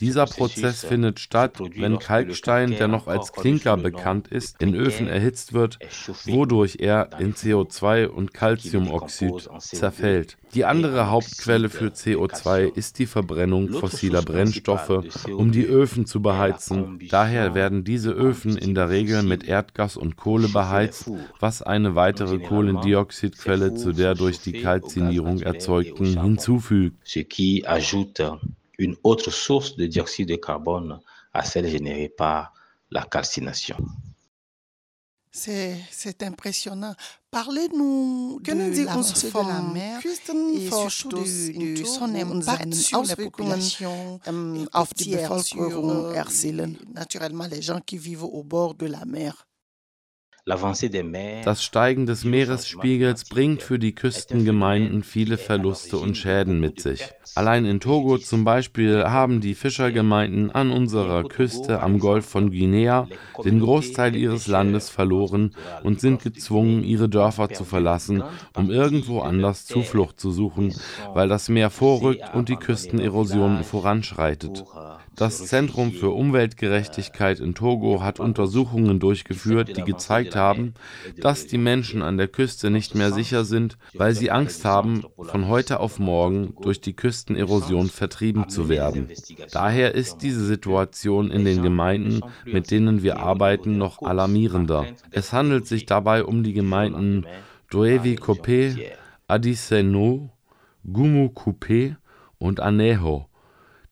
Dieser 0.00 0.26
Prozess 0.26 0.84
findet 0.84 1.20
statt, 1.20 1.58
wenn 1.74 1.98
Kalkstein, 1.98 2.72
der 2.72 2.86
noch 2.86 3.06
als 3.06 3.32
Klinker 3.32 3.78
bekannt 3.78 4.28
ist, 4.28 4.60
in 4.60 4.74
Öfen 4.74 5.08
erhitzt 5.08 5.54
wird, 5.54 5.78
wodurch 6.26 6.76
er 6.80 7.18
in 7.18 7.32
CO2 7.32 8.06
und 8.06 8.34
Calciumoxid 8.34 9.48
zerfällt. 9.58 10.36
Die 10.54 10.66
andere 10.66 11.10
Hauptquelle 11.10 11.70
für 11.70 11.88
CO2 11.88 12.74
ist 12.74 12.98
die 12.98 13.06
Verbrennung 13.06 13.70
fossiler 13.70 14.20
Brennstoffe, 14.20 15.02
um 15.30 15.50
die 15.50 15.64
Öfen 15.64 16.04
zu 16.04 16.20
beheizen. 16.20 16.98
Daher 17.08 17.54
werden 17.54 17.82
diese 17.82 18.10
Öfen 18.10 18.58
in 18.58 18.74
der 18.74 18.90
Regel 18.90 19.22
mit 19.22 19.44
Erdgas 19.44 19.96
und 19.96 20.16
Kohle 20.16 20.48
beheizt, 20.48 21.10
was 21.40 21.62
eine 21.62 21.94
weitere 21.94 22.38
Kohlendioxidquelle 22.38 23.74
zu 23.74 23.92
der 23.92 24.14
durch 24.14 24.40
die 24.40 24.60
Kalzinierung 24.60 25.40
erzeugten 25.40 26.20
hinzufügt 26.20 26.96
une 28.78 28.96
autre 29.02 29.30
source 29.30 29.76
de 29.76 29.86
dioxyde 29.86 30.28
de 30.28 30.36
carbone 30.36 31.00
à 31.32 31.44
celle 31.44 31.68
générée 31.68 32.08
par 32.08 32.52
la 32.90 33.04
calcination. 33.04 33.78
C'est 35.36 36.22
impressionnant. 36.22 36.94
Parlez-nous 37.30 38.40
Können 38.42 38.72
Sie 38.72 38.86
uns 38.86 39.12
vom 39.30 39.76
Küstenverschluss 40.00 41.48
in 41.48 41.74
Thüringen 41.74 42.30
und 42.30 42.42
seinen 42.42 42.72
Auswirkungen 42.72 43.60
ähm, 44.26 44.66
auf 44.72 44.94
die 44.94 45.10
Bevölkerung 45.10 46.14
erzählen? 46.14 46.78
Naturellement, 46.94 47.48
les 47.50 47.60
gens 47.60 47.82
qui 47.84 47.98
vivent 47.98 48.24
au 48.24 48.42
bord 48.42 48.78
de 48.78 48.86
la 48.86 49.04
mer. 49.04 49.45
Das 50.48 51.64
Steigen 51.64 52.06
des 52.06 52.24
Meeresspiegels 52.24 53.24
bringt 53.24 53.62
für 53.62 53.80
die 53.80 53.96
Küstengemeinden 53.96 55.02
viele 55.02 55.38
Verluste 55.38 55.98
und 55.98 56.16
Schäden 56.16 56.60
mit 56.60 56.80
sich. 56.80 57.02
Allein 57.34 57.64
in 57.64 57.80
Togo 57.80 58.16
zum 58.16 58.44
Beispiel 58.44 59.02
haben 59.02 59.40
die 59.40 59.56
Fischergemeinden 59.56 60.52
an 60.52 60.70
unserer 60.70 61.24
Küste 61.24 61.82
am 61.82 61.98
Golf 61.98 62.26
von 62.26 62.52
Guinea 62.52 63.08
den 63.44 63.58
Großteil 63.58 64.14
ihres 64.14 64.46
Landes 64.46 64.88
verloren 64.88 65.56
und 65.82 66.00
sind 66.00 66.22
gezwungen, 66.22 66.84
ihre 66.84 67.08
Dörfer 67.08 67.50
zu 67.50 67.64
verlassen, 67.64 68.22
um 68.56 68.70
irgendwo 68.70 69.22
anders 69.22 69.66
Zuflucht 69.66 70.20
zu 70.20 70.30
suchen, 70.30 70.72
weil 71.12 71.28
das 71.28 71.48
Meer 71.48 71.70
vorrückt 71.70 72.34
und 72.34 72.48
die 72.48 72.56
Küstenerosion 72.56 73.64
voranschreitet. 73.64 74.64
Das 75.16 75.46
Zentrum 75.46 75.92
für 75.92 76.10
Umweltgerechtigkeit 76.10 77.40
in 77.40 77.54
Togo 77.54 78.02
hat 78.02 78.20
Untersuchungen 78.20 79.00
durchgeführt, 79.00 79.74
die 79.76 79.82
gezeigt 79.82 80.35
haben, 80.36 80.74
dass 81.18 81.46
die 81.46 81.58
Menschen 81.58 82.02
an 82.02 82.16
der 82.16 82.28
Küste 82.28 82.70
nicht 82.70 82.94
mehr 82.94 83.12
sicher 83.12 83.44
sind, 83.44 83.78
weil 83.94 84.14
sie 84.14 84.30
Angst 84.30 84.64
haben, 84.64 85.04
von 85.18 85.48
heute 85.48 85.80
auf 85.80 85.98
morgen 85.98 86.54
durch 86.62 86.80
die 86.80 86.94
Küstenerosion 86.94 87.88
vertrieben 87.88 88.48
zu 88.48 88.68
werden. 88.68 89.08
Daher 89.52 89.94
ist 89.94 90.18
diese 90.18 90.44
Situation 90.44 91.30
in 91.30 91.44
den 91.44 91.62
Gemeinden, 91.62 92.20
mit 92.44 92.70
denen 92.70 93.02
wir 93.02 93.18
arbeiten, 93.18 93.78
noch 93.78 94.02
alarmierender. 94.02 94.86
Es 95.10 95.32
handelt 95.32 95.66
sich 95.66 95.86
dabei 95.86 96.24
um 96.24 96.42
die 96.42 96.52
Gemeinden 96.52 97.26
Doevi 97.70 98.14
Kopé, 98.16 98.92
Adiseno, 99.26 100.30
Gumu 100.84 101.26
Coupé 101.26 101.96
und 102.38 102.60
Aneho 102.60 103.28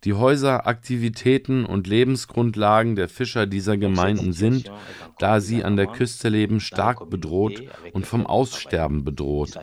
die 0.05 0.13
Häuser, 0.13 0.67
Aktivitäten 0.67 1.65
und 1.65 1.87
Lebensgrundlagen 1.87 2.95
der 2.95 3.09
Fischer 3.09 3.47
dieser 3.47 3.77
Gemeinden 3.77 4.33
sind, 4.33 4.71
da 5.19 5.41
sie 5.41 5.65
an 5.65 5.77
der 5.77 5.87
Küste 5.87 6.29
leben, 6.29 6.61
stark 6.61 7.09
bedroht 7.09 7.63
und 7.93 8.07
vom 8.07 8.27
Aussterben 8.27 9.05
bedroht. 9.05 9.59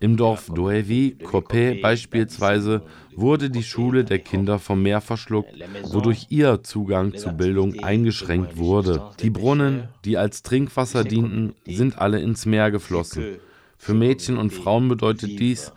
Im 0.00 0.16
Dorf 0.16 0.50
Doevi, 0.54 1.16
Kopé 1.22 1.80
beispielsweise, 1.80 2.82
wurde 3.14 3.50
die 3.50 3.62
Schule 3.62 4.04
der 4.04 4.18
Kinder 4.18 4.58
vom 4.58 4.82
Meer 4.82 5.00
verschluckt, 5.00 5.54
wodurch 5.84 6.26
ihr 6.30 6.62
Zugang 6.62 7.14
zu 7.14 7.32
Bildung 7.32 7.82
eingeschränkt 7.82 8.56
wurde. 8.56 9.10
Die 9.20 9.30
Brunnen, 9.30 9.88
die 10.04 10.16
als 10.16 10.42
Trinkwasser 10.42 11.04
dienten, 11.04 11.54
sind 11.66 11.98
alle 11.98 12.20
ins 12.20 12.46
Meer 12.46 12.70
geflossen. 12.70 13.38
Für 13.78 13.94
Mädchen 13.94 14.38
und 14.38 14.52
Frauen 14.52 14.88
bedeutet 14.88 15.38
dies, 15.38 15.72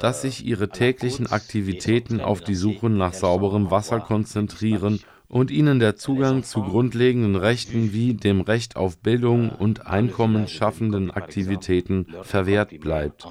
dass 0.00 0.22
sich 0.22 0.44
ihre 0.44 0.68
täglichen 0.68 1.26
Aktivitäten 1.26 2.20
auf 2.20 2.40
die 2.40 2.54
Suche 2.54 2.88
nach 2.90 3.14
sauberem 3.14 3.70
Wasser 3.70 4.00
konzentrieren 4.00 5.00
und 5.32 5.50
ihnen 5.50 5.80
der 5.80 5.96
Zugang 5.96 6.44
zu 6.44 6.62
grundlegenden 6.62 7.36
Rechten 7.36 7.94
wie 7.94 8.12
dem 8.12 8.42
Recht 8.42 8.76
auf 8.76 8.98
Bildung 8.98 9.48
und 9.48 9.86
einkommensschaffenden 9.86 11.10
Aktivitäten 11.10 12.06
verwehrt 12.20 12.78
bleibt. 12.80 13.26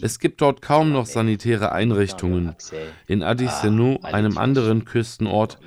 Es 0.00 0.20
gibt 0.20 0.40
dort 0.40 0.62
kaum 0.62 0.92
noch 0.92 1.04
sanitäre 1.04 1.72
Einrichtungen. 1.72 2.54
In 3.08 3.24
Adisenu, 3.24 3.98
einem 4.02 4.38
anderen 4.38 4.84
Küstenort, 4.84 5.58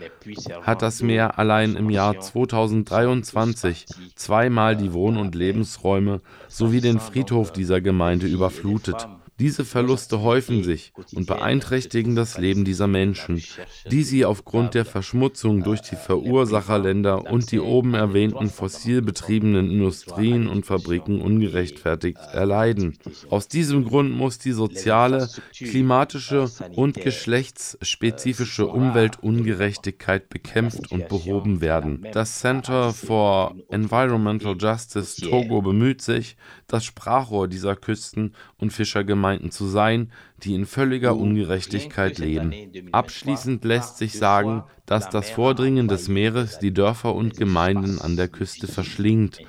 hat 0.62 0.82
das 0.82 1.02
Meer 1.02 1.38
allein 1.38 1.76
im 1.76 1.90
Jahr 1.90 2.22
2023 2.22 3.86
zweimal 4.16 4.78
die 4.78 4.94
Wohn- 4.94 5.18
und 5.18 5.36
Lebensräume 5.36 6.22
sowie 6.48 6.80
den 6.80 7.02
Friedhof 7.02 7.52
dieser 7.52 7.82
Gemeinde 7.82 8.28
überflutet. 8.28 9.10
Diese 9.38 9.66
Verluste 9.66 10.22
häufen 10.22 10.64
sich 10.64 10.94
und 11.14 11.28
beeinträchtigen 11.28 12.16
das 12.16 12.38
Leben 12.38 12.64
dieser 12.64 12.88
Menschen, 12.88 13.44
die 13.92 14.04
sie 14.04 14.24
aufgrund 14.24 14.76
der 14.76 14.86
Verschmutzung 14.86 15.62
durch 15.62 15.82
die 15.82 15.98
Verursacherländer 15.98 17.30
und 17.30 17.52
die 17.52 17.60
oben 17.60 17.96
erwähnten 17.96 18.50
fossil 18.50 19.02
betriebenen 19.02 19.70
Industrien 19.70 20.48
und 20.48 20.66
Fabriken 20.66 21.20
ungerechtfertigt 21.20 22.20
erleiden. 22.32 22.98
Aus 23.30 23.50
diesem 23.50 23.84
Grund 23.84 24.16
muss 24.16 24.40
die 24.40 24.54
soziale, 24.54 25.30
klimatische 25.54 26.50
und 26.74 26.96
geschlechtsspezifische 26.96 28.68
Umweltungerechtigkeit 28.68 30.30
bekämpft 30.30 30.94
und 30.94 31.10
behoben 31.10 31.60
werden. 31.60 32.08
Das 32.14 32.40
Center 32.40 32.94
for 32.94 33.54
Environmental 33.70 34.56
Justice 34.58 35.22
Togo 35.22 35.62
bemüht 35.62 36.02
sich, 36.02 36.38
das 36.68 36.86
Sprachrohr 36.86 37.50
dieser 37.50 37.76
Küsten- 37.76 38.34
und 38.66 38.72
Fischergemeinden 38.72 39.52
zu 39.52 39.68
sein, 39.68 40.12
die 40.44 40.54
in 40.54 40.66
völliger 40.66 41.16
Ungerechtigkeit 41.16 42.18
leben. 42.18 42.54
Abschließend 42.92 43.64
lässt 43.64 43.98
sich 43.98 44.14
sagen, 44.14 44.64
dass 44.86 45.10
das 45.10 45.32
Vordringen 45.32 45.88
des 45.88 46.08
Meeres 46.08 46.60
die 46.60 46.74
Dörfer 46.74 47.16
und 47.16 47.38
Gemeinden 47.38 48.00
an 48.00 48.16
der 48.16 48.28
Küste 48.28 48.68
verschlingt, 48.68 49.40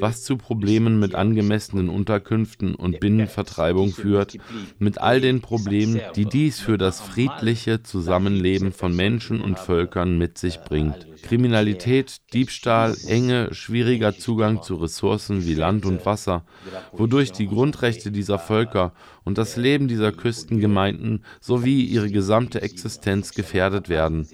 was 0.00 0.22
zu 0.22 0.36
Problemen 0.36 0.98
mit 0.98 1.14
angemessenen 1.14 1.88
Unterkünften 1.88 2.74
und 2.74 3.00
Binnenvertreibung 3.00 3.90
führt, 3.90 4.38
mit 4.78 4.98
all 4.98 5.20
den 5.20 5.40
Problemen, 5.42 6.00
die 6.14 6.24
dies 6.24 6.60
für 6.60 6.78
das 6.78 7.00
friedliche 7.00 7.82
Zusammenleben 7.82 8.72
von 8.72 8.94
Menschen 8.94 9.42
und 9.42 9.58
Völkern 9.58 10.16
mit 10.16 10.38
sich 10.38 10.60
bringt. 10.60 11.06
Kriminalität, 11.22 12.18
Diebstahl, 12.32 12.96
enge, 13.06 13.52
schwieriger 13.52 14.16
Zugang 14.16 14.62
zu 14.62 14.76
Ressourcen 14.76 15.44
wie 15.44 15.54
Land 15.54 15.84
und 15.84 16.06
Wasser, 16.06 16.44
wodurch 16.92 17.32
die 17.32 17.48
Grundrechte 17.48 18.10
dieser 18.10 18.38
Völker 18.38 18.92
und 19.26 19.38
das 19.38 19.56
Leben 19.56 19.88
dieser 19.88 20.12
Küstengemeinden 20.12 21.24
sowie 21.40 21.84
ihre 21.84 22.10
gesamte 22.10 22.62
Existenz 22.62 23.32
gefährdet 23.32 23.88
werden. 23.88 24.28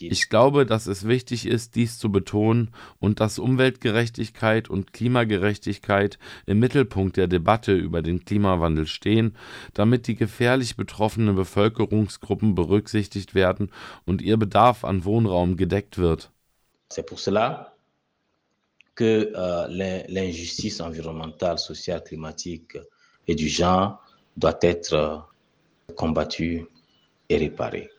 Ich 0.00 0.30
glaube, 0.30 0.64
dass 0.64 0.86
es 0.86 1.06
wichtig 1.06 1.46
ist, 1.46 1.74
dies 1.74 1.98
zu 1.98 2.10
betonen 2.10 2.70
und 2.98 3.20
dass 3.20 3.38
Umweltgerechtigkeit 3.38 4.70
und 4.70 4.92
Klimagerechtigkeit 4.94 6.18
im 6.46 6.60
Mittelpunkt 6.60 7.18
der 7.18 7.26
Debatte 7.26 7.72
über 7.74 8.00
den 8.00 8.24
Klimawandel 8.24 8.86
stehen, 8.86 9.36
damit 9.74 10.06
die 10.06 10.16
gefährlich 10.16 10.76
betroffenen 10.76 11.36
Bevölkerungsgruppen 11.36 12.54
berücksichtigt 12.54 13.34
werden 13.34 13.70
und 14.06 14.22
ihr 14.22 14.38
Bedarf 14.38 14.84
an 14.84 15.04
Wohnraum 15.04 15.56
gedeckt 15.56 15.98
wird. 15.98 16.30
C'est 16.90 17.06
pour 17.06 17.18
cela 17.18 17.74
que 18.94 19.32
euh, 19.34 19.66
l'injustice 20.08 20.80
environnementale, 20.80 21.58
sociale, 21.58 22.02
climatique 22.02 22.78
et 23.26 23.34
du 23.34 23.48
genre 23.48 23.98
doit 24.36 24.58
être 24.62 25.28
combattue 25.96 26.66
et 27.28 27.36
réparée. 27.36 27.90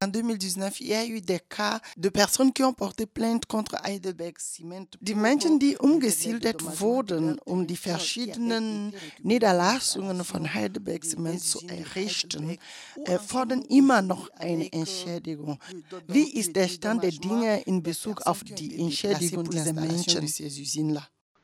En 0.00 0.06
2019, 0.06 0.80
il 0.80 0.86
y 0.86 0.94
a 0.94 1.04
eu 1.04 1.20
des 1.20 1.40
cas 1.48 1.80
de 1.96 2.08
Personen, 2.08 2.52
die 2.52 2.62
porté 2.76 3.04
plainte 3.04 3.46
contre 3.46 3.74
Heidelberg 3.84 4.38
Cement. 4.38 4.86
Die 5.00 5.16
Menschen, 5.16 5.58
die 5.58 5.76
umgesiedelt 5.76 6.62
wurden, 6.80 7.36
um 7.44 7.66
die 7.66 7.76
verschiedenen 7.76 8.92
Niederlassungen 9.24 10.22
von 10.22 10.54
Heidelberg 10.54 11.04
Cement 11.04 11.40
zu 11.40 11.66
errichten, 11.66 12.58
äh, 13.06 13.18
fordern 13.18 13.62
immer 13.62 14.00
noch 14.00 14.30
eine 14.38 14.72
Entschädigung. 14.72 15.58
Wie 16.06 16.30
ist 16.30 16.54
der 16.54 16.68
Stand 16.68 17.02
der 17.02 17.10
Dinge 17.10 17.62
in 17.62 17.82
Bezug 17.82 18.24
auf 18.24 18.44
die 18.44 18.78
Entschädigung 18.78 19.50
dieser 19.50 19.72
Menschen? 19.72 20.28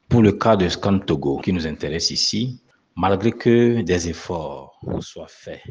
Pour 0.09 0.23
le 0.23 0.39
cas 0.39 0.57
de 0.57 0.69
Scan 0.69 1.01
Togo 1.01 1.39
qui 1.39 1.53
nous 1.53 1.67
intéresse 1.67 2.13
ici, 2.13 2.61
malgré 2.97 3.33
que 3.33 3.83
des 3.83 4.09
efforts 4.09 4.79
soient 5.01 5.29
faits 5.29 5.63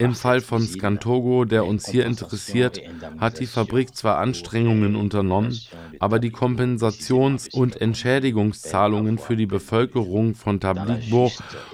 im 0.00 0.14
Fall 0.14 0.40
von 0.40 0.62
Scantogo, 0.62 1.44
der 1.44 1.66
uns 1.66 1.88
hier 1.88 2.06
interessiert, 2.06 2.80
hat 3.18 3.40
die 3.40 3.46
Fabrik 3.46 3.96
zwar 3.96 4.18
Anstrengungen 4.18 4.94
unternommen, 4.94 5.58
aber 5.98 6.20
die 6.20 6.30
Kompensations- 6.30 7.52
und 7.52 7.80
Entschädigungszahlungen 7.80 9.18
für 9.18 9.36
die 9.36 9.46
Bevölkerung 9.46 10.36
von 10.36 10.60
Tabligbo 10.60 11.32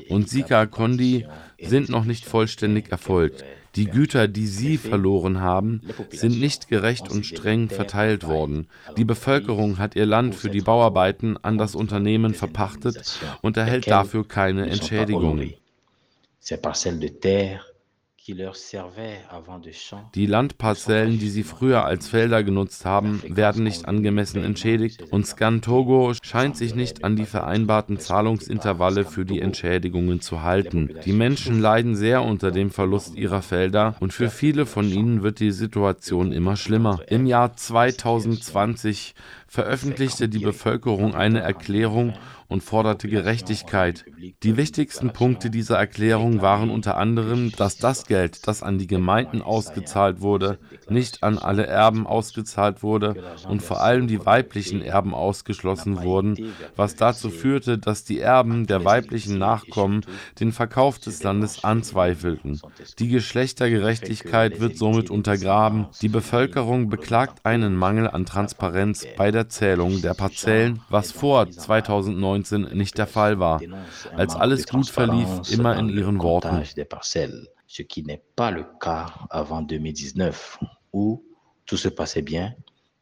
und 0.09 0.31
Sika 0.31 0.65
Kondi 0.65 1.27
sind 1.61 1.91
noch 1.91 2.05
nicht 2.07 2.25
vollständig 2.25 2.91
erfolgt. 2.91 3.45
Die 3.77 3.87
Güter, 3.87 4.29
die 4.29 4.47
sie 4.47 4.79
verloren 4.79 5.41
haben, 5.41 5.83
sind 6.11 6.39
nicht 6.39 6.69
gerecht 6.69 7.11
und 7.11 7.27
streng 7.27 7.69
verteilt 7.69 8.27
worden. 8.27 8.69
Die 8.97 9.05
Bevölkerung 9.05 9.79
hat 9.79 9.97
ihr 9.97 10.07
Land 10.07 10.35
für 10.35 10.51
die 10.51 10.61
Bauarbeiten 10.61 11.37
an 11.43 11.59
das 11.59 11.75
Unternehmen 11.75 12.35
verpachtet 12.35 13.21
und 13.43 13.57
erhält 13.57 13.89
dafür 13.89 14.27
keine 14.27 14.69
Entschädigungen. 14.69 15.55
Die 20.15 20.25
Landparzellen, 20.25 21.19
die 21.19 21.29
sie 21.29 21.43
früher 21.43 21.85
als 21.85 22.09
Felder 22.09 22.43
genutzt 22.43 22.87
haben, 22.87 23.23
werden 23.29 23.65
nicht 23.65 23.87
angemessen 23.87 24.43
entschädigt. 24.43 25.03
und 25.11 25.27
Scan 25.27 25.61
Togo 25.61 26.15
scheint 26.23 26.57
sich 26.57 26.75
nicht 26.75 27.05
an 27.05 27.17
die 27.17 27.27
vereinbarten 27.27 27.99
Zahlungsintervalle 27.99 29.05
für 29.05 29.27
die 29.27 29.41
Entschädigungen 29.41 30.23
zu 30.23 30.43
halten. 30.43 30.97
Die 31.05 31.13
Menschen 31.13 31.61
leiden 31.61 31.97
sehr 31.97 32.23
unter 32.23 32.51
dem 32.51 32.71
Verlust 32.71 33.15
ihrer 33.15 33.43
Felder. 33.43 33.95
Und 34.01 34.15
für 34.15 34.31
viele 34.31 34.65
von 34.65 34.89
ihnen 34.89 35.23
wird 35.23 35.39
die 35.39 35.51
Situation 35.53 36.33
immer 36.33 36.57
schlimmer. 36.57 37.01
Im 37.09 37.27
Jahr 37.27 37.55
2020 37.55 39.15
veröffentlichte 39.55 40.29
die 40.29 40.41
Bevölkerung 40.41 41.15
eine 41.15 41.39
Erklärung 41.41 42.15
und 42.49 42.63
forderte 42.63 43.09
Gerechtigkeit. 43.09 44.05
Die 44.43 44.57
wichtigsten 44.57 45.13
Punkte 45.13 45.49
dieser 45.49 45.79
Erklärung 45.79 46.43
waren 46.43 46.71
unter 46.71 46.97
anderem, 46.97 47.53
dass 47.57 47.79
das 47.79 48.07
Geld, 48.07 48.47
das 48.47 48.63
an 48.63 48.79
die 48.79 48.87
Gemeinden 48.87 49.43
ausgezahlt 49.43 50.21
wurde, 50.21 50.59
nicht 50.89 51.23
an 51.23 51.39
alle 51.39 51.67
Erben 51.67 52.07
ausgezahlt 52.07 52.83
wurde 52.83 53.23
und 53.49 53.63
vor 53.63 53.81
allem 53.81 54.09
die 54.09 54.25
weiblichen 54.27 54.83
Erben 54.83 55.15
ausgeschlossen 55.15 56.03
wurden, 56.03 56.53
was 56.77 56.97
dazu 56.97 57.31
führte, 57.31 57.79
dass 57.79 58.05
die 58.05 58.21
Erben 58.21 58.67
der 58.67 58.85
weiblichen 58.85 59.39
Nachkommen 59.39 60.03
den 60.41 60.53
Verkauf 60.53 60.99
des 60.99 61.23
Landes 61.23 61.65
anzweifelten. 61.65 62.61
Die 62.99 63.09
Geschlechtergerechtigkeit 63.09 64.61
wird 64.61 64.77
somit 64.77 65.11
untergraben. 65.11 65.87
Die 66.03 66.09
Bevölkerung 66.09 66.89
beklagt 66.89 67.47
einen 67.47 67.77
Mangel 67.77 68.09
an 68.09 68.27
Transparenz 68.27 69.07
bei 69.17 69.31
der 69.31 69.44
Zählung 69.49 70.01
der 70.01 70.15
Parzellen, 70.15 70.81
was 70.89 71.13
vor 71.13 71.51
2009 71.51 72.15
2019 72.15 72.77
nicht 72.77 72.99
der 72.99 73.07
Fall 73.07 73.39
war, 73.39 73.61
als 74.17 74.35
alles 74.35 74.67
gut 74.67 74.89
verlief, 74.89 75.29
immer 75.51 75.77
in 75.79 75.89
ihren 75.89 76.21
Worten. 76.21 76.63
Ce 77.67 77.83
qui 77.83 78.05
n'est 78.05 78.23
pas 78.37 78.53
le 78.53 78.65
cas 78.79 79.07
avant 79.31 79.63
2019, 79.63 80.59
où 80.93 81.25
tout 81.67 81.77
se 81.77 81.89
passait 81.89 82.23
bien, 82.23 82.55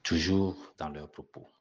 toujours 0.02 0.56
dans 0.78 0.88
leurs 0.88 1.10
propos. 1.10 1.51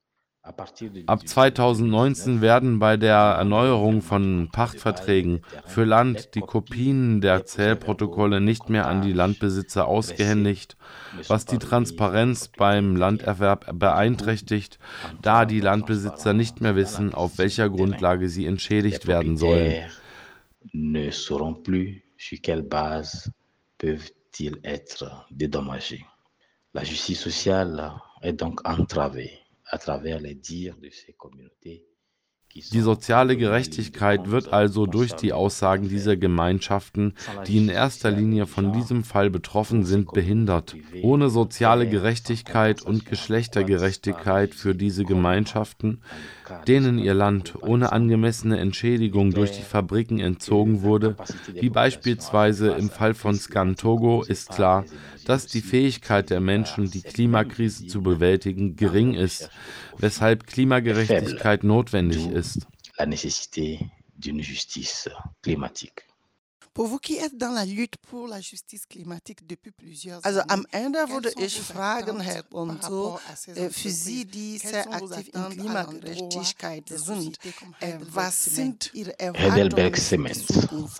Ab 0.43 1.27
2019 1.27 2.41
werden 2.41 2.79
bei 2.79 2.97
der 2.97 3.15
Erneuerung 3.15 4.01
von 4.01 4.49
Pachtverträgen 4.51 5.43
für 5.67 5.83
Land 5.83 6.33
die 6.33 6.39
Kopien 6.39 7.21
der 7.21 7.45
Zählprotokolle 7.45 8.41
nicht 8.41 8.67
mehr 8.67 8.87
an 8.87 9.03
die 9.03 9.13
Landbesitzer 9.13 9.87
ausgehändigt, 9.87 10.77
was 11.27 11.45
die 11.45 11.59
Transparenz 11.59 12.47
beim 12.47 12.95
Landerwerb 12.95 13.69
beeinträchtigt, 13.77 14.79
da 15.21 15.45
die 15.45 15.59
Landbesitzer 15.59 16.33
nicht 16.33 16.59
mehr 16.59 16.75
wissen, 16.75 17.13
auf 17.13 17.37
welcher 17.37 17.69
Grundlage 17.69 18.27
sie 18.27 18.47
entschädigt 18.47 19.05
werden 19.05 19.37
sollen. 19.37 19.91
Ne 20.73 21.11
sauront 21.11 21.63
plus 21.63 22.01
sur 22.17 22.39
quelle 22.41 22.63
base 22.63 23.31
peuvent-ils 23.77 24.59
être 24.63 25.25
dédommagés. 25.31 26.05
La 26.73 26.83
justice 26.83 27.19
sociale 27.19 27.93
est 28.21 28.39
donc 28.39 28.61
entravée 28.63 29.40
Die 32.73 32.81
soziale 32.81 33.37
Gerechtigkeit 33.37 34.29
wird 34.29 34.51
also 34.51 34.85
durch 34.85 35.13
die 35.13 35.31
Aussagen 35.31 35.87
dieser 35.87 36.17
Gemeinschaften, 36.17 37.13
die 37.47 37.57
in 37.57 37.69
erster 37.69 38.11
Linie 38.11 38.45
von 38.45 38.73
diesem 38.73 39.05
Fall 39.05 39.29
betroffen 39.29 39.85
sind, 39.85 40.11
behindert. 40.11 40.75
Ohne 41.01 41.29
soziale 41.29 41.87
Gerechtigkeit 41.87 42.81
und 42.81 43.05
Geschlechtergerechtigkeit 43.05 44.53
für 44.53 44.75
diese 44.75 45.05
Gemeinschaften, 45.05 46.01
denen 46.67 46.99
ihr 46.99 47.13
Land 47.13 47.55
ohne 47.61 47.91
angemessene 47.91 48.59
Entschädigung 48.59 49.31
durch 49.31 49.51
die 49.51 49.61
Fabriken 49.61 50.19
entzogen 50.19 50.81
wurde, 50.81 51.15
wie 51.53 51.69
beispielsweise 51.69 52.71
im 52.71 52.89
Fall 52.89 53.13
von 53.13 53.35
Scan 53.35 53.75
Togo, 53.75 54.23
ist 54.23 54.49
klar, 54.49 54.85
dass 55.25 55.47
die 55.47 55.61
Fähigkeit 55.61 56.29
der 56.29 56.41
Menschen, 56.41 56.89
die 56.89 57.01
Klimakrise 57.01 57.87
zu 57.87 58.01
bewältigen, 58.01 58.75
gering 58.75 59.13
ist, 59.13 59.49
weshalb 59.97 60.47
Klimagerechtigkeit 60.47 61.63
notwendig 61.63 62.27
ist. 62.27 62.67
La 62.97 63.05
nécessité 63.05 63.79
d'une 64.17 64.41
justice 64.41 65.09
climatique. 65.41 66.10
Also 70.23 70.41
am 70.47 70.65
Ende 70.71 70.99
würde 71.09 71.31
ich 71.37 71.59
fragen, 71.59 72.19
Herr 72.21 72.43
Bonzo, 72.43 73.19
äh, 73.47 73.69
für 73.69 73.89
Sie, 73.89 74.23
die 74.25 74.57
sehr 74.57 74.89
aktiv 74.89 75.29
in 75.33 75.49
Klimagerechtigkeit 75.49 76.87
sind, 76.87 77.37
äh, 77.81 77.97
was 77.99 78.45
sind 78.45 78.89
Ihre 78.93 79.19
Erwartungen 79.19 79.51
Heidelberg 79.51 79.97
Cement 79.97 80.45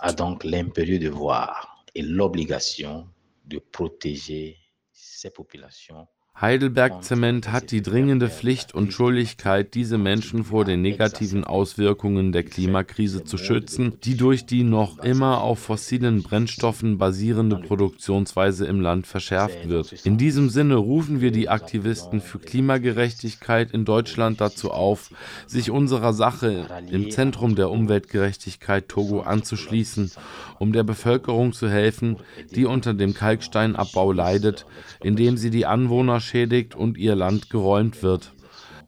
a 0.00 0.12
donc 0.12 0.44
l'impérieux 0.44 0.98
devoir 0.98 1.84
et 1.94 2.02
l'obligation 2.02 3.08
de 3.44 3.58
protéger 3.58 4.58
ces 4.92 5.30
populations 5.30 6.06
Heidelberg 6.42 7.04
Zement 7.04 7.52
hat 7.52 7.70
die 7.70 7.82
dringende 7.82 8.28
Pflicht 8.28 8.74
und 8.74 8.92
Schuldigkeit, 8.92 9.74
diese 9.74 9.96
Menschen 9.96 10.42
vor 10.42 10.64
den 10.64 10.82
negativen 10.82 11.44
Auswirkungen 11.44 12.32
der 12.32 12.42
Klimakrise 12.42 13.22
zu 13.22 13.38
schützen, 13.38 13.98
die 14.02 14.16
durch 14.16 14.44
die 14.44 14.64
noch 14.64 14.98
immer 14.98 15.40
auf 15.40 15.60
fossilen 15.60 16.24
Brennstoffen 16.24 16.98
basierende 16.98 17.58
Produktionsweise 17.58 18.66
im 18.66 18.80
Land 18.80 19.06
verschärft 19.06 19.68
wird. 19.68 19.92
In 20.04 20.18
diesem 20.18 20.48
Sinne 20.48 20.74
rufen 20.74 21.20
wir 21.20 21.30
die 21.30 21.48
Aktivisten 21.48 22.20
für 22.20 22.40
Klimagerechtigkeit 22.40 23.70
in 23.70 23.84
Deutschland 23.84 24.40
dazu 24.40 24.72
auf, 24.72 25.10
sich 25.46 25.70
unserer 25.70 26.12
Sache 26.12 26.66
im 26.90 27.12
Zentrum 27.12 27.54
der 27.54 27.70
Umweltgerechtigkeit 27.70 28.88
Togo 28.88 29.20
anzuschließen, 29.20 30.10
um 30.58 30.72
der 30.72 30.82
Bevölkerung 30.82 31.52
zu 31.52 31.68
helfen, 31.68 32.16
die 32.52 32.64
unter 32.64 32.94
dem 32.94 33.14
Kalksteinabbau 33.14 34.10
leidet, 34.10 34.66
indem 35.04 35.36
sie 35.36 35.50
die 35.50 35.66
Anwohner 35.66 36.20
schädigt 36.22 36.74
und 36.74 36.96
ihr 36.96 37.14
Land 37.14 37.50
geräumt 37.50 38.02
wird. 38.02 38.32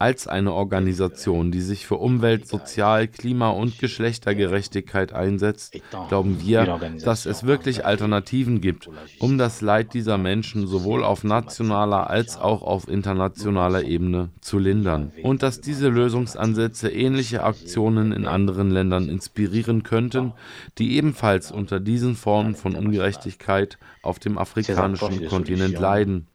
Als 0.05 0.27
eine 0.27 0.53
Organisation, 0.53 1.49
die 1.49 1.61
sich 1.61 1.87
für 1.87 1.95
Umwelt, 1.95 2.47
Sozial-, 2.47 3.07
Klima- 3.07 3.49
und 3.49 3.79
Geschlechtergerechtigkeit 3.79 5.13
einsetzt, 5.13 5.79
glauben 6.09 6.39
wir, 6.45 6.79
dass 7.03 7.25
es 7.25 7.43
wirklich 7.47 7.87
Alternativen 7.87 8.61
gibt, 8.61 8.87
um 9.17 9.39
das 9.39 9.61
Leid 9.61 9.95
dieser 9.95 10.19
Menschen 10.19 10.67
sowohl 10.67 11.03
auf 11.03 11.23
nationaler 11.23 12.07
als 12.07 12.37
auch 12.37 12.61
auf 12.61 12.87
internationaler 12.87 13.83
Ebene 13.83 14.29
zu 14.41 14.59
lindern. 14.59 15.11
Und 15.23 15.41
dass 15.41 15.59
diese 15.59 15.89
Lösungsansätze 15.89 16.91
ähnliche 16.91 17.43
Aktionen 17.43 18.11
in 18.11 18.27
anderen 18.27 18.69
Ländern 18.69 19.09
inspirieren 19.09 19.81
könnten, 19.81 20.33
die 20.77 20.97
ebenfalls 20.97 21.51
unter 21.51 21.79
diesen 21.79 22.15
Formen 22.15 22.53
von 22.53 22.75
Ungerechtigkeit 22.75 23.79
auf 24.03 24.19
dem 24.19 24.37
afrikanischen 24.37 25.25
Kontinent 25.25 25.79
leiden. 25.79 26.27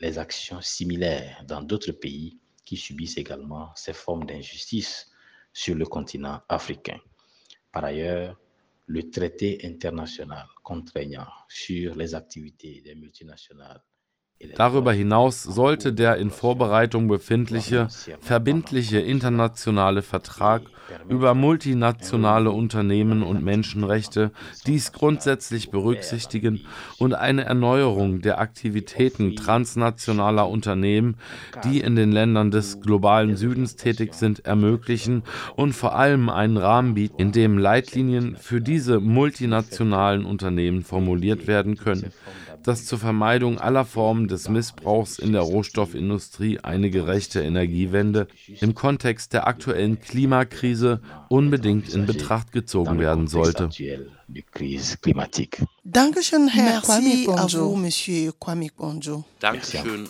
Les 0.00 0.18
actions 0.18 0.60
similaires 0.60 1.44
dans 1.46 1.62
d'autres 1.62 1.92
pays 1.92 2.38
qui 2.64 2.76
subissent 2.76 3.18
également 3.18 3.70
ces 3.74 3.92
formes 3.92 4.24
d'injustice 4.24 5.10
sur 5.52 5.74
le 5.74 5.86
continent 5.86 6.40
africain. 6.48 6.98
Par 7.72 7.84
ailleurs, 7.84 8.40
le 8.86 9.10
traité 9.10 9.60
international 9.64 10.46
contraignant 10.62 11.28
sur 11.48 11.94
les 11.94 12.14
activités 12.14 12.80
des 12.80 12.94
multinationales 12.94 13.82
Darüber 14.56 14.94
hinaus 14.94 15.42
sollte 15.42 15.92
der 15.92 16.16
in 16.16 16.30
Vorbereitung 16.30 17.08
befindliche, 17.08 17.88
verbindliche 18.20 18.98
internationale 18.98 20.00
Vertrag 20.00 20.62
über 21.10 21.34
multinationale 21.34 22.50
Unternehmen 22.50 23.22
und 23.22 23.44
Menschenrechte 23.44 24.32
dies 24.66 24.92
grundsätzlich 24.92 25.70
berücksichtigen 25.70 26.62
und 26.98 27.12
eine 27.12 27.44
Erneuerung 27.44 28.22
der 28.22 28.40
Aktivitäten 28.40 29.36
transnationaler 29.36 30.48
Unternehmen, 30.48 31.16
die 31.64 31.80
in 31.80 31.94
den 31.94 32.10
Ländern 32.10 32.50
des 32.50 32.80
globalen 32.80 33.36
Südens 33.36 33.76
tätig 33.76 34.14
sind, 34.14 34.46
ermöglichen 34.46 35.22
und 35.54 35.74
vor 35.74 35.94
allem 35.94 36.30
einen 36.30 36.56
Rahmen 36.56 36.94
bieten, 36.94 37.20
in 37.20 37.32
dem 37.32 37.58
Leitlinien 37.58 38.36
für 38.36 38.62
diese 38.62 39.00
multinationalen 39.00 40.24
Unternehmen 40.24 40.82
formuliert 40.82 41.46
werden 41.46 41.76
können 41.76 42.10
dass 42.62 42.86
zur 42.86 42.98
Vermeidung 42.98 43.58
aller 43.58 43.84
Formen 43.84 44.28
des 44.28 44.48
Missbrauchs 44.48 45.18
in 45.18 45.32
der 45.32 45.42
Rohstoffindustrie 45.42 46.60
eine 46.60 46.90
gerechte 46.90 47.40
Energiewende 47.40 48.28
im 48.60 48.74
Kontext 48.74 49.32
der 49.32 49.46
aktuellen 49.46 50.00
Klimakrise 50.00 51.00
unbedingt 51.28 51.92
in 51.92 52.06
Betracht 52.06 52.52
gezogen 52.52 52.98
werden 52.98 53.26
sollte. 53.28 53.70
Dankeschön, 55.84 56.48
Herr 56.48 56.80
Kwame 56.80 57.24
Bonjo. 57.26 57.76
Monsieur 57.76 58.32
Kwame 58.38 58.68
Bonjo. 58.76 59.24
Dankeschön. 59.40 60.08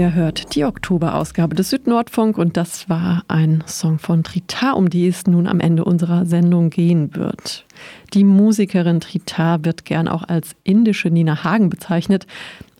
Ihr 0.00 0.14
hört 0.14 0.54
die 0.54 0.64
Oktoberausgabe 0.64 1.54
des 1.54 1.68
Südnordfunk 1.68 2.38
und 2.38 2.56
das 2.56 2.88
war 2.88 3.22
ein 3.28 3.62
Song 3.66 3.98
von 3.98 4.24
Trita, 4.24 4.72
um 4.72 4.88
die 4.88 5.06
es 5.06 5.26
nun 5.26 5.46
am 5.46 5.60
Ende 5.60 5.84
unserer 5.84 6.24
Sendung 6.24 6.70
gehen 6.70 7.14
wird. 7.14 7.66
Die 8.14 8.24
Musikerin 8.24 9.00
Trita 9.00 9.62
wird 9.62 9.84
gern 9.84 10.08
auch 10.08 10.22
als 10.26 10.52
indische 10.64 11.10
Nina 11.10 11.44
Hagen 11.44 11.68
bezeichnet. 11.68 12.26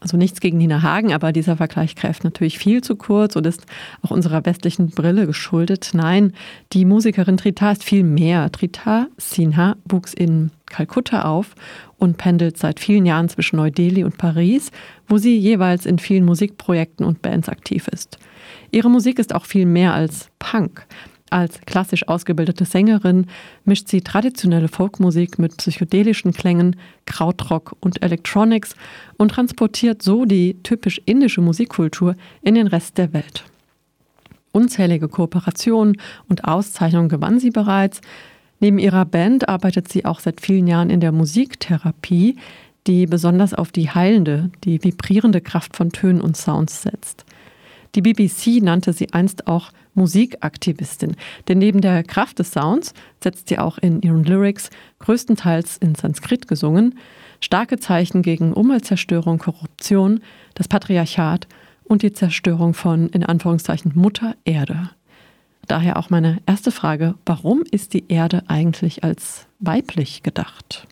Also 0.01 0.16
nichts 0.16 0.41
gegen 0.41 0.57
Nina 0.57 0.81
Hagen, 0.81 1.12
aber 1.12 1.31
dieser 1.31 1.59
Vergleich 1.59 1.95
greift 1.95 2.25
natürlich 2.25 2.59
viel 2.59 2.83
zu 2.83 2.97
kurz 2.97 3.37
und 3.37 3.47
ist 3.47 3.66
auch 4.01 4.12
unserer 4.12 4.47
westlichen 4.47 4.89
Brille 4.89 5.27
geschuldet. 5.27 5.91
Nein, 5.93 6.33
die 6.73 6.87
Musikerin 6.87 7.37
Trita 7.37 7.73
ist 7.73 7.85
viel 7.85 8.03
mehr. 8.03 8.51
Trita 8.51 9.09
Sinha 9.18 9.77
wuchs 9.85 10.14
in 10.14 10.53
Kalkutta 10.64 11.25
auf 11.25 11.55
und 12.01 12.16
pendelt 12.16 12.59
seit 12.59 12.80
vielen 12.80 13.07
Jahren 13.07 13.28
zwischen 13.28 13.57
Neu-Delhi 13.57 14.03
und 14.03 14.18
Paris, 14.18 14.72
wo 15.07 15.18
sie 15.18 15.38
jeweils 15.38 15.86
in 15.86 15.98
vielen 15.98 16.24
Musikprojekten 16.24 17.07
und 17.07 17.22
Bands 17.22 17.48
aktiv 17.48 17.86
ist. 17.88 18.18
Ihre 18.72 18.90
Musik 18.90 19.18
ist 19.18 19.34
auch 19.34 19.44
viel 19.44 19.66
mehr 19.66 19.94
als 19.94 20.28
Punk. 20.38 20.86
Als 21.30 21.61
klassisch 21.61 22.09
ausgebildete 22.09 22.64
Sängerin 22.64 23.26
mischt 23.64 23.86
sie 23.88 24.01
traditionelle 24.01 24.66
Folkmusik 24.66 25.38
mit 25.38 25.59
psychedelischen 25.59 26.32
Klängen, 26.32 26.74
Krautrock 27.07 27.76
und 27.80 28.03
Electronics 28.03 28.74
und 29.16 29.30
transportiert 29.30 30.03
so 30.03 30.24
die 30.24 30.57
typisch 30.64 31.01
indische 31.05 31.40
Musikkultur 31.40 32.16
in 32.42 32.57
den 32.57 32.66
Rest 32.66 32.98
der 32.98 33.12
Welt. 33.12 33.44
Unzählige 34.53 35.09
Kooperationen 35.09 35.96
und 36.28 36.44
Auszeichnungen 36.44 37.09
gewann 37.09 37.38
sie 37.38 37.51
bereits. 37.51 38.01
Neben 38.61 38.78
ihrer 38.78 39.06
Band 39.06 39.48
arbeitet 39.48 39.88
sie 39.88 40.04
auch 40.04 40.20
seit 40.20 40.40
vielen 40.40 40.66
Jahren 40.66 40.90
in 40.90 41.00
der 41.00 41.12
Musiktherapie, 41.12 42.36
die 42.86 43.06
besonders 43.06 43.54
auf 43.54 43.72
die 43.72 43.90
heilende, 43.90 44.50
die 44.64 44.82
vibrierende 44.82 45.40
Kraft 45.40 45.76
von 45.76 45.90
Tönen 45.90 46.20
und 46.20 46.36
Sounds 46.36 46.82
setzt. 46.82 47.24
Die 47.94 48.02
BBC 48.02 48.62
nannte 48.62 48.92
sie 48.92 49.12
einst 49.12 49.46
auch 49.46 49.72
Musikaktivistin, 49.94 51.16
denn 51.48 51.58
neben 51.58 51.80
der 51.80 52.04
Kraft 52.04 52.38
des 52.38 52.52
Sounds 52.52 52.94
setzt 53.22 53.48
sie 53.48 53.58
auch 53.58 53.78
in 53.78 54.00
ihren 54.02 54.24
Lyrics, 54.24 54.70
größtenteils 55.00 55.78
in 55.78 55.94
Sanskrit 55.94 56.46
gesungen, 56.46 56.98
starke 57.40 57.78
Zeichen 57.78 58.22
gegen 58.22 58.52
Umweltzerstörung, 58.52 59.38
Korruption, 59.38 60.20
das 60.54 60.68
Patriarchat 60.68 61.48
und 61.82 62.02
die 62.02 62.12
Zerstörung 62.12 62.74
von, 62.74 63.08
in 63.08 63.24
Anführungszeichen, 63.24 63.92
Mutter 63.94 64.36
Erde. 64.44 64.90
Daher 65.71 65.99
auch 65.99 66.11
meine 66.11 66.43
erste 66.47 66.73
Frage, 66.73 67.14
warum 67.25 67.62
ist 67.71 67.95
die 67.95 68.09
Erde 68.09 68.43
eigentlich 68.49 69.05
als 69.05 69.47
weiblich 69.61 70.25
gedacht? 70.25 70.89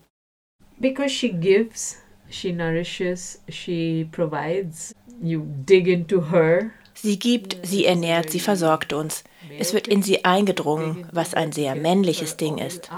Because 0.79 1.11
she 1.11 1.31
gives, 1.31 1.97
she 2.31 2.53
nourishes, 2.53 3.43
she 3.49 4.07
provides. 4.13 4.95
You 5.21 5.43
dig 5.67 5.89
into 5.89 6.31
her 6.31 6.71
Sie 6.95 7.19
gibt, 7.19 7.57
sie 7.65 7.87
ernährt, 7.87 8.31
sie 8.31 8.39
versorgt 8.39 8.93
uns. 8.93 9.25
Es 9.59 9.73
wird 9.73 9.89
in 9.89 10.03
sie 10.03 10.25
eingedrungen, 10.25 11.07
was 11.13 11.35
ein 11.35 11.51
sehr 11.51 11.75
männliches 11.75 12.37
Ding 12.37 12.59
ist. 12.59 12.89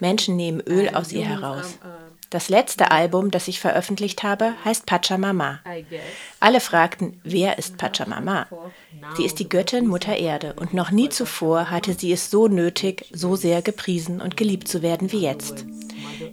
Menschen 0.00 0.36
nehmen 0.36 0.60
Öl 0.60 0.90
aus 0.90 1.12
ihr 1.12 1.24
heraus. 1.24 1.78
Das 2.30 2.50
letzte 2.50 2.90
Album, 2.90 3.30
das 3.30 3.48
ich 3.48 3.58
veröffentlicht 3.58 4.22
habe, 4.22 4.52
heißt 4.62 4.84
Pachamama. 4.84 5.60
Alle 6.40 6.60
fragten, 6.60 7.18
wer 7.24 7.58
ist 7.58 7.78
Pachamama? 7.78 8.46
Sie 9.16 9.24
ist 9.24 9.38
die 9.38 9.48
Göttin 9.48 9.86
Mutter 9.86 10.14
Erde 10.14 10.54
und 10.60 10.74
noch 10.74 10.90
nie 10.90 11.08
zuvor 11.08 11.70
hatte 11.70 11.94
sie 11.94 12.12
es 12.12 12.30
so 12.30 12.46
nötig, 12.46 13.06
so 13.12 13.34
sehr 13.34 13.62
gepriesen 13.62 14.20
und 14.20 14.36
geliebt 14.36 14.68
zu 14.68 14.82
werden 14.82 15.10
wie 15.10 15.22
jetzt. 15.22 15.64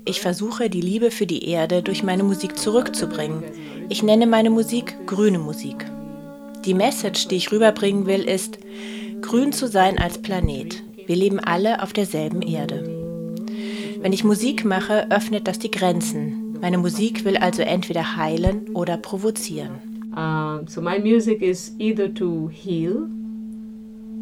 Ich 0.03 0.19
versuche, 0.19 0.69
die 0.69 0.81
Liebe 0.81 1.11
für 1.11 1.27
die 1.27 1.47
Erde 1.47 1.81
durch 1.81 2.03
meine 2.03 2.23
Musik 2.23 2.57
zurückzubringen. 2.59 3.43
Ich 3.87 4.03
nenne 4.03 4.27
meine 4.27 4.49
Musik 4.49 4.95
grüne 5.07 5.39
Musik. 5.39 5.85
Die 6.65 6.73
Message, 6.73 7.29
die 7.29 7.37
ich 7.37 7.51
rüberbringen 7.53 8.05
will, 8.05 8.23
ist, 8.23 8.57
grün 9.21 9.53
zu 9.53 9.67
sein 9.67 9.97
als 9.97 10.21
Planet. 10.21 10.83
Wir 11.05 11.15
leben 11.15 11.39
alle 11.39 11.81
auf 11.81 11.93
derselben 11.93 12.41
Erde. 12.41 13.04
Wenn 13.99 14.13
ich 14.13 14.23
Musik 14.23 14.65
mache, 14.65 15.09
öffnet 15.11 15.47
das 15.47 15.59
die 15.59 15.71
Grenzen. 15.71 16.57
Meine 16.61 16.77
Musik 16.77 17.25
will 17.25 17.37
also 17.37 17.61
entweder 17.61 18.17
heilen 18.17 18.69
oder 18.73 18.97
provozieren. 18.97 19.95
Um, 20.15 20.67
so 20.67 20.81
my 20.81 20.97
music 20.97 21.41
is 21.41 21.73
either 21.77 22.13
to 22.13 22.49
heal 22.49 23.07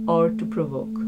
or 0.08 0.36
to 0.36 0.46
provoke. 0.46 1.00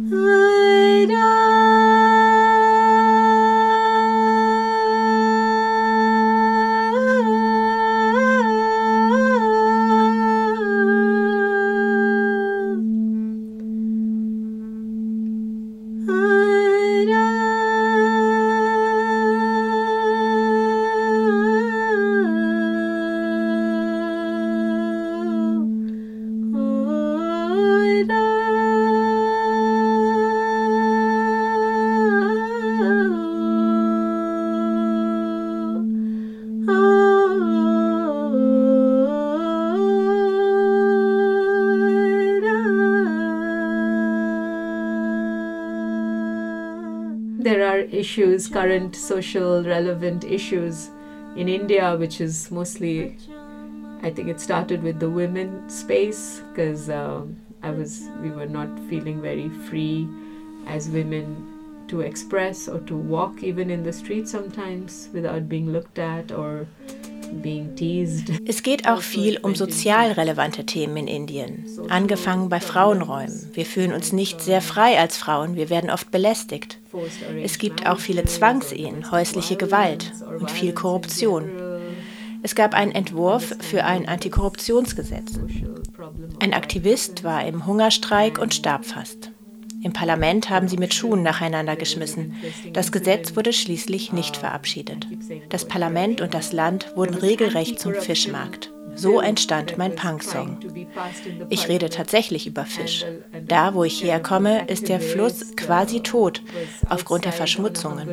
Issues, 47.96 48.48
current 48.48 48.96
social 48.96 49.64
relevant 49.64 50.24
issues 50.24 50.90
in 51.36 51.48
India, 51.50 51.96
which 51.98 52.22
is 52.22 52.52
mostly, 52.52 53.18
I 54.02 54.10
think 54.10 54.30
it 54.30 54.40
started 54.40 54.84
with 54.84 55.00
the 55.00 55.10
women 55.10 55.70
space 55.70 56.42
because 56.50 56.90
uh, 56.90 57.24
I 57.64 57.72
was, 57.72 58.10
we 58.22 58.30
were 58.30 58.46
not 58.46 58.70
feeling 58.90 59.22
very 59.22 59.50
free 59.50 60.08
as 60.68 60.90
women 60.90 61.86
to 61.88 62.02
express 62.02 62.68
or 62.68 62.80
to 62.82 62.96
walk 62.96 63.44
even 63.44 63.70
in 63.70 63.84
the 63.84 63.94
street 63.94 64.28
sometimes 64.28 65.10
without 65.14 65.48
being 65.48 65.72
looked 65.72 66.00
at 66.00 66.32
or 66.32 66.68
Es 68.46 68.64
geht 68.64 68.88
auch 68.88 69.02
viel 69.02 69.40
um 69.42 69.56
sozial 69.56 70.12
relevante 70.12 70.66
Themen 70.66 70.98
in 70.98 71.08
Indien, 71.08 71.66
angefangen 71.90 72.50
bei 72.50 72.60
Frauenräumen. 72.60 73.50
Wir 73.54 73.66
fühlen 73.66 73.94
uns 73.94 74.14
nicht 74.14 74.42
sehr 74.42 74.62
frei 74.62 75.00
als 75.00 75.18
Frauen, 75.18 75.56
wir 75.56 75.70
werden 75.70 75.90
oft 75.90 76.12
belästigt. 76.12 76.80
Es 77.42 77.58
gibt 77.58 77.88
auch 77.88 78.00
viele 78.00 78.26
Zwangsehen, 78.26 79.12
häusliche 79.12 79.56
Gewalt 79.56 80.12
und 80.40 80.52
viel 80.52 80.74
Korruption. 80.74 81.50
Es 82.44 82.54
gab 82.54 82.74
einen 82.74 82.92
Entwurf 82.92 83.56
für 83.60 83.86
ein 83.86 84.08
Antikorruptionsgesetz. 84.08 85.40
Ein 86.40 86.54
Aktivist 86.54 87.24
war 87.24 87.46
im 87.46 87.66
Hungerstreik 87.66 88.38
und 88.38 88.54
starb 88.54 88.86
fast. 88.86 89.32
Im 89.86 89.94
Parlament 89.94 90.50
haben 90.50 90.68
sie 90.68 90.78
mit 90.78 90.94
Schuhen 90.94 91.22
nacheinander 91.22 91.76
geschmissen. 91.76 92.36
Das 92.74 92.92
Gesetz 92.92 93.36
wurde 93.36 93.54
schließlich 93.54 94.14
nicht 94.14 94.38
verabschiedet. 94.38 95.08
Das 95.50 95.66
Parlament 95.66 96.22
und 96.22 96.34
das 96.34 96.54
Land 96.54 96.96
wurden 96.96 97.16
regelrecht 97.16 97.80
zum 97.80 97.94
Fischmarkt. 97.94 98.72
So 98.96 99.20
entstand 99.20 99.78
mein 99.78 99.96
Punk-Song. 99.96 100.60
Ich 101.50 101.68
rede 101.68 101.90
tatsächlich 101.90 102.48
über 102.48 102.66
Fisch. 102.66 103.06
Da, 103.48 103.74
wo 103.74 103.84
ich 103.84 104.04
herkomme, 104.04 104.68
ist 104.68 104.90
der 104.90 105.02
Fluss 105.02 105.56
quasi 105.56 106.02
tot 106.02 106.42
aufgrund 106.90 107.26
der 107.26 107.34
Verschmutzungen. 107.34 108.10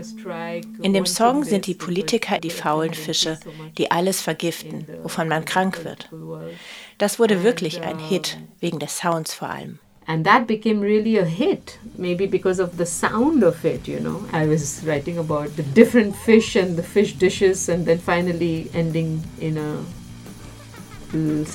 In 0.83 0.93
dem 0.93 1.07
Song 1.07 1.45
sind 1.45 1.66
die 1.66 1.74
Politiker 1.74 2.39
die 2.39 2.51
faulen 2.51 2.95
Fische, 2.95 3.39
die 3.78 3.91
alles 3.91 4.20
vergiften, 4.20 4.87
wovon 5.03 5.28
man 5.28 5.45
krank 5.45 5.85
wird. 5.85 6.11
Das 6.99 7.18
wurde 7.18 7.43
wirklich 7.43 7.83
ein 7.83 7.99
Hit, 7.99 8.39
wegen 8.61 8.78
des 8.78 8.99
Sounds 8.99 9.35
vor 9.35 9.49
allem. 9.49 9.78
and 10.09 10.26
that 10.26 10.49
became 10.49 10.80
really 10.80 11.16
a 11.16 11.24
hit 11.24 11.78
maybe 11.97 12.26
because 12.26 12.59
of 12.59 12.76
the 12.76 12.85
sound 12.85 13.45
of 13.45 13.64
it 13.64 13.87
you 13.87 14.01
know 14.01 14.20
i 14.33 14.45
was 14.45 14.83
writing 14.85 15.16
about 15.16 15.57
the 15.57 15.62
different 15.62 16.14
fish 16.16 16.57
and 16.57 16.76
the 16.76 16.83
fish 16.83 17.12
dishes 17.14 17.68
and 17.68 17.87
then 17.87 17.99
finally 17.99 18.68
ending 18.74 19.22
in 19.41 19.57
a 19.57 19.85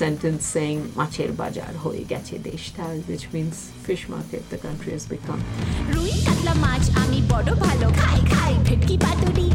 sentence 0.00 0.44
saying 0.54 0.80
মাছের 0.98 1.30
বাজার 1.40 1.72
হয়ে 1.84 2.02
গেছে 2.12 2.34
দেশটা 2.50 2.84
which 3.10 3.26
means 3.34 3.56
fish 3.86 4.04
market 4.14 4.42
the 4.52 4.58
country 4.66 4.90
has 4.96 5.04
become 5.14 5.40
রুই 5.94 6.12
কাতলা 6.26 6.54
মাছ 6.64 6.84
আমি 7.02 7.18
বড় 7.32 7.50
ভালো 7.64 7.86
খাই 8.00 8.18
খাই 8.32 8.52
ভেটকি 8.66 8.94
পাতুরি 9.04 9.47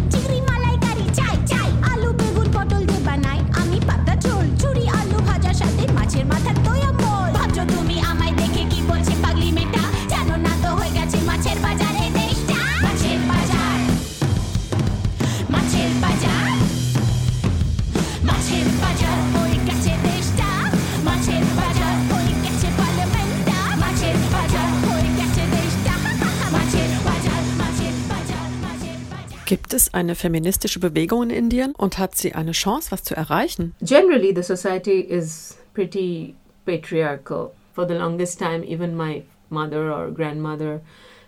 Gibt 29.74 29.88
es 29.88 29.93
eine 29.95 30.13
feministische 30.13 30.80
Bewegung 30.80 31.24
in 31.24 31.30
Indien 31.32 31.74
und 31.74 31.97
hat 31.97 32.15
sie 32.15 32.36
eine 32.36 32.51
Chance, 32.51 32.91
was 32.91 33.01
zu 33.01 33.15
erreichen? 33.15 33.74
Generally, 33.82 34.32
the 34.36 34.43
society 34.43 34.99
is 34.99 35.57
pretty 35.74 36.36
patriarchal. 36.63 37.53
For 37.74 37.88
the 37.88 37.95
longest 37.95 38.38
time, 38.38 38.63
even 38.63 38.95
my 38.95 39.24
mother 39.49 39.91
or 39.91 40.11
grandmother, 40.11 40.82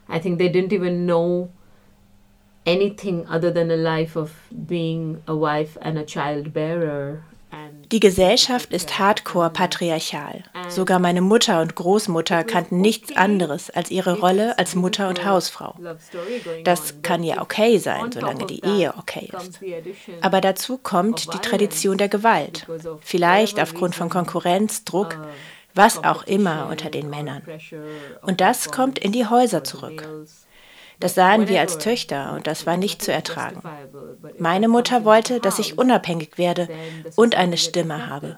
I 0.08 0.20
think 0.20 0.38
they 0.38 0.50
didn't 0.50 0.74
even 0.74 1.08
know 1.08 1.50
anything 2.68 3.26
other 3.28 3.52
than 3.52 3.72
a 3.72 3.78
life 3.78 4.16
of 4.16 4.30
being 4.68 5.24
a 5.28 5.36
wife 5.36 5.76
and 5.82 5.98
a 5.98 6.06
child 6.06 6.54
Die 7.92 8.00
Gesellschaft 8.00 8.72
ist 8.74 8.98
hardcore 8.98 9.50
patriarchal. 9.50 10.44
Sogar 10.70 11.00
meine 11.00 11.22
Mutter 11.22 11.62
und 11.62 11.76
Großmutter 11.76 12.44
kannten 12.44 12.82
nichts 12.82 13.16
anderes 13.16 13.70
als 13.70 13.92
ihre 13.92 14.20
Rolle 14.20 14.58
als 14.58 14.76
Mutter 14.76 15.08
und 15.10 15.26
Hausfrau. 15.26 15.76
Das 16.64 17.02
kann 17.02 17.24
ja 17.24 17.42
okay 17.42 17.78
sein, 17.78 18.12
solange 18.12 18.46
die 18.46 18.66
Ehe 18.66 18.94
okay 18.98 19.32
ist. 19.38 19.60
Aber 20.22 20.42
dazu 20.42 20.78
kommt 20.78 21.34
die 21.34 21.40
Tradition 21.40 21.98
der 21.98 22.10
Gewalt. 22.10 22.68
Vielleicht 23.02 23.60
aufgrund 23.60 23.96
von 23.96 24.10
Konkurrenz, 24.10 24.84
Druck, 24.84 25.18
was 25.74 26.04
auch 26.04 26.24
immer 26.24 26.68
unter 26.72 26.90
den 26.90 27.10
Männern. 27.10 27.44
Und 28.22 28.42
das 28.42 28.72
kommt 28.72 28.98
in 28.98 29.12
die 29.12 29.28
Häuser 29.28 29.64
zurück. 29.64 30.08
Das 31.00 31.16
sahen 31.16 31.48
wir 31.48 31.60
als 31.60 31.78
Töchter 31.78 32.34
und 32.34 32.48
das 32.48 32.66
war 32.66 32.78
nicht 32.78 33.02
zu 33.02 33.12
ertragen. 33.12 33.62
Meine 34.40 34.68
Mutter 34.68 35.06
wollte, 35.06 35.40
dass 35.40 35.60
ich 35.60 35.78
unabhängig 35.78 36.38
werde 36.38 36.70
und 37.16 37.36
eine 37.36 37.58
Stimme 37.58 38.08
habe. 38.08 38.38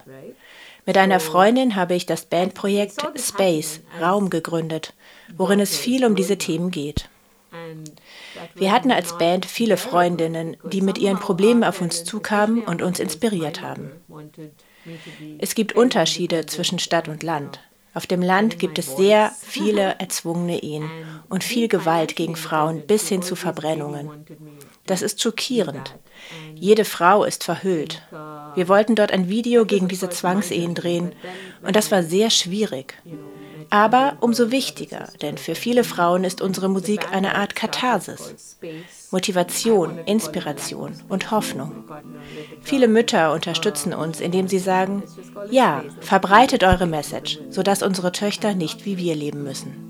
Mit 0.85 0.97
einer 0.97 1.19
Freundin 1.19 1.75
habe 1.75 1.95
ich 1.95 2.05
das 2.05 2.25
Bandprojekt 2.25 3.05
Space, 3.15 3.81
Raum 4.01 4.29
gegründet, 4.29 4.93
worin 5.35 5.59
es 5.59 5.77
viel 5.77 6.05
um 6.05 6.15
diese 6.15 6.37
Themen 6.37 6.71
geht. 6.71 7.09
Wir 8.55 8.71
hatten 8.71 8.91
als 8.91 9.17
Band 9.17 9.45
viele 9.45 9.77
Freundinnen, 9.77 10.57
die 10.63 10.81
mit 10.81 10.97
ihren 10.97 11.19
Problemen 11.19 11.63
auf 11.63 11.81
uns 11.81 12.03
zukamen 12.03 12.63
und 12.63 12.81
uns 12.81 12.99
inspiriert 12.99 13.61
haben. 13.61 13.91
Es 15.39 15.55
gibt 15.55 15.73
Unterschiede 15.73 16.45
zwischen 16.45 16.79
Stadt 16.79 17.07
und 17.07 17.23
Land. 17.23 17.59
Auf 17.97 18.05
dem 18.05 18.21
Land 18.21 18.59
gibt 18.59 18.77
es 18.77 18.95
sehr 18.95 19.31
viele 19.41 19.95
erzwungene 19.97 20.61
Ehen 20.61 20.87
und 21.29 21.43
viel 21.43 21.67
Gewalt 21.67 22.15
gegen 22.15 22.35
Frauen 22.35 22.85
bis 22.85 23.07
hin 23.09 23.23
zu 23.23 23.35
Verbrennungen. 23.35 24.23
Das 24.85 25.01
ist 25.01 25.19
schockierend. 25.19 25.95
Jede 26.53 26.85
Frau 26.85 27.23
ist 27.23 27.43
verhüllt. 27.43 28.03
Wir 28.53 28.67
wollten 28.67 28.93
dort 28.93 29.11
ein 29.11 29.29
Video 29.29 29.65
gegen 29.65 29.87
diese 29.87 30.11
Zwangsehen 30.11 30.75
drehen 30.75 31.13
und 31.63 31.75
das 31.75 31.91
war 31.91 32.03
sehr 32.03 32.29
schwierig. 32.29 32.93
Aber 33.69 34.17
umso 34.21 34.51
wichtiger, 34.51 35.09
denn 35.21 35.37
für 35.37 35.55
viele 35.55 35.83
Frauen 35.83 36.23
ist 36.23 36.41
unsere 36.41 36.69
Musik 36.69 37.11
eine 37.11 37.35
Art 37.35 37.55
Katharsis. 37.55 38.57
Motivation, 39.11 39.99
Inspiration 40.05 40.93
und 41.09 41.31
Hoffnung. 41.31 41.83
Viele 42.61 42.87
Mütter 42.87 43.33
unterstützen 43.33 43.93
uns, 43.93 44.19
indem 44.19 44.47
sie 44.47 44.59
sagen, 44.59 45.03
ja, 45.49 45.83
verbreitet 46.01 46.63
eure 46.63 46.87
Message, 46.87 47.39
sodass 47.49 47.83
unsere 47.83 48.11
Töchter 48.11 48.53
nicht 48.53 48.85
wie 48.85 48.97
wir 48.97 49.15
leben 49.15 49.43
müssen. 49.43 49.87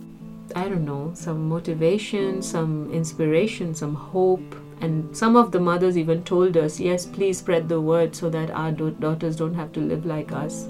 I 0.55 0.61
don't 0.61 0.85
know, 0.85 1.11
some 1.13 1.39
motivation, 1.39 2.41
some 2.41 2.91
inspiration, 2.91 3.75
some 3.75 3.97
hope. 4.13 4.55
And 4.79 5.15
some 5.15 5.35
of 5.35 5.51
the 5.51 5.59
mothers 5.59 5.97
even 5.97 6.23
told 6.23 6.55
us, 6.55 6.79
yes, 6.79 7.05
please 7.05 7.39
spread 7.39 7.67
the 7.67 7.81
word 7.81 8.15
so 8.15 8.29
that 8.29 8.51
our 8.51 8.71
daughters 8.71 9.35
don't 9.35 9.55
have 9.55 9.71
to 9.73 9.79
live 9.79 10.05
like 10.05 10.31
us. 10.31 10.67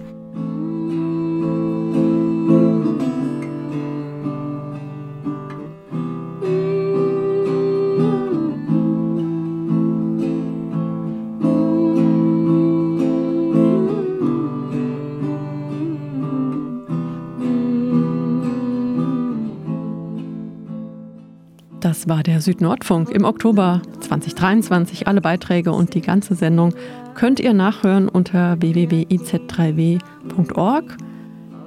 Der 22.28 22.42
Südnordfunk 22.42 23.10
im 23.10 23.24
Oktober 23.24 23.82
2023. 24.02 25.08
Alle 25.08 25.22
Beiträge 25.22 25.72
und 25.72 25.94
die 25.94 26.02
ganze 26.02 26.36
Sendung 26.36 26.74
könnt 27.16 27.40
ihr 27.40 27.54
nachhören 27.54 28.10
unter 28.10 28.62
www.iz3w.org, 28.62 30.98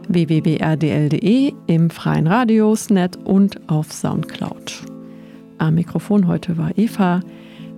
www.rdl.de, 0.06 1.54
im 1.66 1.90
freien 1.90 2.26
Radiosnet 2.26 3.16
und 3.24 3.70
auf 3.70 3.90
Soundcloud. 3.90 4.82
Am 5.56 5.76
Mikrofon 5.76 6.26
heute 6.26 6.58
war 6.58 6.76
Eva. 6.76 7.20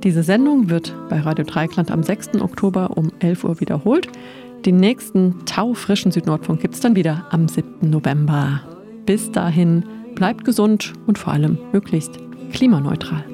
Diese 0.03 0.25
Sendung 0.25 0.69
wird 0.69 0.93
bei 1.09 1.21
Radio 1.21 1.45
Dreikland 1.45 1.93
am 1.93 2.03
6. 2.03 2.41
Oktober 2.41 2.97
um 2.97 3.13
11 3.21 3.45
Uhr 3.45 3.61
wiederholt. 3.61 4.09
Den 4.67 4.79
nächsten 4.79 5.45
taufrischen 5.47 6.11
Südnordfunk 6.11 6.61
gibt 6.61 6.75
es 6.75 6.81
dann 6.81 6.97
wieder 6.97 7.27
am 7.31 7.47
7. 7.47 7.89
November. 7.89 8.61
Bis 9.07 9.31
dahin, 9.31 9.85
bleibt 10.17 10.45
gesund 10.45 10.95
und 11.07 11.19
vor 11.19 11.33
allem 11.33 11.59
möglichst 11.73 12.19
klimaneutral. 12.53 13.25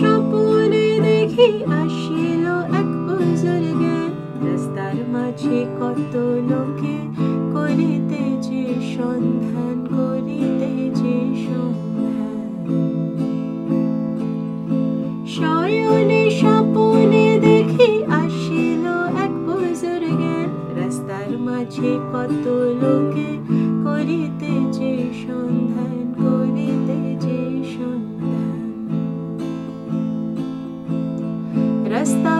স্বপনে 0.00 0.86
দেখি 1.06 1.48
আসিল 1.80 2.44
এক 2.80 2.88
বুজুর্গে 3.06 3.98
রাস্তার 4.44 4.98
মাঝে 5.14 5.58
কত 5.78 6.14
লোকে 6.48 6.96
করিতেছে 7.54 8.62
সন্ধান 8.94 9.76
করিতেছে 9.90 11.14
সন্ধান 11.44 12.38
শয়নে 15.34 16.22
মাঝে 21.46 21.90
কত 22.12 22.44
লোকে 22.82 23.30
করিতেছে 23.84 24.90
সন্ধান 25.22 25.96
করিতেছে 26.22 27.38
সন্ধান। 27.74 28.58
রাস্তা 31.94 32.34